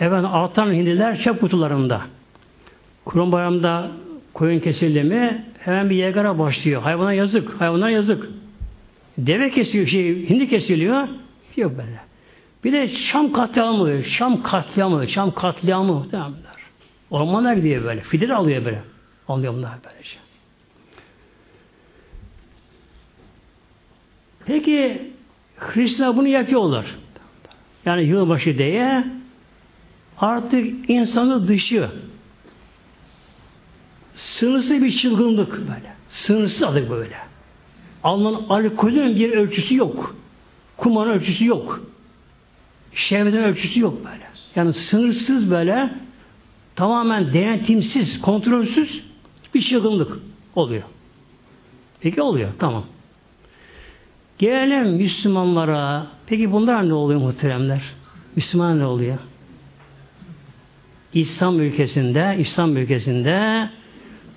Efendim 0.00 0.30
artan 0.32 0.72
hindiler 0.72 1.20
çöp 1.22 1.40
kutularında. 1.40 2.02
Kurban 3.04 3.32
bayramında 3.32 3.90
koyun 4.32 4.60
kesildi 4.60 5.02
mi 5.02 5.44
hemen 5.58 5.90
bir 5.90 5.96
yegara 5.96 6.38
başlıyor. 6.38 6.82
Hayvana 6.82 7.12
yazık. 7.12 7.60
Hayvanlar 7.60 7.88
yazık. 7.88 8.28
Deve 9.18 9.50
kesiliyor, 9.50 9.88
şey, 9.88 10.28
hindi 10.28 10.48
kesiliyor. 10.48 11.08
Yok 11.56 11.72
böyle. 11.78 12.13
Bir 12.64 12.72
de 12.72 12.88
Şam 12.88 13.32
katliamı, 13.32 14.04
Şam 14.04 14.42
katliamı, 14.42 15.08
Şam 15.08 15.34
katliamı 15.34 15.92
muhtemelenler. 15.92 16.54
Ormana 17.10 17.54
gidiyor 17.54 17.84
böyle. 17.84 18.00
Fidir 18.00 18.30
alıyor 18.30 18.64
böyle. 18.64 18.82
Alıyor 19.28 19.54
bunlar 19.54 19.72
böylece. 19.84 20.16
Peki 24.46 25.10
Hristiyan 25.56 26.16
bunu 26.16 26.28
yapıyorlar. 26.28 26.86
Yani 27.84 28.02
yılbaşı 28.02 28.58
diye 28.58 29.04
artık 30.18 30.90
insanı 30.90 31.48
dışı 31.48 31.90
sınırsız 34.14 34.82
bir 34.82 34.92
çılgınlık 34.92 35.58
böyle. 35.58 35.94
Sınırsız 36.08 36.62
adık 36.62 36.90
böyle. 36.90 37.16
Alınan 38.04 38.42
alkolün 38.48 39.16
bir 39.16 39.32
ölçüsü 39.32 39.76
yok. 39.76 40.16
Kumarın 40.76 41.10
ölçüsü 41.10 41.44
yok. 41.46 41.93
Şehvetin 42.94 43.42
ölçüsü 43.42 43.80
yok 43.80 43.98
böyle. 44.04 44.24
Yani 44.56 44.72
sınırsız 44.72 45.50
böyle 45.50 45.90
tamamen 46.76 47.34
denetimsiz, 47.34 48.20
kontrolsüz 48.20 49.02
bir 49.54 49.60
çılgınlık 49.60 50.18
oluyor. 50.54 50.82
Peki 52.00 52.22
oluyor. 52.22 52.48
Tamam. 52.58 52.84
Gelelim 54.38 54.92
Müslümanlara. 54.92 56.06
Peki 56.26 56.52
bunlar 56.52 56.88
ne 56.88 56.94
oluyor 56.94 57.20
muhteremler? 57.20 57.82
Müslüman 58.36 58.78
ne 58.78 58.86
oluyor? 58.86 59.18
İslam 61.12 61.60
ülkesinde, 61.60 62.36
İslam 62.38 62.76
ülkesinde 62.76 63.68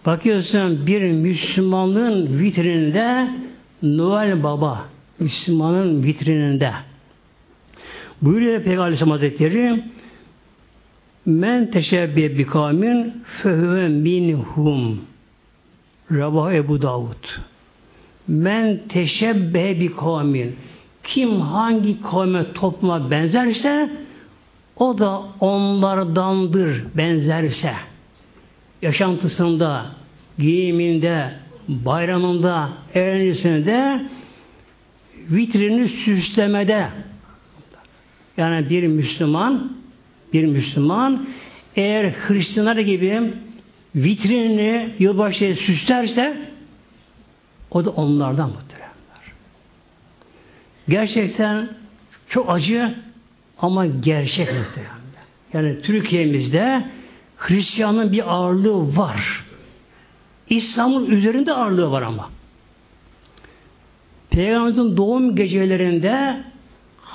bakıyorsun 0.05 0.87
bir 0.87 1.11
Müslümanlığın 1.11 2.39
vitrininde 2.39 3.29
Noel 3.81 4.43
Baba 4.43 4.85
Müslümanın 5.19 6.03
vitrininde 6.03 6.71
buyuruyor 8.21 8.63
Peygamber 8.63 8.83
Aleyhisselam 8.83 9.11
Hazretleri 9.11 9.83
men 11.25 11.71
teşebbiye 11.71 12.37
bi 12.37 12.45
kavmin 12.45 13.23
fehüve 13.43 13.87
minhum. 13.87 15.01
Rabah 16.11 16.53
Ebu 16.53 16.81
Davud. 16.81 17.25
Men 18.27 18.79
teşebbe 18.89 19.79
bi 19.79 19.91
kim 21.03 21.41
hangi 21.41 22.01
kavme 22.01 22.53
topluma 22.53 23.11
benzerse 23.11 23.89
o 24.75 24.97
da 24.97 25.21
onlardandır 25.39 26.85
benzerse. 26.97 27.73
Yaşantısında 28.81 29.85
giyiminde 30.39 31.31
bayramında 31.67 32.69
eğlencesinde 32.93 34.01
vitrini 35.29 35.87
süslemede 35.87 36.87
yani 38.37 38.69
bir 38.69 38.87
Müslüman 38.87 39.71
bir 40.33 40.45
Müslüman 40.45 41.27
eğer 41.75 42.11
Hristiyanlar 42.11 42.77
gibi 42.77 43.33
vitrinini 43.95 44.95
yılbaşı 44.99 45.55
süslerse 45.55 46.37
o 47.71 47.85
da 47.85 47.89
onlardan 47.89 48.49
muhteremler. 48.49 48.87
Gerçekten 50.89 51.69
çok 52.29 52.49
acı 52.49 52.95
ama 53.59 53.85
gerçek 53.85 54.53
muhteremler. 54.53 54.97
Yani 55.53 55.81
Türkiye'mizde 55.81 56.85
Hristiyanın 57.37 58.11
bir 58.11 58.33
ağırlığı 58.33 58.97
var. 58.97 59.45
İslam'ın 60.49 61.05
üzerinde 61.05 61.53
ağırlığı 61.53 61.91
var 61.91 62.01
ama. 62.01 62.29
Peygamberimizin 64.29 64.97
doğum 64.97 65.35
gecelerinde 65.35 66.43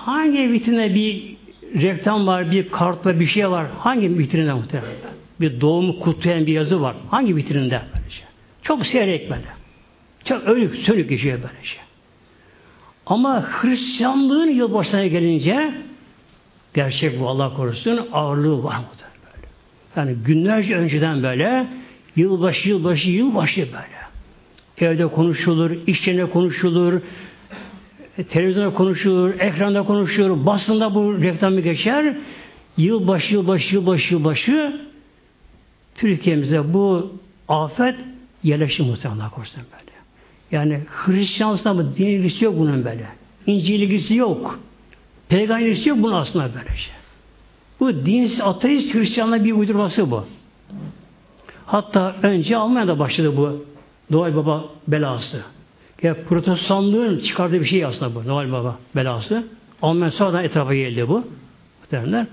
hangi 0.07 0.53
vitrine 0.53 0.95
bir 0.95 1.37
reklam 1.83 2.27
var, 2.27 2.51
bir 2.51 2.69
kartla 2.69 3.21
bir 3.21 3.27
şey 3.27 3.51
var. 3.51 3.67
Hangi 3.79 4.19
vitrinde 4.19 4.53
muhtemelen? 4.53 4.93
Bir 5.41 5.61
doğumu 5.61 6.01
kutlayan 6.01 6.47
bir 6.47 6.53
yazı 6.53 6.81
var. 6.81 6.97
Hangi 7.11 7.37
vitrinde? 7.37 7.83
Böylece. 7.95 8.23
Çok 8.63 8.87
seyrek 8.87 9.31
böyle. 9.31 9.47
Çok 10.25 10.43
ölük, 10.43 10.77
sönük 10.77 11.09
geçiyor 11.09 11.39
böylece. 11.39 11.77
Ama 13.07 13.43
Hristiyanlığın 13.43 14.51
yılbaşına 14.51 15.07
gelince 15.07 15.75
gerçek 16.75 17.21
bu 17.21 17.29
Allah 17.29 17.55
korusun 17.57 18.09
ağırlığı 18.13 18.65
var 18.65 18.77
mı? 18.77 18.85
Böyle. 19.27 19.47
Yani 19.97 20.25
günlerce 20.25 20.77
önceden 20.77 21.23
böyle 21.23 21.67
yılbaşı, 22.17 22.69
yılbaşı, 22.69 23.11
yılbaşı 23.11 23.61
böyle. 23.61 24.03
Evde 24.79 25.07
konuşulur, 25.07 25.71
iş 25.87 26.09
konuşulur, 26.33 27.01
televizyonda 28.31 28.75
konuşulur, 28.75 29.35
ekranda 29.39 29.83
konuşulur, 29.83 30.47
basında 30.47 30.95
bu 30.95 31.23
reklamı 31.23 31.61
geçer. 31.61 32.17
Yılbaşı, 32.77 33.35
yılbaşı, 33.35 33.75
yılbaşı, 33.75 34.15
yılbaşı 34.15 34.81
Türkiye'mize 35.95 36.75
bu 36.75 37.13
afet 37.49 37.95
yerleşti 38.43 38.83
muhtemelen 38.83 39.31
korusun 39.31 39.63
böyle. 39.73 39.93
Yani 40.51 40.81
Hristiyanlıkta 40.89 41.75
mı 41.75 41.97
din 41.97 42.07
ilgisi 42.07 42.45
yok 42.45 42.59
bunun 42.59 42.85
böyle. 42.85 43.07
İncil 43.47 43.81
ilgisi 43.81 44.15
yok. 44.15 44.61
Peygamber 45.29 45.67
ilgisi 45.67 45.89
yok 45.89 45.99
bunun 46.03 46.15
aslında 46.15 46.45
böyle 46.55 46.77
şey. 46.77 46.95
Bu 47.81 48.07
dinsiz 48.07 48.41
ateist 48.41 48.95
Hristiyanlığa 48.95 49.45
bir 49.45 49.53
uydurması 49.53 50.11
bu. 50.11 50.25
Hatta 51.67 52.17
önce 52.23 52.57
Almanya'da 52.57 52.99
başladı 52.99 53.37
bu 53.37 53.65
Noel 54.11 54.37
Baba 54.37 54.65
belası. 54.89 55.43
Ya 56.03 56.17
protestanlığın 56.29 57.19
çıkardığı 57.19 57.61
bir 57.61 57.65
şey 57.65 57.85
aslında 57.85 58.15
bu 58.15 58.29
Noel 58.29 58.53
Baba 58.53 58.79
belası. 58.97 59.45
Almanya 59.83 60.11
sonradan 60.11 60.45
etrafa 60.45 60.75
geldi 60.75 61.09
bu. 61.09 61.25
Muhtemelenler. 61.81 62.27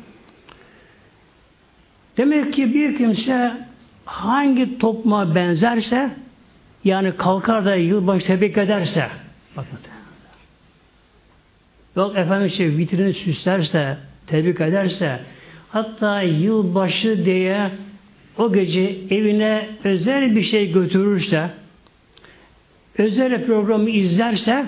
Demek 2.18 2.54
ki 2.54 2.74
bir 2.74 2.98
kimse 2.98 3.68
hangi 4.06 4.78
topluma 4.78 5.36
benzerse 5.36 6.12
yani 6.84 7.18
kalkar 7.18 7.66
da 7.66 7.76
yılbaşı 7.76 8.28
tebrik 8.28 8.58
ederse 8.58 9.10
bakın 9.58 9.80
yok 11.96 12.18
efendim 12.18 12.48
işte 12.48 12.78
vitrini 12.78 13.14
süslerse 13.14 13.98
tebrik 14.28 14.62
ederse 14.62 15.20
hatta 15.70 16.22
yılbaşı 16.22 17.26
diye 17.26 17.72
o 18.38 18.54
gece 18.54 18.98
evine 19.10 19.70
özel 19.84 20.36
bir 20.36 20.44
şey 20.44 20.72
götürürse 20.72 21.50
özel 23.00 23.45
programı 23.45 23.89
izlerse 23.89 24.66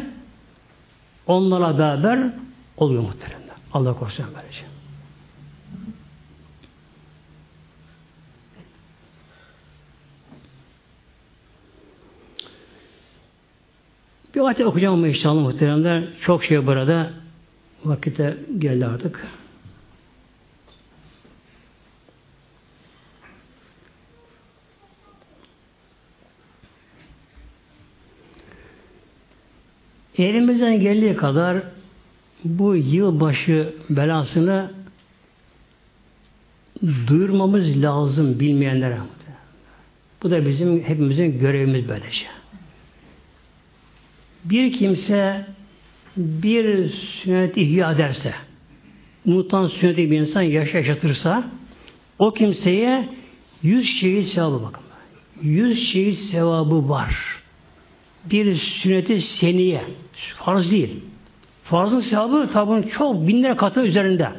onlara 1.27 1.77
beraber 1.77 2.34
oluyor 2.77 3.01
muhteremler. 3.01 3.55
Allah 3.73 3.93
korusun 3.93 4.25
böylece. 4.36 4.65
Bir 14.36 14.41
ayet 14.41 14.61
okuyacağım 14.61 15.05
inşallah 15.05 15.41
muhteremler. 15.41 16.03
Çok 16.21 16.43
şey 16.43 16.67
burada. 16.67 17.09
Vakite 17.86 18.38
geldi 18.59 18.86
artık. 18.86 19.27
Elimizden 30.26 30.80
geldiği 30.80 31.15
kadar 31.15 31.57
bu 32.43 32.76
yılbaşı 32.76 33.74
belasını 33.89 34.72
duyurmamız 37.07 37.82
lazım 37.82 38.39
bilmeyenlere. 38.39 38.97
Bu 40.24 40.32
da 40.32 40.45
bizim 40.45 40.84
hepimizin 40.84 41.39
görevimiz 41.39 41.88
böylece. 41.89 42.26
Bir 44.45 44.72
kimse 44.72 45.45
bir 46.17 46.89
sünnet 46.89 47.57
ihya 47.57 47.91
ederse, 47.91 48.34
unutan 49.26 49.67
sünneti 49.67 50.11
bir 50.11 50.19
insan 50.19 50.41
yaşa 50.41 50.78
yaşatırsa, 50.78 51.43
o 52.19 52.34
kimseye 52.34 53.09
yüz 53.63 53.99
şehit 53.99 54.28
sevabı 54.28 54.63
bakın. 54.63 54.84
Yüz 55.41 55.89
şehit 55.91 56.19
sevabı 56.19 56.89
var 56.89 57.40
bir 58.26 58.55
sünneti 58.55 59.22
seniye. 59.22 59.82
Farz 60.36 60.72
değil. 60.72 61.03
Farzın 61.63 61.99
sevabı 61.99 62.49
tabi 62.53 62.89
çok 62.89 63.28
binler 63.28 63.57
katı 63.57 63.82
üzerinde. 63.82 64.30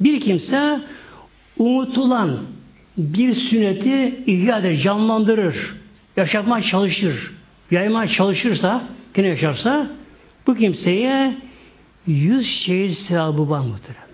Bir 0.00 0.20
kimse 0.20 0.80
unutulan 1.58 2.38
bir 2.96 3.34
sünneti 3.34 4.24
ihya 4.26 4.58
eder, 4.58 4.76
canlandırır, 4.76 5.74
yaşatmaya 6.16 6.64
çalışır, 6.64 7.32
yaymaya 7.70 8.08
çalışırsa, 8.08 8.84
yine 9.16 9.28
yaşarsa 9.28 9.90
bu 10.46 10.54
kimseye 10.54 11.34
yüz 12.06 12.46
şehit 12.46 12.98
sevabı 12.98 13.50
var 13.50 13.60
muhtemelen. 13.60 14.04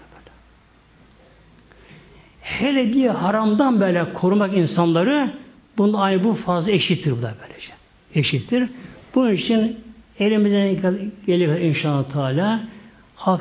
Hele 2.40 2.92
bir 2.92 3.06
haramdan 3.06 3.80
böyle 3.80 4.12
korumak 4.12 4.56
insanları 4.56 5.30
bunun 5.78 5.94
aynı 5.94 6.24
bu 6.24 6.34
fazla 6.34 6.70
eşittir 6.70 7.12
bu 7.12 7.22
da 7.22 7.34
böylece. 7.42 7.72
Eşittir. 8.14 8.68
Bunun 9.14 9.32
için 9.32 9.78
elimizden 10.18 11.12
geliyor 11.26 11.58
inşallah 11.58 12.12
Teala 12.12 12.60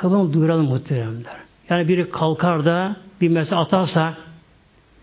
bunu 0.04 0.34
duyuralım 0.34 0.66
muhteremler. 0.66 1.36
Yani 1.70 1.88
biri 1.88 2.10
kalkar 2.10 2.66
da 2.66 2.96
bir 3.22 3.30
mesele 3.30 3.56
atarsa 3.56 4.18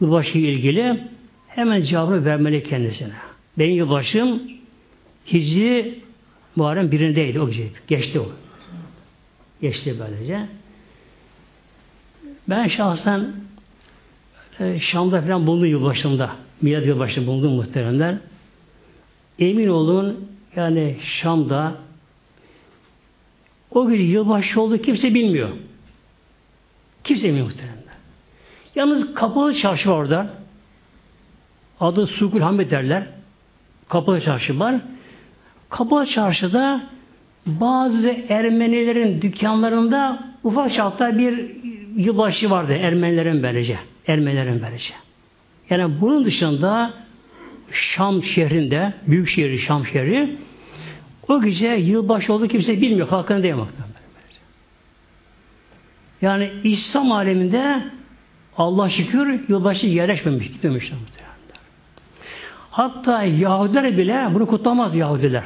yılbaşı 0.00 0.38
ilgili 0.38 1.00
hemen 1.48 1.82
cevabını 1.82 2.24
vermeli 2.24 2.64
kendisine. 2.64 3.12
Benim 3.58 3.76
yılbaşım 3.76 4.42
Hicri 5.32 6.00
Muharrem 6.56 6.90
birindeydi 6.90 7.40
o 7.40 7.48
gece. 7.48 7.68
Geçti 7.88 8.20
o. 8.20 8.26
Geçti 9.60 9.96
böylece. 10.00 10.46
Ben 12.48 12.68
şahsen 12.68 13.32
e, 14.60 14.78
Şam'da 14.80 15.22
falan 15.22 15.46
bulundum 15.46 15.66
yılbaşında. 15.66 16.30
Milad 16.62 16.86
yılbaşında 16.86 17.26
bulundum 17.26 17.52
muhteremler. 17.52 18.16
Emin 19.38 19.68
olun 19.68 20.28
yani 20.56 20.96
Şam'da 21.02 21.74
o 23.70 23.86
gün 23.86 24.00
yılbaşı 24.00 24.60
oldu 24.60 24.78
kimse 24.78 25.14
bilmiyor. 25.14 25.48
Kimse 27.04 27.24
bilmiyor 27.24 27.46
muhtemelen. 27.46 27.76
Yalnız 28.74 29.14
kapalı 29.14 29.54
çarşı 29.54 29.90
var 29.90 29.94
orada. 29.96 30.30
Adı 31.80 32.06
Sukul 32.06 32.40
Hamid 32.40 32.70
derler. 32.70 33.06
Kapalı 33.88 34.20
çarşı 34.20 34.58
var. 34.58 34.76
Kapalı 35.68 36.06
çarşıda 36.06 36.82
bazı 37.46 38.16
Ermenilerin 38.28 39.22
dükkanlarında 39.22 40.26
ufak 40.44 40.72
çapta 40.72 41.18
bir 41.18 41.50
yılbaşı 41.96 42.50
vardı. 42.50 42.72
Ermenilerin 42.72 43.42
böylece. 43.42 43.78
Ermenilerin 44.06 44.62
böylece. 44.62 44.94
Yani 45.70 46.00
bunun 46.00 46.24
dışında 46.24 46.92
Şam 47.72 48.22
şehrinde, 48.22 48.92
büyük 49.06 49.28
şehri 49.28 49.58
Şam 49.58 49.86
şehri 49.86 50.36
o 51.28 51.40
gece 51.40 51.68
yılbaşı 51.68 52.32
oldu 52.32 52.48
kimse 52.48 52.80
bilmiyor. 52.80 53.08
Halkını 53.08 53.42
değil 53.42 53.54
Yani 56.22 56.50
İslam 56.64 57.12
aleminde 57.12 57.82
Allah 58.56 58.90
şükür 58.90 59.48
yılbaşı 59.48 59.86
yerleşmemiş, 59.86 60.48
gitmemiş. 60.48 60.92
Hatta 62.70 63.22
Yahudiler 63.22 63.98
bile 63.98 64.28
bunu 64.34 64.46
kutlamaz 64.46 64.94
Yahudiler. 64.94 65.42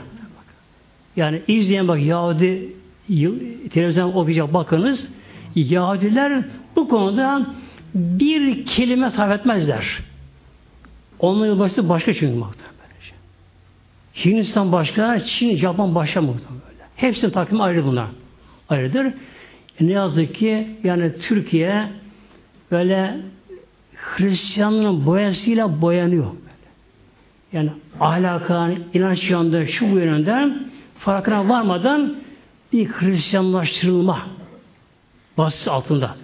Yani 1.17 1.43
izleyen 1.49 1.89
bak 1.89 2.03
Yahudi 2.03 2.73
televizyon 3.71 4.13
okuyacak 4.13 4.55
bakınız 4.55 5.09
Yahudiler 5.55 6.45
bu 6.77 6.89
konuda 6.89 7.47
bir 7.95 8.67
kelime 8.67 9.11
sarf 9.11 9.41
etmezler. 9.41 9.99
Onun 11.19 11.47
yılbaşı 11.47 11.89
başka 11.89 12.15
çünkü 12.15 12.39
muhtemelen. 12.39 12.80
Hindistan 14.25 14.73
başka, 14.73 15.21
Çin, 15.21 15.57
Japon 15.57 15.95
başka 15.95 16.21
muhtemelen 16.21 16.61
böyle. 16.71 16.85
Hepsinin 16.97 17.33
takvimi 17.33 17.63
ayrı 17.63 17.85
bunlar. 17.85 18.07
Ayrıdır. 18.69 19.07
E 19.81 19.87
ne 19.87 19.93
yazık 19.93 20.35
ki 20.35 20.69
yani 20.85 21.13
Türkiye 21.19 21.89
böyle 22.71 23.17
Hristiyanlığın 23.95 25.07
boyasıyla 25.07 25.81
boyanıyor. 25.81 26.27
Yani 27.53 27.71
ahlakan, 28.01 28.77
inanç 28.95 29.31
yönünde, 29.31 29.67
şu 29.67 29.91
bu 29.91 29.99
yönünden 29.99 30.71
farkına 30.99 31.49
varmadan 31.49 32.17
bir 32.73 32.89
Hristiyanlaştırılma 32.89 34.27
baskısı 35.39 35.73
altında. 35.73 36.17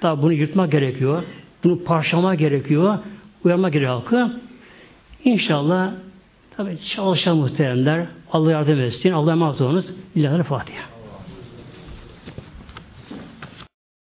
Tabi 0.00 0.22
bunu 0.22 0.32
yırtmak 0.32 0.72
gerekiyor. 0.72 1.24
Bunu 1.64 1.84
parçalamak 1.84 2.38
gerekiyor. 2.38 2.98
Uyarmak 3.44 3.72
gerekiyor 3.72 3.94
halkı. 3.94 4.40
İnşallah 5.24 5.92
Tabi 6.56 6.78
çalışan 6.94 7.36
muhteremler 7.36 8.06
Allah 8.32 8.50
yardım 8.50 8.80
etsin. 8.80 9.12
Allah'a 9.12 9.32
emanet 9.32 9.60
olunuz. 9.60 9.86
Lillahi 10.16 10.42
Fatiha. 10.42 10.91